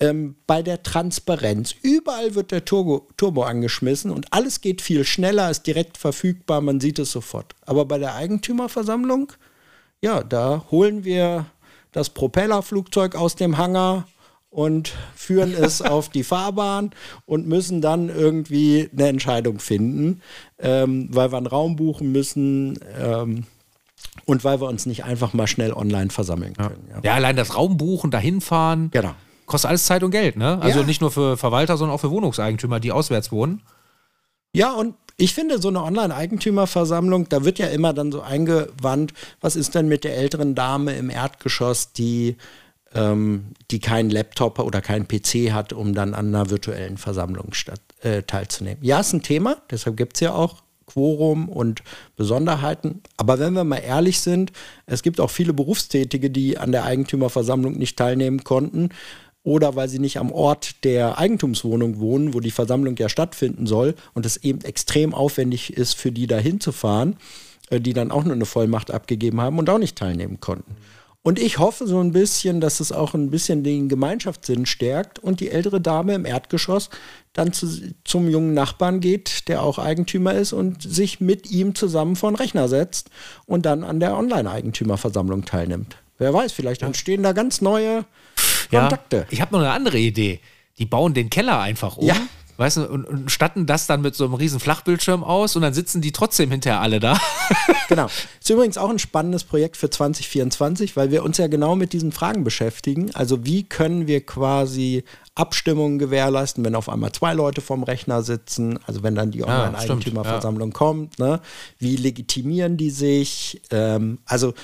ähm, 0.00 0.34
bei 0.46 0.62
der 0.62 0.82
Transparenz. 0.82 1.74
Überall 1.82 2.34
wird 2.34 2.50
der 2.50 2.64
Turbo, 2.64 3.08
Turbo 3.16 3.44
angeschmissen 3.44 4.10
und 4.10 4.32
alles 4.32 4.60
geht 4.60 4.82
viel 4.82 5.04
schneller, 5.04 5.50
ist 5.50 5.66
direkt 5.66 5.96
verfügbar, 5.96 6.60
man 6.60 6.80
sieht 6.80 6.98
es 6.98 7.12
sofort. 7.12 7.54
Aber 7.62 7.84
bei 7.84 7.98
der 7.98 8.14
Eigentümerversammlung, 8.14 9.32
ja, 10.00 10.22
da 10.22 10.64
holen 10.70 11.04
wir 11.04 11.46
das 11.92 12.10
Propellerflugzeug 12.10 13.14
aus 13.14 13.36
dem 13.36 13.56
Hangar 13.56 14.06
und 14.54 14.92
führen 15.16 15.52
es 15.52 15.82
auf 15.82 16.08
die 16.08 16.22
Fahrbahn 16.24 16.90
und 17.26 17.46
müssen 17.48 17.80
dann 17.80 18.08
irgendwie 18.08 18.88
eine 18.92 19.08
Entscheidung 19.08 19.58
finden, 19.58 20.22
ähm, 20.58 21.08
weil 21.10 21.32
wir 21.32 21.36
einen 21.38 21.46
Raum 21.48 21.76
buchen 21.76 22.12
müssen. 22.12 22.78
Ähm, 22.98 23.44
und 24.26 24.44
weil 24.44 24.60
wir 24.60 24.68
uns 24.68 24.86
nicht 24.86 25.04
einfach 25.04 25.32
mal 25.34 25.46
schnell 25.48 25.72
online 25.72 26.08
versammeln 26.10 26.54
können. 26.54 26.88
Ja, 26.88 27.00
ja 27.02 27.14
allein 27.14 27.36
das 27.36 27.56
Raum 27.56 27.76
buchen, 27.76 28.10
dahin 28.12 28.40
fahren, 28.40 28.90
Genau. 28.92 29.14
kostet 29.44 29.68
alles 29.70 29.84
Zeit 29.86 30.02
und 30.04 30.12
Geld. 30.12 30.36
Ne? 30.36 30.58
Also 30.62 30.80
Ja. 30.80 30.86
nicht 30.86 31.00
nur 31.00 31.10
für 31.10 31.36
Verwalter, 31.36 31.76
sondern 31.76 31.94
auch 31.96 32.00
für 32.00 32.10
Wohnungseigentümer, 32.10 32.78
die 32.80 32.92
auswärts 32.92 33.32
wohnen. 33.32 33.60
Ja, 34.54 34.72
und 34.72 34.94
ich 35.16 35.34
finde, 35.34 35.60
so 35.60 35.68
eine 35.68 35.82
Online-Eigentümerversammlung, 35.82 37.28
da 37.28 37.44
wird 37.44 37.58
ja 37.58 37.66
immer 37.66 37.92
dann 37.92 38.12
so 38.12 38.20
eingewandt, 38.22 39.12
was 39.40 39.56
ist 39.56 39.74
denn 39.74 39.88
mit 39.88 40.04
der 40.04 40.16
älteren 40.16 40.54
Dame 40.54 40.94
im 40.94 41.10
Erdgeschoss, 41.10 41.92
die, 41.92 42.36
ähm, 42.94 43.46
die 43.70 43.80
keinen 43.80 44.10
Laptop 44.10 44.58
oder 44.58 44.80
keinen 44.80 45.06
PC 45.08 45.52
hat, 45.52 45.72
um 45.72 45.94
dann 45.94 46.14
an 46.14 46.34
einer 46.34 46.50
virtuellen 46.50 46.96
Versammlung 46.96 47.52
statt, 47.52 47.80
äh, 48.02 48.22
teilzunehmen. 48.22 48.82
Ja, 48.82 49.00
ist 49.00 49.12
ein 49.12 49.22
Thema, 49.22 49.56
deshalb 49.70 49.96
gibt 49.96 50.16
es 50.16 50.20
ja 50.20 50.32
auch 50.32 50.62
Quorum 50.86 51.48
und 51.48 51.82
Besonderheiten. 52.16 53.02
Aber 53.16 53.38
wenn 53.38 53.54
wir 53.54 53.64
mal 53.64 53.78
ehrlich 53.78 54.20
sind, 54.20 54.52
es 54.86 55.02
gibt 55.02 55.20
auch 55.20 55.30
viele 55.30 55.52
Berufstätige, 55.52 56.30
die 56.30 56.58
an 56.58 56.72
der 56.72 56.84
Eigentümerversammlung 56.84 57.78
nicht 57.78 57.96
teilnehmen 57.96 58.44
konnten 58.44 58.90
oder 59.42 59.76
weil 59.76 59.88
sie 59.88 59.98
nicht 59.98 60.18
am 60.18 60.32
Ort 60.32 60.84
der 60.84 61.18
Eigentumswohnung 61.18 62.00
wohnen, 62.00 62.34
wo 62.34 62.40
die 62.40 62.50
Versammlung 62.50 62.96
ja 62.96 63.08
stattfinden 63.08 63.66
soll 63.66 63.94
und 64.14 64.26
es 64.26 64.38
eben 64.38 64.60
extrem 64.62 65.14
aufwendig 65.14 65.72
ist, 65.74 65.94
für 65.94 66.12
die 66.12 66.26
da 66.26 66.38
hinzufahren, 66.38 67.16
äh, 67.70 67.80
die 67.80 67.92
dann 67.92 68.10
auch 68.10 68.24
nur 68.24 68.34
eine 68.34 68.46
Vollmacht 68.46 68.90
abgegeben 68.90 69.40
haben 69.40 69.58
und 69.58 69.68
auch 69.70 69.78
nicht 69.78 69.96
teilnehmen 69.96 70.40
konnten. 70.40 70.76
Und 71.26 71.38
ich 71.38 71.58
hoffe 71.58 71.86
so 71.86 72.00
ein 72.00 72.12
bisschen, 72.12 72.60
dass 72.60 72.80
es 72.80 72.92
auch 72.92 73.14
ein 73.14 73.30
bisschen 73.30 73.64
den 73.64 73.88
Gemeinschaftssinn 73.88 74.66
stärkt 74.66 75.18
und 75.18 75.40
die 75.40 75.50
ältere 75.50 75.80
Dame 75.80 76.14
im 76.14 76.26
Erdgeschoss 76.26 76.90
dann 77.32 77.54
zu, 77.54 77.66
zum 78.04 78.28
jungen 78.28 78.52
Nachbarn 78.52 79.00
geht, 79.00 79.48
der 79.48 79.62
auch 79.62 79.78
Eigentümer 79.78 80.34
ist 80.34 80.52
und 80.52 80.82
sich 80.82 81.20
mit 81.20 81.50
ihm 81.50 81.74
zusammen 81.74 82.14
vor 82.14 82.30
den 82.30 82.36
Rechner 82.36 82.68
setzt 82.68 83.08
und 83.46 83.64
dann 83.64 83.84
an 83.84 84.00
der 84.00 84.18
Online-Eigentümerversammlung 84.18 85.46
teilnimmt. 85.46 85.96
Wer 86.18 86.34
weiß, 86.34 86.52
vielleicht 86.52 86.82
entstehen 86.82 87.22
da 87.22 87.32
ganz 87.32 87.62
neue 87.62 88.04
Kontakte. 88.68 89.16
Ja, 89.16 89.26
ich 89.30 89.40
habe 89.40 89.54
noch 89.54 89.60
eine 89.60 89.70
andere 89.70 89.98
Idee. 89.98 90.40
Die 90.76 90.84
bauen 90.84 91.14
den 91.14 91.30
Keller 91.30 91.58
einfach 91.58 91.96
um. 91.96 92.06
Ja. 92.06 92.16
Weißt 92.56 92.76
du, 92.76 92.88
und, 92.88 93.04
und 93.04 93.30
statten 93.30 93.66
das 93.66 93.86
dann 93.86 94.00
mit 94.00 94.14
so 94.14 94.24
einem 94.24 94.34
riesen 94.34 94.60
Flachbildschirm 94.60 95.24
aus 95.24 95.56
und 95.56 95.62
dann 95.62 95.74
sitzen 95.74 96.00
die 96.00 96.12
trotzdem 96.12 96.50
hinterher 96.50 96.80
alle 96.80 97.00
da. 97.00 97.18
Genau. 97.88 98.06
Ist 98.40 98.48
übrigens 98.48 98.78
auch 98.78 98.88
ein 98.88 98.98
spannendes 98.98 99.44
Projekt 99.44 99.76
für 99.76 99.90
2024, 99.90 100.96
weil 100.96 101.10
wir 101.10 101.22
uns 101.22 101.36
ja 101.36 101.48
genau 101.48 101.76
mit 101.76 101.92
diesen 101.92 102.12
Fragen 102.12 102.42
beschäftigen. 102.42 103.14
Also 103.14 103.44
wie 103.44 103.64
können 103.64 104.06
wir 104.06 104.24
quasi 104.24 105.04
Abstimmungen 105.34 105.98
gewährleisten, 105.98 106.64
wenn 106.64 106.76
auf 106.76 106.88
einmal 106.88 107.12
zwei 107.12 107.34
Leute 107.34 107.60
vorm 107.60 107.82
Rechner 107.82 108.22
sitzen, 108.22 108.78
also 108.86 109.02
wenn 109.02 109.14
dann 109.14 109.32
die 109.32 109.40
stimmt, 109.40 109.52
Online-Eigentümerversammlung 109.52 110.72
kommt, 110.72 111.18
ne? 111.18 111.40
wie 111.78 111.96
legitimieren 111.96 112.78
die 112.78 112.90
sich? 112.90 113.60
Ähm, 113.70 114.18
also 114.24 114.54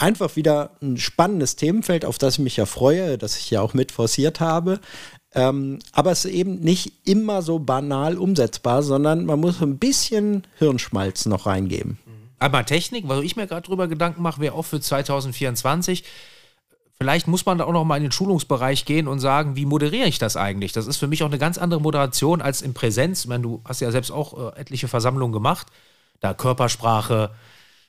einfach 0.00 0.36
wieder 0.36 0.70
ein 0.82 0.96
spannendes 0.96 1.56
Themenfeld, 1.56 2.04
auf 2.04 2.18
das 2.18 2.34
ich 2.34 2.40
mich 2.40 2.56
ja 2.56 2.66
freue, 2.66 3.18
das 3.18 3.36
ich 3.36 3.50
ja 3.50 3.60
auch 3.60 3.74
mit 3.74 3.92
forciert 3.92 4.40
habe. 4.40 4.80
Ähm, 5.34 5.78
aber 5.92 6.10
es 6.10 6.24
ist 6.24 6.32
eben 6.32 6.60
nicht 6.60 6.92
immer 7.04 7.42
so 7.42 7.58
banal 7.60 8.18
umsetzbar, 8.18 8.82
sondern 8.82 9.26
man 9.26 9.38
muss 9.40 9.62
ein 9.62 9.78
bisschen 9.78 10.46
Hirnschmalz 10.58 11.26
noch 11.26 11.46
reingeben. 11.46 11.98
Aber 12.38 12.64
Technik, 12.64 13.06
wo 13.08 13.20
ich 13.20 13.36
mir 13.36 13.46
gerade 13.46 13.62
drüber 13.66 13.86
Gedanken 13.86 14.22
mache, 14.22 14.40
wäre 14.40 14.54
auch 14.54 14.64
für 14.64 14.80
2024. 14.80 16.04
Vielleicht 16.96 17.28
muss 17.28 17.46
man 17.46 17.58
da 17.58 17.64
auch 17.64 17.72
noch 17.72 17.84
mal 17.84 17.96
in 17.96 18.02
den 18.02 18.12
Schulungsbereich 18.12 18.84
gehen 18.84 19.08
und 19.08 19.20
sagen, 19.20 19.56
wie 19.56 19.66
moderiere 19.66 20.06
ich 20.08 20.18
das 20.18 20.36
eigentlich? 20.36 20.72
Das 20.72 20.86
ist 20.86 20.96
für 20.98 21.06
mich 21.06 21.22
auch 21.22 21.28
eine 21.28 21.38
ganz 21.38 21.58
andere 21.58 21.80
Moderation 21.80 22.42
als 22.42 22.60
in 22.60 22.74
Präsenz. 22.74 23.20
Ich 23.20 23.26
meine, 23.28 23.42
du 23.42 23.62
hast 23.64 23.80
ja 23.80 23.90
selbst 23.90 24.10
auch 24.10 24.54
äh, 24.54 24.60
etliche 24.60 24.88
Versammlungen 24.88 25.32
gemacht. 25.32 25.66
Da 26.20 26.34
Körpersprache, 26.34 27.30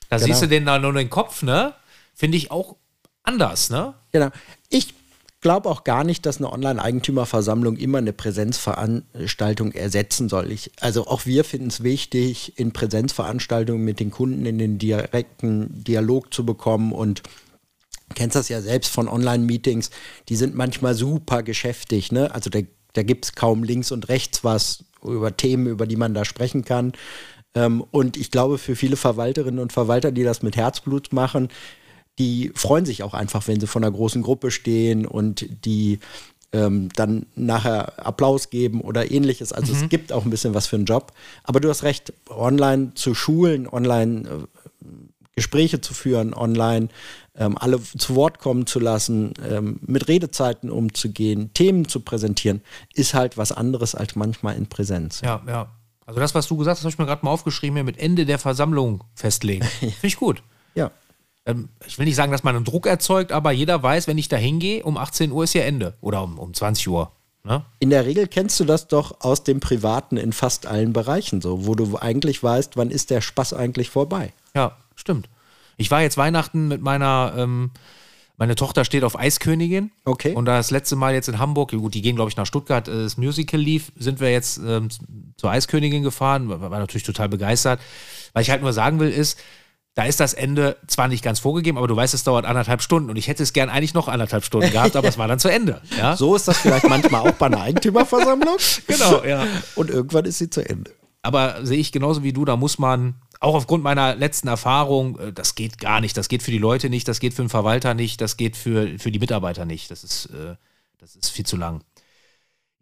da 0.08 0.16
Genau. 0.16 0.26
siehst 0.26 0.42
du 0.42 0.46
den 0.48 0.64
da 0.64 0.78
nur 0.78 0.92
den 0.92 1.10
Kopf, 1.10 1.42
ne? 1.42 1.74
Finde 2.14 2.36
ich 2.38 2.50
auch 2.50 2.76
anders, 3.22 3.68
ne? 3.70 3.94
Genau. 4.12 4.28
Ich 4.70 4.94
glaube 5.42 5.68
auch 5.68 5.84
gar 5.84 6.04
nicht, 6.04 6.24
dass 6.24 6.38
eine 6.38 6.50
Online-Eigentümerversammlung 6.50 7.76
immer 7.76 7.98
eine 7.98 8.12
Präsenzveranstaltung 8.12 9.72
ersetzen 9.72 10.28
soll. 10.28 10.50
Ich, 10.50 10.70
also 10.80 11.06
auch 11.06 11.26
wir 11.26 11.44
finden 11.44 11.68
es 11.68 11.82
wichtig, 11.82 12.58
in 12.58 12.72
Präsenzveranstaltungen 12.72 13.84
mit 13.84 14.00
den 14.00 14.10
Kunden 14.10 14.46
in 14.46 14.58
den 14.58 14.78
direkten 14.78 15.84
Dialog 15.84 16.32
zu 16.32 16.46
bekommen 16.46 16.92
und 16.92 17.22
kennst 18.14 18.36
das 18.36 18.48
ja 18.48 18.60
selbst 18.62 18.90
von 18.90 19.08
Online-Meetings, 19.08 19.90
die 20.28 20.36
sind 20.36 20.54
manchmal 20.54 20.94
super 20.94 21.42
geschäftig, 21.42 22.12
ne? 22.12 22.34
Also 22.34 22.48
da, 22.48 22.60
da 22.92 23.02
gibt 23.02 23.24
es 23.24 23.34
kaum 23.34 23.64
links 23.64 23.90
und 23.90 24.08
rechts 24.08 24.44
was 24.44 24.84
über 25.02 25.36
Themen, 25.36 25.66
über 25.66 25.86
die 25.86 25.96
man 25.96 26.14
da 26.14 26.24
sprechen 26.24 26.64
kann. 26.64 26.92
Ähm, 27.54 27.84
und 27.90 28.16
ich 28.16 28.30
glaube, 28.30 28.58
für 28.58 28.76
viele 28.76 28.96
Verwalterinnen 28.96 29.60
und 29.60 29.72
Verwalter, 29.72 30.12
die 30.12 30.24
das 30.24 30.42
mit 30.42 30.56
Herzblut 30.56 31.12
machen, 31.12 31.48
die 32.18 32.52
freuen 32.54 32.84
sich 32.84 33.02
auch 33.02 33.14
einfach, 33.14 33.48
wenn 33.48 33.60
sie 33.60 33.66
vor 33.66 33.80
einer 33.80 33.90
großen 33.90 34.22
Gruppe 34.22 34.50
stehen 34.50 35.06
und 35.06 35.46
die 35.64 35.98
ähm, 36.52 36.90
dann 36.94 37.26
nachher 37.34 38.04
Applaus 38.04 38.50
geben 38.50 38.82
oder 38.82 39.10
ähnliches. 39.10 39.52
Also 39.52 39.72
es 39.72 39.88
gibt 39.88 40.12
auch 40.12 40.24
ein 40.24 40.30
bisschen 40.30 40.54
was 40.54 40.66
für 40.66 40.76
einen 40.76 40.84
Job. 40.84 41.12
Aber 41.44 41.60
du 41.60 41.68
hast 41.68 41.82
recht, 41.82 42.12
online 42.28 42.92
zu 42.94 43.14
schulen, 43.14 43.66
online 43.66 44.28
äh, 44.28 44.86
Gespräche 45.34 45.80
zu 45.80 45.94
führen, 45.94 46.34
online 46.34 46.88
ähm, 47.34 47.56
alle 47.56 47.80
zu 47.82 48.14
Wort 48.14 48.38
kommen 48.38 48.66
zu 48.66 48.78
lassen, 48.78 49.32
ähm, 49.48 49.80
mit 49.80 50.08
Redezeiten 50.08 50.70
umzugehen, 50.70 51.52
Themen 51.54 51.88
zu 51.88 52.00
präsentieren, 52.00 52.60
ist 52.92 53.14
halt 53.14 53.38
was 53.38 53.52
anderes 53.52 53.94
als 53.94 54.14
manchmal 54.14 54.56
in 54.56 54.66
Präsenz. 54.66 55.22
Ja, 55.22 55.42
ja. 55.46 55.70
Also 56.04 56.20
das, 56.20 56.34
was 56.34 56.48
du 56.48 56.56
gesagt 56.58 56.76
hast, 56.76 56.84
habe 56.84 56.90
ich 56.90 56.98
mir 56.98 57.06
gerade 57.06 57.24
mal 57.24 57.30
aufgeschrieben, 57.30 57.76
hier 57.76 57.84
mit 57.84 57.98
Ende 57.98 58.26
der 58.26 58.38
Versammlung 58.38 59.04
festlegen. 59.14 59.64
Finde 59.80 59.94
ich 60.02 60.16
gut. 60.16 60.42
Ja. 60.74 60.90
Ähm, 61.46 61.68
ich 61.86 61.98
will 61.98 62.06
nicht 62.06 62.16
sagen, 62.16 62.32
dass 62.32 62.44
man 62.44 62.56
einen 62.56 62.64
Druck 62.64 62.86
erzeugt, 62.86 63.32
aber 63.32 63.52
jeder 63.52 63.82
weiß, 63.82 64.06
wenn 64.06 64.18
ich 64.18 64.28
da 64.28 64.36
hingehe, 64.36 64.82
um 64.84 64.96
18 64.96 65.32
Uhr 65.32 65.44
ist 65.44 65.54
ja 65.54 65.62
Ende. 65.62 65.94
Oder 66.00 66.22
um, 66.22 66.38
um 66.38 66.54
20 66.54 66.88
Uhr. 66.88 67.10
Ne? 67.44 67.64
In 67.80 67.90
der 67.90 68.06
Regel 68.06 68.28
kennst 68.28 68.60
du 68.60 68.64
das 68.64 68.86
doch 68.86 69.20
aus 69.20 69.42
dem 69.42 69.58
Privaten 69.58 70.16
in 70.16 70.32
fast 70.32 70.66
allen 70.66 70.92
Bereichen 70.92 71.40
so, 71.40 71.66
wo 71.66 71.74
du 71.74 71.98
eigentlich 71.98 72.42
weißt, 72.42 72.76
wann 72.76 72.90
ist 72.90 73.10
der 73.10 73.20
Spaß 73.20 73.54
eigentlich 73.54 73.90
vorbei. 73.90 74.32
Ja, 74.54 74.76
stimmt. 74.94 75.28
Ich 75.76 75.90
war 75.90 76.02
jetzt 76.02 76.16
Weihnachten 76.16 76.68
mit 76.68 76.82
meiner, 76.82 77.34
ähm, 77.36 77.72
meine 78.36 78.54
Tochter 78.54 78.84
steht 78.84 79.02
auf 79.02 79.18
Eiskönigin. 79.18 79.90
Okay. 80.04 80.34
Und 80.34 80.44
das 80.44 80.70
letzte 80.70 80.94
Mal 80.94 81.14
jetzt 81.14 81.28
in 81.28 81.40
Hamburg, 81.40 81.72
gut, 81.72 81.94
die 81.94 82.02
gehen, 82.02 82.14
glaube 82.14 82.30
ich, 82.30 82.36
nach 82.36 82.46
Stuttgart, 82.46 82.86
äh, 82.86 83.02
das 83.02 83.16
Musical 83.16 83.58
lief, 83.58 83.90
sind 83.96 84.20
wir 84.20 84.30
jetzt 84.30 84.58
ähm, 84.58 84.88
zur 85.36 85.50
Eiskönigin 85.50 86.04
gefahren, 86.04 86.48
war, 86.48 86.60
war 86.60 86.78
natürlich 86.78 87.02
total 87.02 87.28
begeistert. 87.28 87.80
Was 88.34 88.42
ich 88.42 88.50
halt 88.50 88.62
nur 88.62 88.72
sagen 88.72 89.00
will, 89.00 89.10
ist, 89.10 89.38
da 89.94 90.04
ist 90.04 90.20
das 90.20 90.32
Ende 90.32 90.76
zwar 90.86 91.08
nicht 91.08 91.22
ganz 91.22 91.40
vorgegeben, 91.40 91.76
aber 91.76 91.86
du 91.86 91.94
weißt, 91.94 92.14
es 92.14 92.24
dauert 92.24 92.46
anderthalb 92.46 92.80
Stunden 92.80 93.10
und 93.10 93.16
ich 93.16 93.28
hätte 93.28 93.42
es 93.42 93.52
gern 93.52 93.68
eigentlich 93.68 93.92
noch 93.92 94.08
anderthalb 94.08 94.44
Stunden 94.44 94.70
gehabt, 94.70 94.96
aber 94.96 95.08
es 95.08 95.18
war 95.18 95.28
dann 95.28 95.38
zu 95.38 95.48
Ende. 95.48 95.82
Ja? 95.98 96.16
So 96.16 96.34
ist 96.34 96.48
das 96.48 96.58
vielleicht 96.58 96.88
manchmal 96.88 97.20
auch 97.28 97.34
bei 97.34 97.46
einer 97.46 97.60
Eigentümerversammlung. 97.60 98.56
Genau, 98.86 99.24
ja. 99.24 99.46
Und 99.74 99.90
irgendwann 99.90 100.24
ist 100.24 100.38
sie 100.38 100.50
zu 100.50 100.66
Ende. 100.66 100.92
Aber 101.22 101.64
sehe 101.64 101.78
ich 101.78 101.92
genauso 101.92 102.22
wie 102.22 102.32
du, 102.32 102.44
da 102.44 102.56
muss 102.56 102.78
man, 102.78 103.14
auch 103.40 103.54
aufgrund 103.54 103.82
meiner 103.82 104.14
letzten 104.14 104.48
Erfahrung, 104.48 105.18
äh, 105.18 105.32
das 105.32 105.54
geht 105.54 105.78
gar 105.78 106.00
nicht. 106.00 106.16
Das 106.16 106.28
geht 106.28 106.42
für 106.42 106.50
die 106.50 106.58
Leute 106.58 106.88
nicht, 106.88 107.08
das 107.08 107.20
geht 107.20 107.34
für 107.34 107.42
den 107.42 107.48
Verwalter 107.48 107.94
nicht, 107.94 108.20
das 108.20 108.36
geht 108.36 108.56
für, 108.56 108.98
für 108.98 109.10
die 109.10 109.18
Mitarbeiter 109.18 109.64
nicht. 109.64 109.90
Das 109.90 110.04
ist, 110.04 110.26
äh, 110.26 110.54
das 110.98 111.16
ist 111.16 111.30
viel 111.30 111.44
zu 111.46 111.56
lang. 111.56 111.82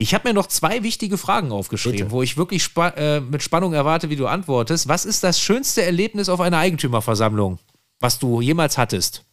Ich 0.03 0.15
habe 0.15 0.29
mir 0.29 0.35
noch 0.35 0.47
zwei 0.47 0.83
wichtige 0.83 1.19
Fragen 1.19 1.53
aufgeschrieben, 1.53 1.99
Bitte. 1.99 2.11
wo 2.11 2.23
ich 2.23 2.39
wirklich 2.39 2.65
spa 2.65 2.89
äh, 2.89 3.21
mit 3.21 3.43
Spannung 3.43 3.75
erwarte, 3.75 4.09
wie 4.09 4.17
du 4.17 4.27
antwortest. 4.27 4.89
Was 4.89 5.05
ist 5.05 5.23
das 5.23 5.39
schönste 5.39 5.83
Erlebnis 5.83 6.31
auf 6.31 6.41
einer 6.41 6.57
Eigentümerversammlung, 6.57 7.59
was 7.99 8.19
du 8.19 8.41
jemals 8.41 8.79
hattest? 8.79 9.27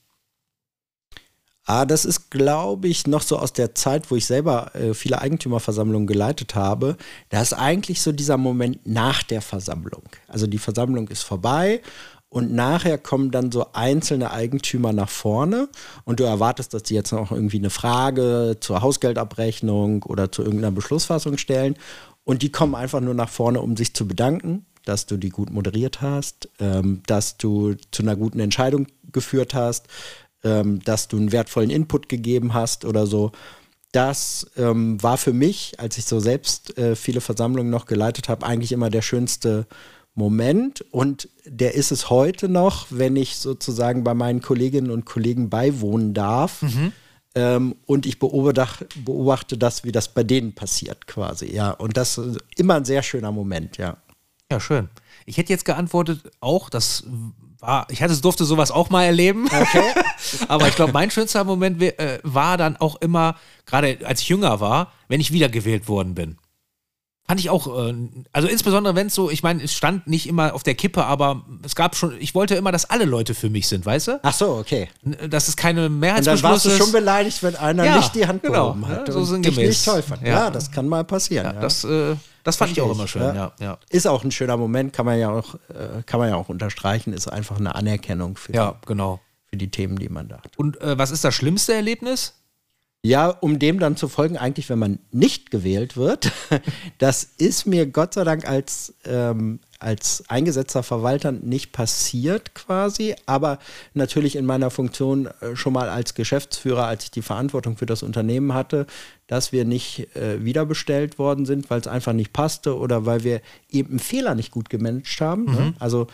Ah, 1.63 1.86
das 1.86 2.03
ist, 2.03 2.32
glaube 2.32 2.89
ich, 2.89 3.07
noch 3.07 3.22
so 3.22 3.39
aus 3.39 3.53
der 3.53 3.76
Zeit, 3.76 4.11
wo 4.11 4.18
ich 4.18 4.26
selber 4.26 4.76
äh, 4.76 4.93
viele 4.93 5.22
Eigentümerversammlungen 5.22 6.05
geleitet 6.05 6.53
habe. 6.53 6.97
Da 7.30 7.41
ist 7.41 7.53
eigentlich 7.53 8.01
so 8.01 8.11
dieser 8.11 8.36
Moment 8.36 8.86
nach 8.86 9.24
der 9.24 9.41
Versammlung. 9.41 10.03
Also 10.28 10.47
die 10.47 10.57
Versammlung 10.57 11.07
ist 11.07 11.24
vorbei 11.24 11.82
und 12.30 12.53
nachher 12.53 12.97
kommen 12.97 13.32
dann 13.32 13.51
so 13.51 13.67
einzelne 13.73 14.32
Eigentümer 14.32 14.91
nach 14.91 15.09
vorne 15.09 15.69
und 16.03 16.19
du 16.19 16.25
erwartest, 16.25 16.73
dass 16.73 16.84
die 16.84 16.93
jetzt 16.93 17.13
noch 17.13 17.32
irgendwie 17.32 17.57
eine 17.57 17.69
Frage 17.69 18.57
zur 18.59 18.82
Hausgeldabrechnung 18.82 20.03
oder 20.03 20.32
zu 20.32 20.43
irgendeiner 20.43 20.71
Beschlussfassung 20.71 21.38
stellen. 21.38 21.75
Und 22.25 22.41
die 22.41 22.51
kommen 22.51 22.75
einfach 22.75 22.99
nur 22.99 23.13
nach 23.13 23.30
vorne, 23.30 23.61
um 23.61 23.78
sich 23.78 23.93
zu 23.93 24.05
bedanken, 24.07 24.65
dass 24.84 25.05
du 25.05 25.15
die 25.15 25.30
gut 25.30 25.51
moderiert 25.51 26.01
hast, 26.01 26.49
ähm, 26.59 27.01
dass 27.07 27.38
du 27.38 27.75
zu 27.91 28.03
einer 28.03 28.17
guten 28.17 28.41
Entscheidung 28.41 28.88
geführt 29.13 29.53
hast, 29.53 29.88
ähm, 30.43 30.82
dass 30.84 31.07
du 31.07 31.15
einen 31.15 31.32
wertvollen 31.32 31.69
Input 31.69 32.09
gegeben 32.09 32.53
hast 32.53 32.84
oder 32.84 33.07
so. 33.07 33.32
Das 33.93 34.51
ähm, 34.57 35.01
war 35.01 35.17
für 35.17 35.32
mich, 35.32 35.80
als 35.80 35.97
ich 35.97 36.05
so 36.05 36.19
selbst 36.19 36.78
äh, 36.78 36.97
viele 36.97 37.21
Versammlungen 37.21 37.71
noch 37.71 37.86
geleitet 37.86 38.28
habe, 38.28 38.45
eigentlich 38.45 38.73
immer 38.73 38.89
der 38.89 39.01
schönste 39.01 39.65
Moment. 40.18 40.84
Und 40.91 41.30
der 41.45 41.76
ist 41.76 41.91
es 41.91 42.09
heute 42.09 42.49
noch, 42.49 42.88
wenn 42.89 43.15
ich 43.15 43.38
sozusagen 43.38 44.03
bei 44.03 44.13
meinen 44.13 44.41
Kolleginnen 44.41 44.91
und 44.91 45.05
Kollegen 45.05 45.49
beiwohnen 45.49 46.13
darf. 46.13 46.63
Ähm, 47.36 47.76
und 47.86 48.07
ich 48.07 48.18
beobachte, 48.18 48.88
beobachte 49.05 49.57
das, 49.57 49.84
wie 49.84 49.91
das 49.91 50.13
bei 50.13 50.24
denen 50.24 50.53
passiert 50.53 51.05
quasi, 51.05 51.53
ja. 51.53 51.70
Und 51.70 51.95
das 51.95 52.18
ist 52.18 52.39
immer 52.57 52.76
ein 52.76 52.86
sehr 52.86 53.03
schöner 53.03 53.32
Moment, 53.32 53.78
ja. 53.78 53.97
Ja, 54.51 54.59
schön. 54.59 54.89
Ich 55.28 55.38
hätte 55.38 55.53
jetzt 55.53 55.65
geantwortet, 55.65 56.32
auch, 56.39 56.70
das 56.70 57.03
war, 57.59 57.86
ich 57.91 58.01
hatte, 58.01 58.20
durfte 58.20 58.45
sowas 58.45 58.72
auch 58.72 58.89
mal 58.89 59.03
erleben. 59.03 59.45
Okay. 59.45 59.84
Aber 60.47 60.68
ich 60.68 60.76
glaube, 60.76 60.93
mein 60.93 61.11
schönster 61.11 61.43
Moment 61.43 61.80
äh, 61.82 62.20
war 62.24 62.57
dann 62.57 62.78
auch 62.78 62.95
immer, 63.01 63.36
gerade 63.68 63.99
als 64.03 64.22
ich 64.22 64.30
jünger 64.30 64.59
war, 64.59 64.93
wenn 65.07 65.22
ich 65.22 65.32
wiedergewählt 65.32 65.88
worden 65.88 66.15
bin. 66.15 66.38
Fand 67.30 67.41
ich 67.41 67.49
auch, 67.49 67.67
äh, 67.67 67.93
also 68.32 68.47
insbesondere 68.47 68.95
wenn 68.95 69.07
es 69.07 69.15
so, 69.15 69.30
ich 69.30 69.43
meine, 69.43 69.61
es 69.61 69.73
stand 69.73 70.07
nicht 70.07 70.28
immer 70.28 70.53
auf 70.53 70.63
der 70.63 70.75
Kippe, 70.75 71.03
aber 71.03 71.43
es 71.61 71.75
gab 71.75 71.97
schon, 71.97 72.15
ich 72.21 72.34
wollte 72.34 72.55
immer, 72.55 72.71
dass 72.71 72.89
alle 72.89 73.03
Leute 73.03 73.36
für 73.36 73.49
mich 73.49 73.67
sind, 73.67 73.86
weißt 73.86 74.07
du? 74.07 74.19
Ach 74.23 74.34
so, 74.34 74.55
okay. 74.55 74.88
Dass 75.30 75.49
es 75.49 75.57
keine 75.57 75.89
Mehrheitsbeschluss 75.89 76.38
ist. 76.38 76.43
Dann 76.43 76.51
warst 76.51 76.65
du 76.65 76.69
schon 76.86 76.91
beleidigt, 76.93 77.43
wenn 77.43 77.57
einer 77.57 77.84
ja, 77.84 77.97
nicht 77.97 78.15
die 78.15 78.25
Hand 78.25 78.43
genau, 78.43 78.67
gehoben 78.67 78.88
hat. 78.88 79.09
Ja, 79.09 79.13
so 79.13 79.36
und 79.36 79.45
dich 79.45 79.57
nicht 79.57 79.84
toll 79.84 80.01
fand. 80.01 80.21
Ja. 80.21 80.28
ja. 80.28 80.49
das 80.49 80.71
kann 80.71 80.88
mal 80.88 81.03
passieren. 81.03 81.47
Ja, 81.47 81.61
Das, 81.61 81.84
äh, 81.84 82.15
das 82.45 82.55
fand 82.55 82.69
Verstehe 82.69 82.86
ich 82.86 82.89
auch 82.89 82.95
immer 82.95 83.09
schön, 83.09 83.36
ja. 83.36 83.51
ja. 83.59 83.78
Ist 83.89 84.07
auch 84.07 84.23
ein 84.23 84.32
schöner 84.32 84.55
Moment, 84.55 84.93
kann 84.93 85.05
man 85.05 85.19
ja 85.19 85.30
auch, 85.30 85.55
äh, 85.67 86.03
kann 86.05 86.21
man 86.21 86.30
ja 86.30 86.38
auch 86.38 86.47
unterstreichen, 86.47 87.11
ist 87.11 87.28
einfach 87.28 87.57
eine 87.57 87.75
Anerkennung 87.75 88.38
für, 88.38 88.53
ja, 88.53 88.71
die, 88.71 88.88
genau. 88.88 89.19
für 89.47 89.57
die 89.57 89.69
Themen, 89.69 89.99
die 89.99 90.07
man 90.07 90.30
da 90.30 90.38
hat. 90.38 90.51
Und 90.55 90.80
äh, 90.80 90.97
was 90.97 91.11
ist 91.11 91.25
das 91.25 91.36
schlimmste 91.36 91.73
Erlebnis? 91.73 92.36
Ja, 93.03 93.29
um 93.29 93.59
dem 93.59 93.79
dann 93.79 93.95
zu 93.95 94.07
folgen, 94.07 94.37
eigentlich, 94.37 94.69
wenn 94.69 94.79
man 94.79 94.99
nicht 95.11 95.51
gewählt 95.51 95.97
wird, 95.97 96.31
das 96.97 97.23
ist 97.23 97.65
mir 97.65 97.85
Gott 97.85 98.15
sei 98.15 98.23
Dank 98.23 98.49
als, 98.49 98.95
ähm, 99.05 99.59
als 99.79 100.23
eingesetzter 100.27 100.81
Verwalter 100.81 101.31
nicht 101.31 101.71
passiert 101.71 102.55
quasi, 102.55 103.15
aber 103.27 103.59
natürlich 103.93 104.35
in 104.35 104.45
meiner 104.45 104.71
Funktion 104.71 105.27
äh, 105.41 105.55
schon 105.55 105.73
mal 105.73 105.89
als 105.89 106.15
Geschäftsführer, 106.15 106.87
als 106.87 107.05
ich 107.05 107.11
die 107.11 107.21
Verantwortung 107.21 107.77
für 107.77 107.85
das 107.85 108.01
Unternehmen 108.01 108.53
hatte, 108.53 108.87
dass 109.27 109.51
wir 109.51 109.63
nicht 109.63 110.15
äh, 110.15 110.43
wiederbestellt 110.43 111.19
worden 111.19 111.45
sind, 111.45 111.69
weil 111.69 111.79
es 111.79 111.87
einfach 111.87 112.13
nicht 112.13 112.33
passte 112.33 112.77
oder 112.77 113.05
weil 113.05 113.23
wir 113.23 113.41
eben 113.69 113.91
einen 113.91 113.99
Fehler 113.99 114.33
nicht 114.33 114.51
gut 114.51 114.69
gemanagt 114.69 115.21
haben. 115.21 115.45
Ne? 115.45 115.51
Mhm. 115.51 115.57
Ne? 115.57 115.73
Also 115.79 116.07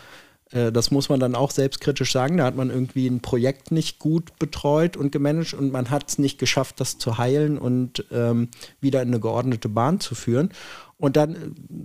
das 0.72 0.90
muss 0.90 1.08
man 1.08 1.18
dann 1.18 1.34
auch 1.34 1.50
selbstkritisch 1.50 2.12
sagen. 2.12 2.36
Da 2.36 2.44
hat 2.44 2.56
man 2.56 2.70
irgendwie 2.70 3.08
ein 3.08 3.20
Projekt 3.20 3.72
nicht 3.72 3.98
gut 3.98 4.38
betreut 4.38 4.96
und 4.96 5.10
gemanagt 5.10 5.54
und 5.54 5.72
man 5.72 5.90
hat 5.90 6.08
es 6.08 6.18
nicht 6.18 6.38
geschafft, 6.38 6.80
das 6.80 6.98
zu 6.98 7.18
heilen 7.18 7.58
und 7.58 8.04
ähm, 8.12 8.48
wieder 8.80 9.02
in 9.02 9.08
eine 9.08 9.20
geordnete 9.20 9.68
Bahn 9.68 9.98
zu 10.00 10.14
führen. 10.14 10.50
Und 10.98 11.16
dann 11.16 11.34
äh, 11.34 11.38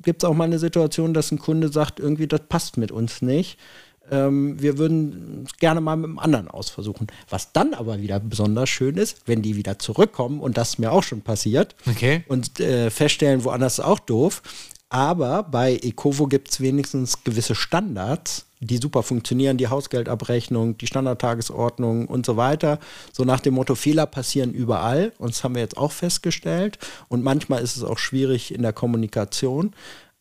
gibt 0.03 0.23
es 0.23 0.29
auch 0.29 0.35
mal 0.35 0.45
eine 0.45 0.59
Situation, 0.59 1.13
dass 1.13 1.31
ein 1.31 1.39
Kunde 1.39 1.69
sagt, 1.69 1.99
irgendwie, 1.99 2.27
das 2.27 2.41
passt 2.47 2.77
mit 2.77 2.91
uns 2.91 3.21
nicht. 3.21 3.57
Ähm, 4.11 4.61
wir 4.61 4.77
würden 4.77 5.45
es 5.45 5.57
gerne 5.57 5.81
mal 5.81 5.95
mit 5.95 6.05
einem 6.05 6.19
anderen 6.19 6.47
ausversuchen. 6.47 7.07
Was 7.29 7.51
dann 7.53 7.73
aber 7.73 8.01
wieder 8.01 8.19
besonders 8.19 8.69
schön 8.69 8.97
ist, 8.97 9.17
wenn 9.25 9.41
die 9.41 9.55
wieder 9.55 9.79
zurückkommen, 9.79 10.39
und 10.39 10.57
das 10.57 10.69
ist 10.69 10.79
mir 10.79 10.91
auch 10.91 11.03
schon 11.03 11.21
passiert, 11.21 11.75
okay. 11.87 12.23
und 12.27 12.59
äh, 12.59 12.89
feststellen, 12.89 13.43
woanders 13.43 13.79
ist 13.79 13.85
auch 13.85 13.99
doof. 13.99 14.41
Aber 14.89 15.43
bei 15.43 15.75
Ecovo 15.75 16.25
gibt 16.27 16.49
es 16.49 16.61
wenigstens 16.61 17.23
gewisse 17.23 17.53
Standards, 17.53 18.45
die 18.59 18.77
super 18.77 19.03
funktionieren, 19.03 19.57
die 19.57 19.69
Hausgeldabrechnung, 19.69 20.77
die 20.77 20.87
Standardtagesordnung 20.87 22.07
und 22.07 22.25
so 22.25 22.35
weiter. 22.35 22.79
So 23.13 23.23
nach 23.23 23.39
dem 23.39 23.53
Motto, 23.53 23.75
Fehler 23.75 24.05
passieren 24.05 24.51
überall. 24.51 25.13
Und 25.17 25.31
das 25.31 25.43
haben 25.43 25.55
wir 25.55 25.61
jetzt 25.61 25.77
auch 25.77 25.91
festgestellt. 25.91 26.77
Und 27.07 27.23
manchmal 27.23 27.61
ist 27.61 27.77
es 27.77 27.83
auch 27.83 27.97
schwierig 27.97 28.53
in 28.53 28.61
der 28.61 28.73
Kommunikation. 28.73 29.73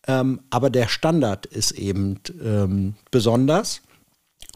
Ähm, 0.07 0.41
aber 0.51 0.71
der 0.71 0.89
Standard 0.89 1.47
ist 1.47 1.73
eben 1.73 2.21
ähm, 2.43 2.95
besonders. 3.11 3.83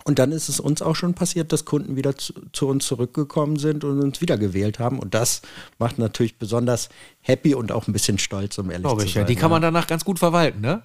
Und 0.04 0.18
dann 0.18 0.32
ist 0.32 0.48
es 0.48 0.58
uns 0.58 0.82
auch 0.82 0.96
schon 0.96 1.14
passiert, 1.14 1.52
dass 1.52 1.64
Kunden 1.64 1.96
wieder 1.96 2.16
zu, 2.16 2.32
zu, 2.52 2.68
uns 2.68 2.86
zurückgekommen 2.86 3.56
sind 3.56 3.84
und 3.84 4.00
uns 4.00 4.20
wieder 4.20 4.36
gewählt 4.36 4.78
haben. 4.78 4.98
Und 4.98 5.14
das 5.14 5.42
macht 5.78 5.98
natürlich 5.98 6.38
besonders 6.38 6.88
happy 7.20 7.54
und 7.54 7.72
auch 7.72 7.86
ein 7.86 7.92
bisschen 7.92 8.18
stolz, 8.18 8.58
um 8.58 8.70
ehrlich 8.70 8.84
Glaube 8.84 9.06
zu 9.06 9.12
sein. 9.12 9.22
Ja. 9.22 9.26
Die 9.26 9.36
kann 9.36 9.50
man 9.50 9.62
danach 9.62 9.86
ganz 9.86 10.04
gut 10.04 10.18
verwalten, 10.18 10.60
ne? 10.60 10.82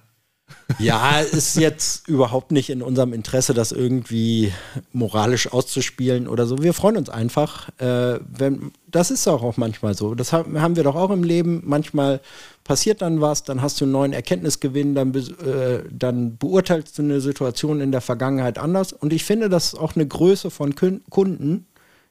Ja, 0.78 1.20
ist 1.20 1.56
jetzt 1.56 2.08
überhaupt 2.08 2.52
nicht 2.52 2.70
in 2.70 2.82
unserem 2.82 3.12
Interesse, 3.12 3.54
das 3.54 3.72
irgendwie 3.72 4.52
moralisch 4.92 5.50
auszuspielen 5.50 6.28
oder 6.28 6.46
so. 6.46 6.62
Wir 6.62 6.74
freuen 6.74 6.98
uns 6.98 7.08
einfach. 7.08 7.68
Äh, 7.78 8.20
wenn, 8.28 8.72
das 8.86 9.10
ist 9.10 9.26
auch, 9.26 9.42
auch 9.42 9.56
manchmal 9.56 9.94
so. 9.94 10.14
Das 10.14 10.32
haben 10.32 10.76
wir 10.76 10.84
doch 10.84 10.94
auch 10.94 11.10
im 11.10 11.24
Leben. 11.24 11.62
Manchmal 11.64 12.20
passiert 12.64 13.00
dann 13.00 13.20
was, 13.20 13.44
dann 13.44 13.62
hast 13.62 13.80
du 13.80 13.86
einen 13.86 13.92
neuen 13.92 14.12
Erkenntnisgewinn, 14.12 14.94
dann, 14.94 15.14
äh, 15.14 15.84
dann 15.90 16.36
beurteilst 16.36 16.98
du 16.98 17.02
eine 17.02 17.20
Situation 17.20 17.80
in 17.80 17.90
der 17.90 18.02
Vergangenheit 18.02 18.58
anders. 18.58 18.92
Und 18.92 19.12
ich 19.12 19.24
finde, 19.24 19.48
das 19.48 19.72
ist 19.72 19.74
auch 19.74 19.96
eine 19.96 20.06
Größe 20.06 20.50
von 20.50 20.74
Kunden, 20.74 21.66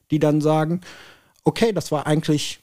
die 0.09 0.19
dann 0.19 0.41
sagen, 0.41 0.81
okay, 1.43 1.71
das 1.73 1.91
war 1.91 2.07
eigentlich, 2.07 2.59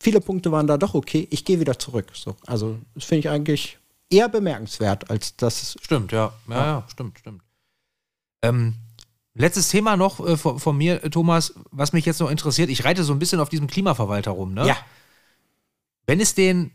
viele 0.00 0.20
Punkte 0.20 0.50
waren 0.50 0.66
da 0.66 0.76
doch 0.76 0.94
okay, 0.94 1.28
ich 1.30 1.44
gehe 1.44 1.60
wieder 1.60 1.78
zurück. 1.78 2.06
So, 2.14 2.34
also 2.46 2.78
das 2.94 3.04
finde 3.04 3.20
ich 3.20 3.28
eigentlich 3.30 3.78
eher 4.10 4.28
bemerkenswert, 4.28 5.10
als 5.10 5.36
das. 5.36 5.76
Stimmt, 5.80 6.12
ja. 6.12 6.32
Ja, 6.48 6.54
ja, 6.54 6.64
ja 6.66 6.84
stimmt, 6.88 7.18
stimmt. 7.18 7.42
Ähm, 8.42 8.74
letztes 9.34 9.68
Thema 9.68 9.96
noch 9.96 10.24
äh, 10.26 10.36
von, 10.36 10.58
von, 10.58 10.76
mir, 10.76 11.00
Thomas, 11.10 11.54
was 11.70 11.92
mich 11.92 12.04
jetzt 12.04 12.20
noch 12.20 12.30
interessiert. 12.30 12.70
Ich 12.70 12.84
reite 12.84 13.04
so 13.04 13.12
ein 13.12 13.18
bisschen 13.18 13.40
auf 13.40 13.48
diesem 13.48 13.66
Klimaverwalter 13.66 14.30
rum, 14.30 14.54
ne? 14.54 14.66
Ja. 14.66 14.76
Wenn 16.06 16.20
es 16.20 16.34
den, 16.34 16.70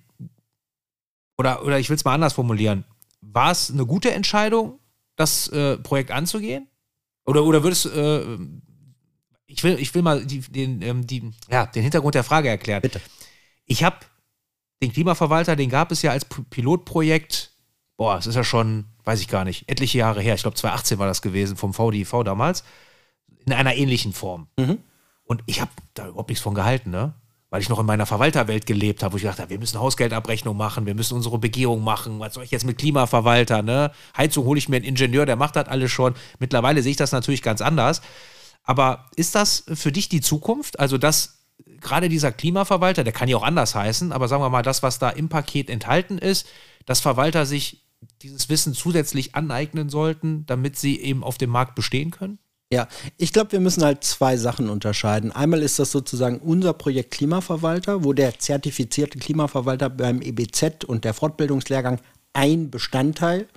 oder, 1.38 1.64
oder 1.64 1.80
ich 1.80 1.90
will 1.90 1.96
es 1.96 2.04
mal 2.04 2.14
anders 2.14 2.34
formulieren, 2.34 2.84
war 3.22 3.52
es 3.52 3.72
eine 3.72 3.86
gute 3.86 4.12
Entscheidung, 4.12 4.80
das 5.16 5.48
äh, 5.50 5.78
Projekt 5.78 6.12
anzugehen? 6.12 6.68
Oder, 7.26 7.44
oder 7.44 7.64
würdest 7.64 7.86
äh, 7.86 8.38
ich 9.52 9.64
will, 9.64 9.78
ich 9.80 9.94
will 9.94 10.02
mal 10.02 10.26
die, 10.26 10.40
den, 10.40 10.82
ähm, 10.82 11.06
die, 11.06 11.32
ja, 11.50 11.66
den 11.66 11.84
Hintergrund 11.84 12.16
der 12.16 12.24
Frage 12.24 12.50
erklären. 12.50 12.82
Bitte. 12.82 13.02
Ich 13.66 13.84
habe 13.84 13.98
den 14.82 14.92
Klimaverwalter, 14.92 15.56
den 15.56 15.70
gab 15.70 15.92
es 15.92 16.02
ja 16.02 16.12
als 16.12 16.26
Pilotprojekt, 16.26 17.52
boah, 17.98 18.18
es 18.18 18.26
ist 18.26 18.36
ja 18.36 18.44
schon, 18.44 18.86
weiß 19.06 19.22
ich 19.22 19.28
gar 19.28 19.46
nicht, 19.46 19.70
etliche 19.70 20.00
Jahre 20.00 20.22
her, 20.22 20.36
ich 20.36 20.42
glaube 20.42 20.58
2018 20.58 21.00
war 21.00 21.08
das 21.08 21.22
gewesen, 21.22 21.56
vom 21.56 21.74
VDIV 21.74 22.24
damals, 22.24 22.64
in 23.46 23.54
einer 23.54 23.76
ähnlichen 23.76 24.14
Form. 24.14 24.48
Mhm. 24.58 24.80
Und 25.24 25.44
ich 25.46 25.62
habe 25.62 25.72
da 25.94 26.08
überhaupt 26.08 26.30
nichts 26.30 26.44
von 26.44 26.54
gehalten, 26.54 26.90
ne? 26.90 27.14
Weil 27.50 27.62
ich 27.62 27.70
noch 27.70 27.80
in 27.80 27.86
meiner 27.86 28.06
Verwalterwelt 28.06 28.66
gelebt 28.66 29.04
habe, 29.04 29.14
wo 29.14 29.18
ich 29.18 29.24
gedacht 29.24 29.40
habe, 29.40 29.50
wir 29.50 29.60
müssen 29.60 29.80
Hausgeldabrechnung 29.80 30.56
machen, 30.56 30.86
wir 30.86 30.96
müssen 30.96 31.16
unsere 31.16 31.38
Begehung 31.38 31.84
machen, 31.84 32.20
was 32.20 32.34
soll 32.34 32.44
ich 32.44 32.52
jetzt 32.52 32.66
mit 32.66 32.78
Klimaverwalter, 32.78 33.62
ne? 33.62 33.92
Heizung 34.18 34.46
hole 34.46 34.58
ich 34.58 34.70
mir 34.70 34.78
einen 34.78 34.86
Ingenieur, 34.86 35.26
der 35.26 35.36
macht 35.36 35.56
das 35.56 35.68
alles 35.68 35.92
schon. 35.92 36.16
Mittlerweile 36.40 36.82
sehe 36.82 36.92
ich 36.92 36.98
das 36.98 37.12
natürlich 37.12 37.42
ganz 37.42 37.62
anders. 37.62 38.02
Aber 38.64 39.10
ist 39.16 39.36
das 39.36 39.64
für 39.74 39.92
dich 39.92 40.08
die 40.10 40.22
Zukunft? 40.22 40.80
Also, 40.80 40.98
dass 40.98 41.41
gerade 41.80 42.10
dieser 42.10 42.32
Klimaverwalter, 42.32 43.04
der 43.04 43.14
kann 43.14 43.30
ja 43.30 43.38
auch 43.38 43.44
anders 43.44 43.76
heißen, 43.76 44.12
aber 44.12 44.28
sagen 44.28 44.44
wir 44.44 44.50
mal, 44.50 44.62
das, 44.62 44.84
was 44.84 45.00
da 45.00 45.10
im 45.10 45.30
Paket 45.30 45.70
enthalten 45.70 46.18
ist, 46.18 46.48
dass 46.86 47.00
Verwalter 47.00 47.46
sich 47.46 47.86
dieses 48.22 48.50
Wissen 48.50 48.74
zusätzlich 48.74 49.36
aneignen 49.36 49.90
sollten, 49.90 50.46
damit 50.46 50.78
sie 50.78 51.00
eben 51.00 51.24
auf 51.24 51.38
dem 51.38 51.50
Markt 51.50 51.76
bestehen 51.76 52.12
können? 52.12 52.40
Ja, 52.74 52.88
ich 53.18 53.34
glaube, 53.34 53.52
wir 53.52 53.60
müssen 53.60 53.84
halt 53.84 54.04
zwei 54.04 54.38
Sachen 54.38 54.70
unterscheiden. 54.70 55.32
Einmal 55.32 55.62
ist 55.62 55.78
das 55.78 55.92
sozusagen 55.92 56.38
unser 56.38 56.72
Projekt 56.74 57.12
Klimaverwalter, 57.12 58.06
wo 58.06 58.14
der 58.14 58.40
zertifizierte 58.40 59.20
Klimaverwalter 59.20 59.90
beim 59.90 60.22
EBZ 60.22 60.86
und 60.86 61.04
der 61.04 61.14
Fortbildungslehrgang 61.14 62.00
ein 62.32 62.72
Bestandteil, 62.72 63.48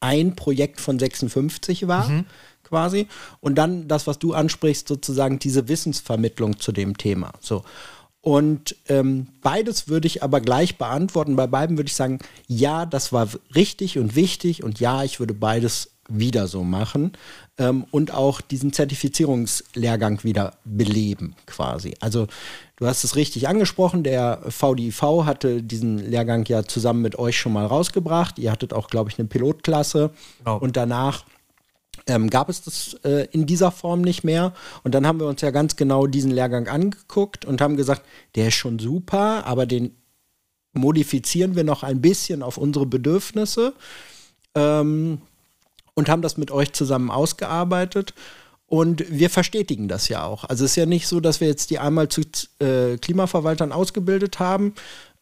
ein 0.00 0.36
Projekt 0.36 0.80
von 0.80 0.98
56 0.98 1.86
war. 1.86 2.08
Mhm 2.08 2.24
quasi. 2.72 3.06
Und 3.40 3.56
dann 3.56 3.86
das, 3.86 4.06
was 4.06 4.18
du 4.18 4.32
ansprichst, 4.32 4.88
sozusagen 4.88 5.38
diese 5.38 5.68
Wissensvermittlung 5.68 6.58
zu 6.58 6.72
dem 6.72 6.96
Thema. 6.96 7.32
So. 7.40 7.64
Und 8.22 8.76
ähm, 8.88 9.26
beides 9.42 9.88
würde 9.88 10.06
ich 10.06 10.22
aber 10.22 10.40
gleich 10.40 10.78
beantworten. 10.78 11.36
Bei 11.36 11.46
beiden 11.46 11.76
würde 11.76 11.88
ich 11.88 11.96
sagen, 11.96 12.20
ja, 12.46 12.86
das 12.86 13.12
war 13.12 13.28
richtig 13.54 13.98
und 13.98 14.16
wichtig 14.16 14.64
und 14.64 14.80
ja, 14.80 15.04
ich 15.04 15.20
würde 15.20 15.34
beides 15.34 15.90
wieder 16.08 16.46
so 16.46 16.64
machen 16.64 17.12
ähm, 17.58 17.84
und 17.90 18.12
auch 18.12 18.40
diesen 18.40 18.72
Zertifizierungslehrgang 18.72 20.24
wieder 20.24 20.54
beleben 20.64 21.34
quasi. 21.46 21.94
Also 22.00 22.26
du 22.76 22.86
hast 22.86 23.04
es 23.04 23.16
richtig 23.16 23.48
angesprochen, 23.48 24.02
der 24.02 24.40
VDIV 24.48 25.02
hatte 25.24 25.62
diesen 25.62 25.98
Lehrgang 25.98 26.44
ja 26.46 26.64
zusammen 26.64 27.02
mit 27.02 27.18
euch 27.18 27.38
schon 27.38 27.52
mal 27.52 27.66
rausgebracht. 27.66 28.38
Ihr 28.38 28.50
hattet 28.50 28.72
auch, 28.72 28.88
glaube 28.88 29.10
ich, 29.10 29.18
eine 29.18 29.28
Pilotklasse 29.28 30.10
genau. 30.38 30.58
und 30.58 30.76
danach 30.76 31.24
ähm, 32.06 32.30
gab 32.30 32.48
es 32.48 32.62
das 32.62 32.94
äh, 33.04 33.26
in 33.30 33.46
dieser 33.46 33.70
Form 33.70 34.00
nicht 34.00 34.24
mehr. 34.24 34.52
Und 34.82 34.94
dann 34.94 35.06
haben 35.06 35.20
wir 35.20 35.26
uns 35.26 35.40
ja 35.40 35.50
ganz 35.50 35.76
genau 35.76 36.06
diesen 36.06 36.30
Lehrgang 36.30 36.68
angeguckt 36.68 37.44
und 37.44 37.60
haben 37.60 37.76
gesagt, 37.76 38.02
der 38.34 38.48
ist 38.48 38.54
schon 38.54 38.78
super, 38.78 39.46
aber 39.46 39.66
den 39.66 39.94
modifizieren 40.72 41.54
wir 41.54 41.64
noch 41.64 41.82
ein 41.82 42.00
bisschen 42.00 42.42
auf 42.42 42.56
unsere 42.56 42.86
Bedürfnisse 42.86 43.74
ähm, 44.54 45.20
und 45.94 46.08
haben 46.08 46.22
das 46.22 46.36
mit 46.36 46.50
euch 46.50 46.72
zusammen 46.72 47.10
ausgearbeitet. 47.10 48.14
Und 48.66 49.04
wir 49.10 49.28
verstetigen 49.28 49.86
das 49.86 50.08
ja 50.08 50.24
auch. 50.24 50.44
Also 50.44 50.64
es 50.64 50.70
ist 50.70 50.76
ja 50.76 50.86
nicht 50.86 51.06
so, 51.06 51.20
dass 51.20 51.42
wir 51.42 51.48
jetzt 51.48 51.68
die 51.68 51.78
einmal 51.78 52.08
zu 52.08 52.22
äh, 52.58 52.96
Klimaverwaltern 52.96 53.70
ausgebildet 53.70 54.38
haben 54.38 54.72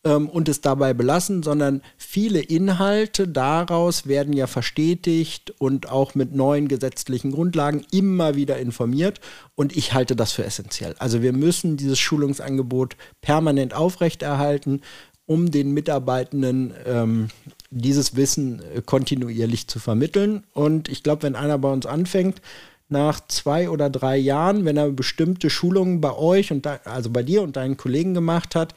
ähm, 0.05 0.28
und 0.28 0.48
es 0.48 0.61
dabei 0.61 0.94
belassen, 0.94 1.42
sondern 1.42 1.82
viele 1.96 2.40
Inhalte 2.40 3.28
daraus 3.28 4.07
werden 4.07 4.32
ja 4.32 4.46
verstetigt 4.46 5.53
und 5.59 5.90
auch 5.90 6.14
mit 6.14 6.34
neuen 6.34 6.68
gesetzlichen 6.68 7.32
Grundlagen 7.32 7.84
immer 7.90 8.34
wieder 8.34 8.59
informiert. 8.59 9.20
Und 9.55 9.76
ich 9.76 9.92
halte 9.92 10.16
das 10.16 10.32
für 10.32 10.44
essentiell. 10.44 10.94
Also 10.98 11.22
wir 11.22 11.32
müssen 11.32 11.76
dieses 11.76 11.98
Schulungsangebot 11.98 12.96
permanent 13.20 13.74
aufrechterhalten, 13.74 14.80
um 15.26 15.51
den 15.51 15.72
Mitarbeitenden 15.72 16.74
ähm, 16.86 17.28
dieses 17.70 18.16
Wissen 18.16 18.62
äh, 18.74 18.82
kontinuierlich 18.82 19.68
zu 19.68 19.78
vermitteln. 19.78 20.44
Und 20.55 20.88
ich 20.88 21.03
glaube, 21.03 21.22
wenn 21.22 21.36
einer 21.36 21.59
bei 21.59 21.70
uns 21.70 21.86
anfängt, 21.86 22.40
nach 22.88 23.20
zwei 23.28 23.70
oder 23.70 23.88
drei 23.88 24.16
Jahren, 24.16 24.64
wenn 24.64 24.76
er 24.76 24.90
bestimmte 24.90 25.48
Schulungen 25.48 26.01
bei 26.01 26.12
euch 26.12 26.51
und 26.51 26.66
da, 26.66 26.80
also 26.84 27.11
bei 27.11 27.22
dir 27.22 27.42
und 27.42 27.55
deinen 27.55 27.76
Kollegen 27.76 28.14
gemacht 28.14 28.57
hat, 28.57 28.74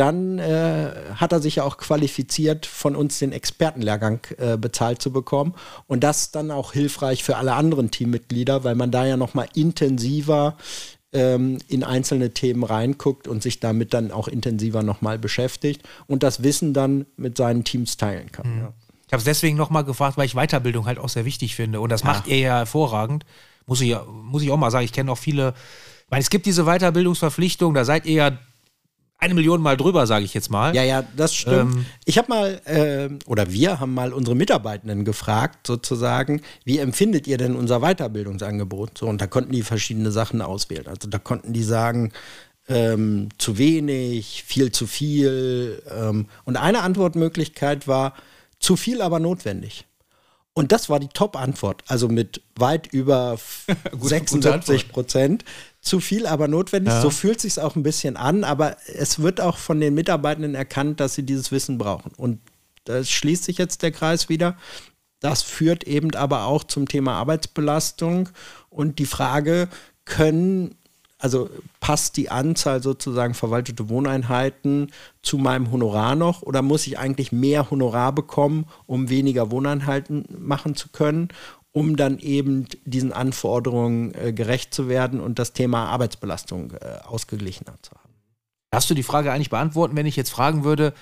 dann 0.00 0.38
äh, 0.38 0.92
hat 1.16 1.32
er 1.32 1.40
sich 1.40 1.56
ja 1.56 1.64
auch 1.64 1.76
qualifiziert, 1.76 2.64
von 2.64 2.96
uns 2.96 3.18
den 3.18 3.32
Expertenlehrgang 3.32 4.20
äh, 4.38 4.56
bezahlt 4.56 5.02
zu 5.02 5.12
bekommen. 5.12 5.54
Und 5.86 6.02
das 6.02 6.30
dann 6.30 6.50
auch 6.50 6.72
hilfreich 6.72 7.22
für 7.22 7.36
alle 7.36 7.52
anderen 7.52 7.90
Teammitglieder, 7.90 8.64
weil 8.64 8.76
man 8.76 8.90
da 8.90 9.04
ja 9.04 9.18
noch 9.18 9.34
mal 9.34 9.46
intensiver 9.54 10.56
ähm, 11.12 11.58
in 11.68 11.84
einzelne 11.84 12.30
Themen 12.30 12.64
reinguckt 12.64 13.28
und 13.28 13.42
sich 13.42 13.60
damit 13.60 13.92
dann 13.92 14.10
auch 14.10 14.26
intensiver 14.26 14.82
noch 14.82 15.02
mal 15.02 15.18
beschäftigt 15.18 15.82
und 16.06 16.22
das 16.22 16.42
Wissen 16.42 16.72
dann 16.72 17.04
mit 17.18 17.36
seinen 17.36 17.64
Teams 17.64 17.98
teilen 17.98 18.32
kann. 18.32 18.50
Mhm. 18.50 18.60
Ja. 18.60 18.72
Ich 19.06 19.12
habe 19.12 19.18
es 19.18 19.24
deswegen 19.24 19.58
noch 19.58 19.68
mal 19.68 19.82
gefragt, 19.82 20.16
weil 20.16 20.24
ich 20.24 20.34
Weiterbildung 20.34 20.86
halt 20.86 20.98
auch 20.98 21.10
sehr 21.10 21.26
wichtig 21.26 21.56
finde. 21.56 21.80
Und 21.80 21.90
das 21.90 22.02
ja. 22.02 22.06
macht 22.06 22.26
ihr 22.26 22.38
ja 22.38 22.56
hervorragend. 22.58 23.26
Muss 23.66 23.82
ich, 23.82 23.94
muss 24.22 24.42
ich 24.42 24.50
auch 24.50 24.56
mal 24.56 24.70
sagen. 24.70 24.86
Ich 24.86 24.92
kenne 24.92 25.12
auch 25.12 25.18
viele. 25.18 25.52
Ich 26.04 26.10
meine, 26.10 26.22
es 26.22 26.30
gibt 26.30 26.46
diese 26.46 26.64
Weiterbildungsverpflichtung, 26.64 27.74
da 27.74 27.84
seid 27.84 28.06
ihr 28.06 28.14
ja 28.14 28.38
eine 29.20 29.34
Million 29.34 29.60
Mal 29.60 29.76
drüber, 29.76 30.06
sage 30.06 30.24
ich 30.24 30.34
jetzt 30.34 30.50
mal. 30.50 30.74
Ja, 30.74 30.82
ja, 30.82 31.04
das 31.16 31.34
stimmt. 31.34 31.74
Ähm, 31.74 31.86
ich 32.04 32.18
habe 32.18 32.28
mal, 32.28 32.60
äh, 32.64 33.10
oder 33.26 33.52
wir 33.52 33.78
haben 33.78 33.94
mal 33.94 34.12
unsere 34.12 34.34
Mitarbeitenden 34.34 35.04
gefragt, 35.04 35.66
sozusagen, 35.66 36.40
wie 36.64 36.78
empfindet 36.78 37.26
ihr 37.26 37.36
denn 37.36 37.54
unser 37.54 37.80
Weiterbildungsangebot? 37.80 38.98
So, 38.98 39.06
und 39.06 39.20
da 39.20 39.26
konnten 39.26 39.52
die 39.52 39.62
verschiedene 39.62 40.10
Sachen 40.10 40.40
auswählen. 40.40 40.86
Also 40.86 41.08
da 41.08 41.18
konnten 41.18 41.52
die 41.52 41.62
sagen, 41.62 42.12
ähm, 42.68 43.28
zu 43.36 43.58
wenig, 43.58 44.44
viel 44.46 44.72
zu 44.72 44.86
viel. 44.86 45.82
Ähm, 45.94 46.26
und 46.44 46.56
eine 46.56 46.80
Antwortmöglichkeit 46.82 47.86
war, 47.86 48.14
zu 48.58 48.76
viel, 48.76 49.02
aber 49.02 49.20
notwendig. 49.20 49.86
Und 50.52 50.72
das 50.72 50.88
war 50.88 50.98
die 50.98 51.08
Top-Antwort, 51.08 51.84
also 51.86 52.08
mit 52.08 52.42
weit 52.56 52.86
über 52.88 53.38
76 54.00 54.88
Prozent 54.88 55.44
zu 55.80 56.00
viel, 56.00 56.26
aber 56.26 56.48
notwendig. 56.48 56.92
Ja. 56.92 57.00
So 57.00 57.10
fühlt 57.10 57.40
sich 57.40 57.58
auch 57.60 57.76
ein 57.76 57.82
bisschen 57.82 58.16
an, 58.16 58.44
aber 58.44 58.76
es 58.86 59.20
wird 59.20 59.40
auch 59.40 59.56
von 59.56 59.80
den 59.80 59.94
Mitarbeitenden 59.94 60.54
erkannt, 60.54 61.00
dass 61.00 61.14
sie 61.14 61.22
dieses 61.22 61.52
Wissen 61.52 61.78
brauchen. 61.78 62.12
Und 62.16 62.40
da 62.84 63.02
schließt 63.02 63.44
sich 63.44 63.58
jetzt 63.58 63.82
der 63.82 63.92
Kreis 63.92 64.28
wieder. 64.28 64.56
Das 65.20 65.42
führt 65.42 65.84
eben 65.84 66.14
aber 66.14 66.44
auch 66.44 66.64
zum 66.64 66.88
Thema 66.88 67.14
Arbeitsbelastung 67.14 68.30
und 68.70 68.98
die 68.98 69.06
Frage, 69.06 69.68
können, 70.06 70.74
also 71.18 71.50
passt 71.78 72.16
die 72.16 72.30
Anzahl 72.30 72.82
sozusagen 72.82 73.34
verwaltete 73.34 73.88
Wohneinheiten 73.88 74.90
zu 75.22 75.38
meinem 75.38 75.70
Honorar 75.70 76.16
noch 76.16 76.42
oder 76.42 76.62
muss 76.62 76.86
ich 76.86 76.98
eigentlich 76.98 77.32
mehr 77.32 77.70
Honorar 77.70 78.14
bekommen, 78.14 78.66
um 78.86 79.08
weniger 79.08 79.50
Wohneinheiten 79.50 80.24
machen 80.38 80.74
zu 80.74 80.88
können? 80.88 81.28
Um 81.72 81.96
dann 81.96 82.18
eben 82.18 82.66
diesen 82.84 83.12
Anforderungen 83.12 84.14
äh, 84.14 84.32
gerecht 84.32 84.74
zu 84.74 84.88
werden 84.88 85.20
und 85.20 85.38
das 85.38 85.52
Thema 85.52 85.86
Arbeitsbelastung 85.86 86.72
äh, 86.72 86.98
ausgeglichener 87.04 87.74
zu 87.82 87.92
haben. 87.92 88.14
Darfst 88.70 88.90
du 88.90 88.94
die 88.94 89.02
Frage 89.02 89.32
eigentlich 89.32 89.50
beantworten, 89.50 89.96
wenn 89.96 90.06
ich 90.06 90.16
jetzt 90.16 90.30
fragen 90.30 90.64
würde, 90.64 90.94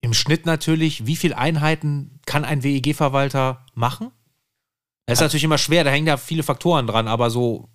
im 0.00 0.14
Schnitt 0.14 0.46
natürlich, 0.46 1.06
wie 1.06 1.16
viele 1.16 1.36
Einheiten 1.36 2.20
kann 2.26 2.44
ein 2.44 2.62
WEG-Verwalter 2.62 3.64
machen? 3.74 4.10
Das 5.06 5.18
ist 5.18 5.22
natürlich 5.22 5.44
immer 5.44 5.58
schwer, 5.58 5.84
da 5.84 5.90
hängen 5.90 6.06
ja 6.06 6.16
viele 6.16 6.42
Faktoren 6.42 6.86
dran, 6.86 7.08
aber 7.08 7.30
so, 7.30 7.68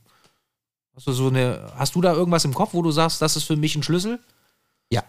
hast 0.96 1.08
du 1.08 1.12
so 1.12 1.28
eine, 1.28 1.72
hast 1.76 1.96
du 1.96 2.02
da 2.02 2.14
irgendwas 2.14 2.46
im 2.46 2.54
Kopf, 2.54 2.74
wo 2.74 2.82
du 2.82 2.92
sagst, 2.92 3.22
das 3.22 3.36
ist 3.36 3.46
für 3.46 3.58
mich 3.58 3.76
ein 3.76 3.84
Schlüssel? 3.84 4.20
Ja, 4.92 5.04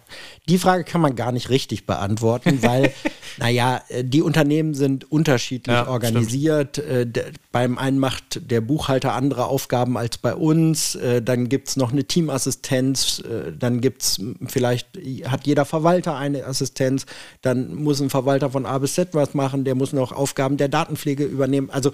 die 0.49 0.57
Frage 0.57 0.85
kann 0.85 1.03
man 1.03 1.14
gar 1.14 1.31
nicht 1.31 1.51
richtig 1.51 1.85
beantworten, 1.85 2.62
weil, 2.62 2.93
naja, 3.37 3.83
äh, 3.89 4.03
die 4.03 4.22
Unternehmen 4.22 4.72
sind 4.72 5.11
unterschiedlich 5.11 5.75
ja, 5.75 5.89
organisiert. 5.89 6.79
Äh, 6.79 7.07
beim 7.53 7.77
einen 7.77 7.99
macht 7.99 8.51
der 8.51 8.62
Buchhalter 8.62 9.12
andere 9.12 9.45
Aufgaben 9.45 9.99
als 9.99 10.16
bei 10.16 10.35
uns. 10.35 10.95
Äh, 10.95 11.20
dann 11.20 11.51
gibt 11.51 11.68
es 11.68 11.77
noch 11.77 11.93
eine 11.93 12.05
Teamassistenz. 12.05 13.22
Dann 13.59 13.81
gibt 13.83 14.03
es 14.03 14.22
vielleicht, 14.47 14.89
hat 15.27 15.47
jeder 15.47 15.66
Verwalter 15.66 16.16
eine 16.16 16.47
Assistenz. 16.47 17.05
Dann 17.43 17.75
muss 17.75 18.01
ein 18.01 18.11
Verwalter 18.11 18.51
von 18.51 18.64
A 18.64 18.79
bis 18.79 18.95
Z 18.95 19.11
was 19.12 19.35
machen. 19.35 19.64
Der 19.64 19.75
muss 19.75 19.93
noch 19.93 20.12
Aufgaben 20.12 20.57
der 20.57 20.68
Datenpflege 20.68 21.25
übernehmen. 21.25 21.68
Also, 21.70 21.93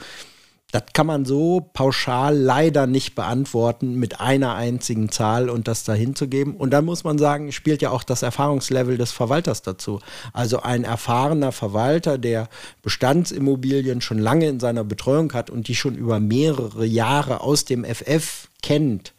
das 0.73 0.85
kann 0.93 1.07
man 1.07 1.25
so 1.25 1.69
pauschal 1.73 2.37
leider 2.37 2.87
nicht 2.87 3.15
beantworten 3.15 3.95
mit 3.95 4.21
einer 4.21 4.55
einzigen 4.55 5.11
Zahl 5.11 5.51
und 5.51 5.69
das 5.69 5.85
dahin 5.85 6.15
zu 6.15 6.29
geben. 6.29 6.55
Und 6.57 6.71
dann 6.71 6.85
muss 6.85 7.05
man 7.05 7.19
sagen, 7.19 7.53
spielt 7.53 7.83
ja 7.83 7.91
auch 7.91 8.05
das 8.05 8.23
Erfahrungslevel 8.23 8.97
des 8.97 9.13
Verwalters 9.13 9.63
dazu. 9.63 10.01
Also 10.33 10.61
ein 10.63 10.85
erfahrener 10.85 11.53
Verwalter, 11.53 12.19
der 12.19 12.49
Bestandsimmobilien 12.83 14.01
schon 14.01 14.19
lange 14.19 14.49
in 14.49 14.61
seiner 14.61 14.85
Betreuung 14.85 15.33
hat 15.33 15.51
und 15.51 15.69
die 15.69 15.75
schon 15.75 15.97
über 15.97 16.21
mehrere 16.21 16.87
Jahre 16.87 17.41
aus 17.41 17.65
dem 17.65 17.85
FF 17.85 18.49
kennt, 18.63 19.13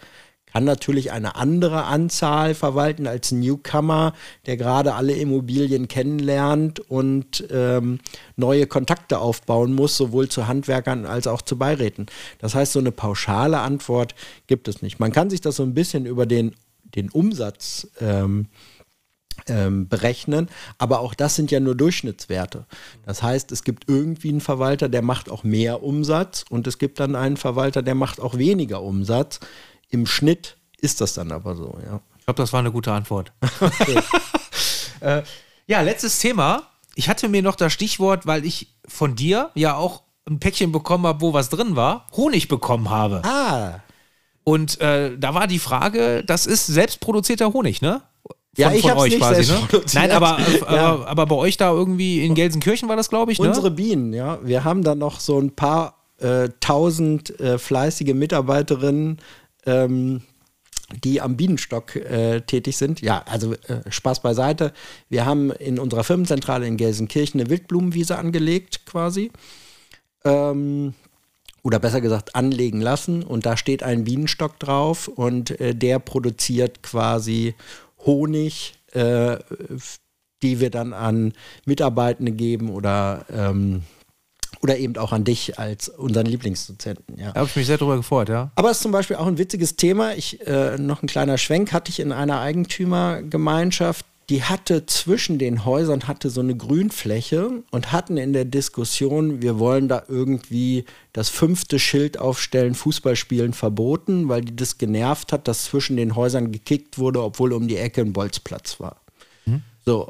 kann 0.51 0.63
natürlich 0.63 1.11
eine 1.11 1.35
andere 1.35 1.85
Anzahl 1.85 2.53
verwalten 2.55 3.07
als 3.07 3.31
Newcomer, 3.31 4.13
der 4.45 4.57
gerade 4.57 4.93
alle 4.93 5.13
Immobilien 5.13 5.87
kennenlernt 5.87 6.79
und 6.79 7.45
ähm, 7.51 7.99
neue 8.35 8.67
Kontakte 8.67 9.19
aufbauen 9.19 9.73
muss, 9.73 9.97
sowohl 9.97 10.29
zu 10.29 10.47
Handwerkern 10.47 11.05
als 11.05 11.27
auch 11.27 11.41
zu 11.41 11.57
Beiräten. 11.57 12.07
Das 12.39 12.55
heißt, 12.55 12.73
so 12.73 12.79
eine 12.79 12.91
pauschale 12.91 13.59
Antwort 13.59 14.15
gibt 14.47 14.67
es 14.67 14.81
nicht. 14.81 14.99
Man 14.99 15.11
kann 15.11 15.29
sich 15.29 15.41
das 15.41 15.55
so 15.55 15.63
ein 15.63 15.73
bisschen 15.73 16.05
über 16.05 16.25
den, 16.25 16.55
den 16.83 17.09
Umsatz 17.09 17.87
ähm, 17.99 18.47
ähm, 19.47 19.87
berechnen, 19.87 20.49
aber 20.77 20.99
auch 20.99 21.13
das 21.13 21.35
sind 21.35 21.51
ja 21.51 21.59
nur 21.59 21.75
Durchschnittswerte. 21.75 22.65
Das 23.05 23.23
heißt, 23.23 23.51
es 23.51 23.63
gibt 23.63 23.87
irgendwie 23.87 24.29
einen 24.29 24.41
Verwalter, 24.41 24.89
der 24.89 25.01
macht 25.01 25.29
auch 25.29 25.43
mehr 25.43 25.83
Umsatz 25.83 26.45
und 26.49 26.67
es 26.67 26.77
gibt 26.77 26.99
dann 26.99 27.15
einen 27.15 27.37
Verwalter, 27.37 27.81
der 27.81 27.95
macht 27.95 28.19
auch 28.19 28.37
weniger 28.37 28.81
Umsatz. 28.81 29.39
Im 29.91 30.07
Schnitt 30.07 30.57
ist 30.79 30.99
das 31.01 31.13
dann 31.13 31.31
aber 31.31 31.55
so, 31.55 31.77
ja. 31.85 32.01
Ich 32.17 32.25
glaube, 32.25 32.41
das 32.41 32.53
war 32.53 32.59
eine 32.59 32.71
gute 32.71 32.91
Antwort. 32.91 33.31
äh, 35.01 35.21
ja, 35.67 35.81
letztes 35.81 36.19
Thema. 36.19 36.63
Ich 36.95 37.09
hatte 37.09 37.29
mir 37.29 37.41
noch 37.41 37.55
das 37.55 37.71
Stichwort, 37.73 38.25
weil 38.25 38.45
ich 38.45 38.67
von 38.87 39.15
dir 39.15 39.51
ja 39.53 39.75
auch 39.75 40.03
ein 40.27 40.39
Päckchen 40.39 40.71
bekommen 40.71 41.05
habe, 41.05 41.21
wo 41.21 41.33
was 41.33 41.49
drin 41.49 41.75
war, 41.75 42.07
Honig 42.15 42.47
bekommen 42.47 42.89
habe. 42.89 43.21
Ah. 43.23 43.79
Und 44.43 44.79
äh, 44.81 45.17
da 45.17 45.33
war 45.33 45.47
die 45.47 45.59
Frage, 45.59 46.23
das 46.25 46.45
ist 46.45 46.67
selbstproduzierter 46.67 47.53
Honig, 47.53 47.81
ne? 47.81 48.01
Von, 48.23 48.35
ja, 48.57 48.71
ich 48.71 48.81
von 48.81 48.91
euch 48.93 49.11
nicht 49.11 49.21
quasi, 49.21 49.51
ne? 49.51 49.81
Nein, 49.93 50.11
aber, 50.11 50.37
äh, 50.69 50.75
ja. 50.75 50.93
aber, 50.93 51.07
aber, 51.07 51.25
bei 51.25 51.35
euch 51.35 51.57
da 51.57 51.71
irgendwie 51.71 52.25
in 52.25 52.35
Gelsenkirchen 52.35 52.89
war 52.89 52.95
das, 52.95 53.09
glaube 53.09 53.31
ich, 53.31 53.39
ne? 53.39 53.47
Unsere 53.47 53.71
Bienen, 53.71 54.13
ja. 54.13 54.39
Wir 54.43 54.63
haben 54.63 54.83
da 54.83 54.95
noch 54.95 55.19
so 55.19 55.39
ein 55.39 55.55
paar 55.55 55.95
äh, 56.17 56.49
tausend 56.59 57.39
äh, 57.39 57.57
fleißige 57.57 58.13
Mitarbeiterinnen, 58.13 59.19
ähm, 59.65 60.21
die 61.03 61.21
am 61.21 61.37
Bienenstock 61.37 61.95
äh, 61.95 62.41
tätig 62.41 62.77
sind. 62.77 63.01
Ja, 63.01 63.23
also 63.25 63.53
äh, 63.53 63.89
Spaß 63.89 64.21
beiseite. 64.21 64.73
Wir 65.09 65.25
haben 65.25 65.51
in 65.51 65.79
unserer 65.79 66.03
Firmenzentrale 66.03 66.67
in 66.67 66.77
Gelsenkirchen 66.77 67.39
eine 67.39 67.49
Wildblumenwiese 67.49 68.17
angelegt 68.17 68.85
quasi. 68.85 69.31
Ähm, 70.23 70.93
oder 71.63 71.79
besser 71.79 72.01
gesagt 72.01 72.35
anlegen 72.35 72.81
lassen 72.81 73.23
und 73.23 73.45
da 73.45 73.55
steht 73.55 73.83
ein 73.83 74.03
Bienenstock 74.03 74.59
drauf 74.59 75.07
und 75.07 75.59
äh, 75.59 75.75
der 75.75 75.99
produziert 75.99 76.81
quasi 76.81 77.53
Honig, 78.05 78.73
äh, 78.93 79.37
die 80.41 80.59
wir 80.59 80.71
dann 80.71 80.93
an 80.93 81.33
Mitarbeitende 81.65 82.31
geben 82.31 82.71
oder 82.71 83.25
ähm, 83.31 83.83
oder 84.61 84.77
eben 84.77 84.95
auch 84.97 85.11
an 85.11 85.23
dich 85.23 85.57
als 85.59 85.89
unseren 85.89 86.25
Lieblingsdozenten. 86.25 87.17
Ja. 87.17 87.31
Da 87.31 87.39
habe 87.39 87.49
ich 87.49 87.55
mich 87.55 87.67
sehr 87.67 87.77
darüber 87.77 87.97
gefreut, 87.97 88.29
ja. 88.29 88.51
Aber 88.55 88.69
es 88.69 88.77
ist 88.77 88.83
zum 88.83 88.91
Beispiel 88.91 89.15
auch 89.15 89.27
ein 89.27 89.37
witziges 89.37 89.75
Thema. 89.75 90.13
Ich, 90.13 90.45
äh, 90.45 90.77
noch 90.77 91.01
ein 91.01 91.07
kleiner 91.07 91.37
Schwenk 91.37 91.73
hatte 91.73 91.89
ich 91.89 91.99
in 91.99 92.11
einer 92.11 92.39
Eigentümergemeinschaft, 92.41 94.05
die 94.29 94.43
hatte 94.43 94.85
zwischen 94.85 95.39
den 95.39 95.65
Häusern 95.65 96.07
hatte 96.07 96.29
so 96.29 96.39
eine 96.39 96.55
Grünfläche 96.55 97.63
und 97.69 97.91
hatten 97.91 98.15
in 98.15 98.31
der 98.31 98.45
Diskussion, 98.45 99.41
wir 99.41 99.59
wollen 99.59 99.89
da 99.89 100.03
irgendwie 100.07 100.85
das 101.11 101.27
fünfte 101.27 101.79
Schild 101.79 102.17
aufstellen, 102.17 102.73
Fußballspielen 102.75 103.51
verboten, 103.51 104.29
weil 104.29 104.41
die 104.41 104.55
das 104.55 104.77
genervt 104.77 105.33
hat, 105.33 105.49
dass 105.49 105.65
zwischen 105.65 105.97
den 105.97 106.15
Häusern 106.15 106.51
gekickt 106.51 106.97
wurde, 106.97 107.21
obwohl 107.21 107.51
um 107.51 107.67
die 107.67 107.75
Ecke 107.77 108.01
ein 108.01 108.13
Bolzplatz 108.13 108.79
war. 108.79 109.01
Hm. 109.45 109.63
So. 109.85 110.09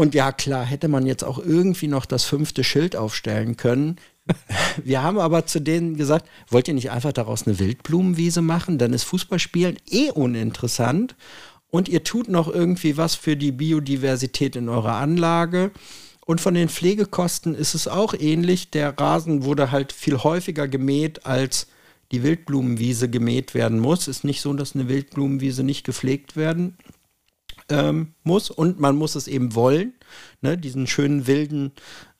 Und 0.00 0.14
ja, 0.14 0.32
klar, 0.32 0.64
hätte 0.64 0.88
man 0.88 1.04
jetzt 1.04 1.22
auch 1.22 1.38
irgendwie 1.38 1.86
noch 1.86 2.06
das 2.06 2.24
fünfte 2.24 2.64
Schild 2.64 2.96
aufstellen 2.96 3.58
können. 3.58 3.96
Wir 4.82 5.02
haben 5.02 5.18
aber 5.18 5.44
zu 5.44 5.60
denen 5.60 5.98
gesagt, 5.98 6.26
wollt 6.48 6.68
ihr 6.68 6.72
nicht 6.72 6.90
einfach 6.90 7.12
daraus 7.12 7.46
eine 7.46 7.58
Wildblumenwiese 7.58 8.40
machen? 8.40 8.78
Dann 8.78 8.94
ist 8.94 9.02
Fußballspielen 9.04 9.76
eh 9.90 10.10
uninteressant. 10.10 11.16
und 11.68 11.86
ihr 11.86 12.02
tut 12.02 12.30
noch 12.30 12.48
irgendwie 12.48 12.96
was 12.96 13.14
für 13.14 13.36
die 13.36 13.52
Biodiversität 13.52 14.56
in 14.56 14.70
eurer 14.70 14.94
Anlage. 14.94 15.70
Und 16.24 16.40
von 16.40 16.54
den 16.54 16.70
Pflegekosten 16.70 17.54
ist 17.54 17.74
es 17.74 17.86
auch 17.86 18.14
ähnlich. 18.14 18.70
Der 18.70 18.98
Rasen 18.98 19.44
wurde 19.44 19.70
halt 19.70 19.92
viel 19.92 20.16
häufiger 20.16 20.66
gemäht, 20.66 21.26
als 21.26 21.66
die 22.10 22.22
Wildblumenwiese 22.22 23.10
gemäht 23.10 23.52
werden 23.52 23.78
muss. 23.78 24.08
Ist 24.08 24.24
nicht 24.24 24.40
so, 24.40 24.54
dass 24.54 24.74
eine 24.74 24.88
Wildblumenwiese 24.88 25.62
nicht 25.62 25.84
gepflegt 25.84 26.36
werden 26.36 26.78
ähm, 27.70 28.14
muss. 28.22 28.50
Und 28.50 28.80
man 28.80 28.96
muss 28.96 29.14
es 29.14 29.28
eben 29.28 29.54
wollen, 29.54 29.94
ne? 30.40 30.58
diesen 30.58 30.86
schönen 30.86 31.26
wilden 31.26 31.72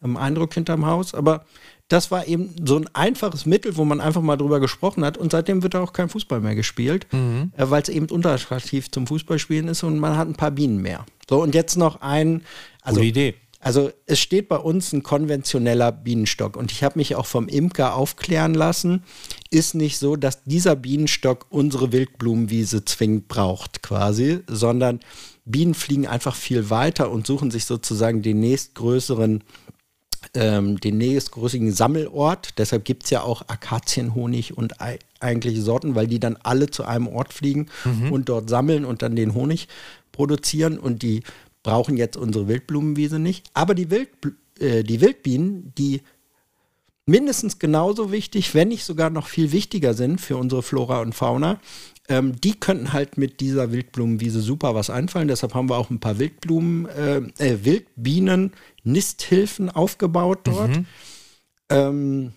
ähm, 0.02 0.16
Eindruck 0.16 0.54
hinterm 0.54 0.86
Haus. 0.86 1.14
Aber 1.14 1.44
das 1.88 2.10
war 2.10 2.26
eben 2.28 2.54
so 2.64 2.76
ein 2.76 2.88
einfaches 2.94 3.46
Mittel, 3.46 3.76
wo 3.76 3.84
man 3.84 4.00
einfach 4.00 4.22
mal 4.22 4.36
drüber 4.36 4.60
gesprochen 4.60 5.04
hat. 5.04 5.18
Und 5.18 5.32
seitdem 5.32 5.62
wird 5.62 5.74
da 5.74 5.82
auch 5.82 5.92
kein 5.92 6.08
Fußball 6.08 6.40
mehr 6.40 6.54
gespielt, 6.54 7.06
mhm. 7.12 7.52
äh, 7.56 7.68
weil 7.68 7.82
es 7.82 7.88
eben 7.88 8.06
unattraktiv 8.06 8.90
zum 8.90 9.06
Fußballspielen 9.06 9.68
ist 9.68 9.82
und 9.82 9.98
man 9.98 10.16
hat 10.16 10.28
ein 10.28 10.36
paar 10.36 10.52
Bienen 10.52 10.80
mehr. 10.80 11.04
So, 11.28 11.42
und 11.42 11.54
jetzt 11.54 11.76
noch 11.76 12.00
ein. 12.00 12.42
Also, 12.82 13.00
Gute 13.00 13.08
Idee. 13.08 13.34
Also 13.62 13.90
es 14.06 14.18
steht 14.18 14.48
bei 14.48 14.56
uns 14.56 14.94
ein 14.94 15.02
konventioneller 15.02 15.92
Bienenstock 15.92 16.56
und 16.56 16.72
ich 16.72 16.82
habe 16.82 16.98
mich 16.98 17.14
auch 17.14 17.26
vom 17.26 17.46
Imker 17.46 17.94
aufklären 17.94 18.54
lassen, 18.54 19.04
ist 19.50 19.74
nicht 19.74 19.98
so, 19.98 20.16
dass 20.16 20.44
dieser 20.44 20.76
Bienenstock 20.76 21.44
unsere 21.50 21.92
Wildblumenwiese 21.92 22.86
zwingend 22.86 23.28
braucht 23.28 23.82
quasi, 23.82 24.40
sondern 24.46 25.00
Bienen 25.50 25.74
fliegen 25.74 26.06
einfach 26.06 26.34
viel 26.34 26.70
weiter 26.70 27.10
und 27.10 27.26
suchen 27.26 27.50
sich 27.50 27.64
sozusagen 27.64 28.22
den 28.22 28.40
nächstgrößeren 28.40 29.42
ähm, 30.34 30.78
den 30.78 30.98
nächstgrößeren 30.98 31.72
Sammelort. 31.72 32.58
Deshalb 32.58 32.84
gibt 32.84 33.04
es 33.04 33.10
ja 33.10 33.22
auch 33.22 33.42
Akazienhonig 33.48 34.56
und 34.56 34.74
eigentliche 35.20 35.62
Sorten, 35.62 35.94
weil 35.94 36.06
die 36.06 36.20
dann 36.20 36.36
alle 36.42 36.70
zu 36.70 36.84
einem 36.84 37.08
Ort 37.08 37.32
fliegen 37.32 37.66
mhm. 37.84 38.12
und 38.12 38.28
dort 38.28 38.48
sammeln 38.48 38.84
und 38.84 39.02
dann 39.02 39.16
den 39.16 39.34
Honig 39.34 39.68
produzieren. 40.12 40.78
Und 40.78 41.02
die 41.02 41.22
brauchen 41.62 41.96
jetzt 41.96 42.16
unsere 42.16 42.48
Wildblumenwiese 42.48 43.18
nicht. 43.18 43.50
Aber 43.54 43.74
die, 43.74 43.90
Wild, 43.90 44.10
äh, 44.58 44.82
die 44.84 45.00
Wildbienen, 45.00 45.72
die 45.76 46.02
mindestens 47.06 47.58
genauso 47.58 48.12
wichtig, 48.12 48.54
wenn 48.54 48.68
nicht 48.68 48.84
sogar 48.84 49.10
noch 49.10 49.26
viel 49.26 49.52
wichtiger 49.52 49.94
sind 49.94 50.20
für 50.20 50.36
unsere 50.36 50.62
Flora 50.62 51.00
und 51.00 51.14
Fauna, 51.14 51.60
ähm, 52.10 52.38
die 52.40 52.58
könnten 52.58 52.92
halt 52.92 53.16
mit 53.16 53.40
dieser 53.40 53.70
Wildblumenwiese 53.72 54.40
super 54.40 54.74
was 54.74 54.90
einfallen. 54.90 55.28
Deshalb 55.28 55.54
haben 55.54 55.70
wir 55.70 55.78
auch 55.78 55.90
ein 55.90 56.00
paar 56.00 56.18
Wildblumen, 56.18 56.86
äh, 56.86 57.18
äh, 57.38 57.64
Wildbienen, 57.64 58.52
Nisthilfen 58.82 59.70
aufgebaut 59.70 60.40
dort. 60.44 60.76
Mhm. 60.76 60.86
Ähm, 61.70 62.32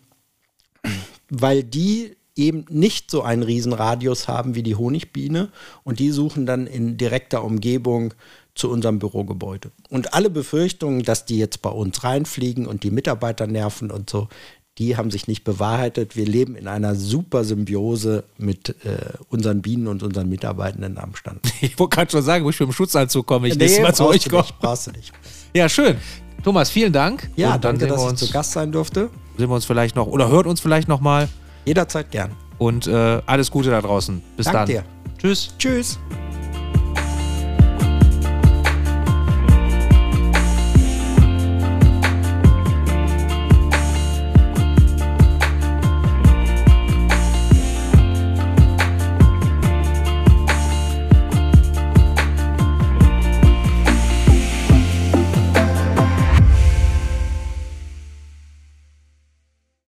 weil 1.30 1.63
die 1.63 2.15
eben 2.36 2.65
nicht 2.69 3.09
so 3.09 3.24
einen 3.24 3.43
Riesenradius 3.43 4.28
haben 4.28 4.55
wie 4.55 4.63
die 4.63 4.76
Honigbiene 4.76 5.49
und 5.84 5.99
die 5.99 6.11
suchen 6.11 6.45
dann 6.45 6.67
in 6.67 6.97
direkter 6.97 7.43
Umgebung 7.43 8.13
zu 8.55 8.69
unserem 8.69 8.99
Bürogebäude. 8.99 9.71
Und 9.89 10.13
alle 10.13 10.30
Befürchtungen, 10.30 11.01
dass 11.01 11.26
die 11.26 11.39
jetzt 11.39 11.63
bei 11.63 11.69
uns 11.69 12.03
reinfliegen 12.03 12.67
und 12.67 12.84
die 12.84 12.91
Mitarbeiter 12.91 13.47
nerven 13.47 13.89
und 13.89 14.09
so, 14.09 14.28
die 14.78 14.97
haben 14.97 15.11
sich 15.11 15.28
nicht 15.28 15.43
bewahrheitet. 15.43 16.15
Wir 16.15 16.26
leben 16.26 16.55
in 16.55 16.67
einer 16.67 16.95
super 16.95 17.43
Symbiose 17.43 18.24
mit 18.38 18.69
äh, 18.86 18.97
unseren 19.30 19.61
Bienen 19.61 19.88
und 19.88 20.01
unseren 20.01 20.30
Mitarbeitenden 20.30 20.97
am 20.97 21.15
Stand. 21.15 21.41
Ich 21.61 21.80
wollte 21.80 21.95
gerade 21.95 22.11
schon 22.11 22.24
sagen, 22.24 22.43
wo 22.43 22.49
ich 22.49 22.59
mit 22.59 22.69
dem 22.69 22.74
Schutzanzug 22.74 23.26
komme, 23.26 23.47
ich 23.47 23.57
nee, 23.57 23.82
mal 23.82 23.93
zu 23.93 24.05
euch 24.07 24.28
kommen. 24.30 24.47
Brauchst 24.59 24.88
du 24.88 24.91
nicht. 24.91 25.13
Ja, 25.55 25.69
schön. 25.69 25.97
Thomas, 26.43 26.69
vielen 26.69 26.91
Dank. 26.91 27.30
Ja, 27.36 27.55
und 27.55 27.63
danke, 27.63 27.88
dass 27.88 28.05
ich 28.11 28.15
zu 28.15 28.32
Gast 28.32 28.51
sein 28.51 28.71
durfte. 28.71 29.09
Sehen 29.38 29.49
wir 29.49 29.55
uns 29.55 29.65
vielleicht 29.65 29.95
noch 29.95 30.07
oder 30.07 30.30
hört 30.30 30.45
uns 30.45 30.59
vielleicht 30.59 30.88
noch 30.88 30.99
mal. 30.99 31.30
Jederzeit 31.65 32.11
gern. 32.11 32.32
Und 32.57 32.88
äh, 32.88 33.21
alles 33.26 33.49
Gute 33.49 33.69
da 33.69 33.82
draußen. 33.82 34.21
Bis 34.36 34.45
Dank 34.45 34.57
dann. 34.57 34.67
Dir. 34.67 34.84
Tschüss. 35.17 35.53
Tschüss. 35.57 35.97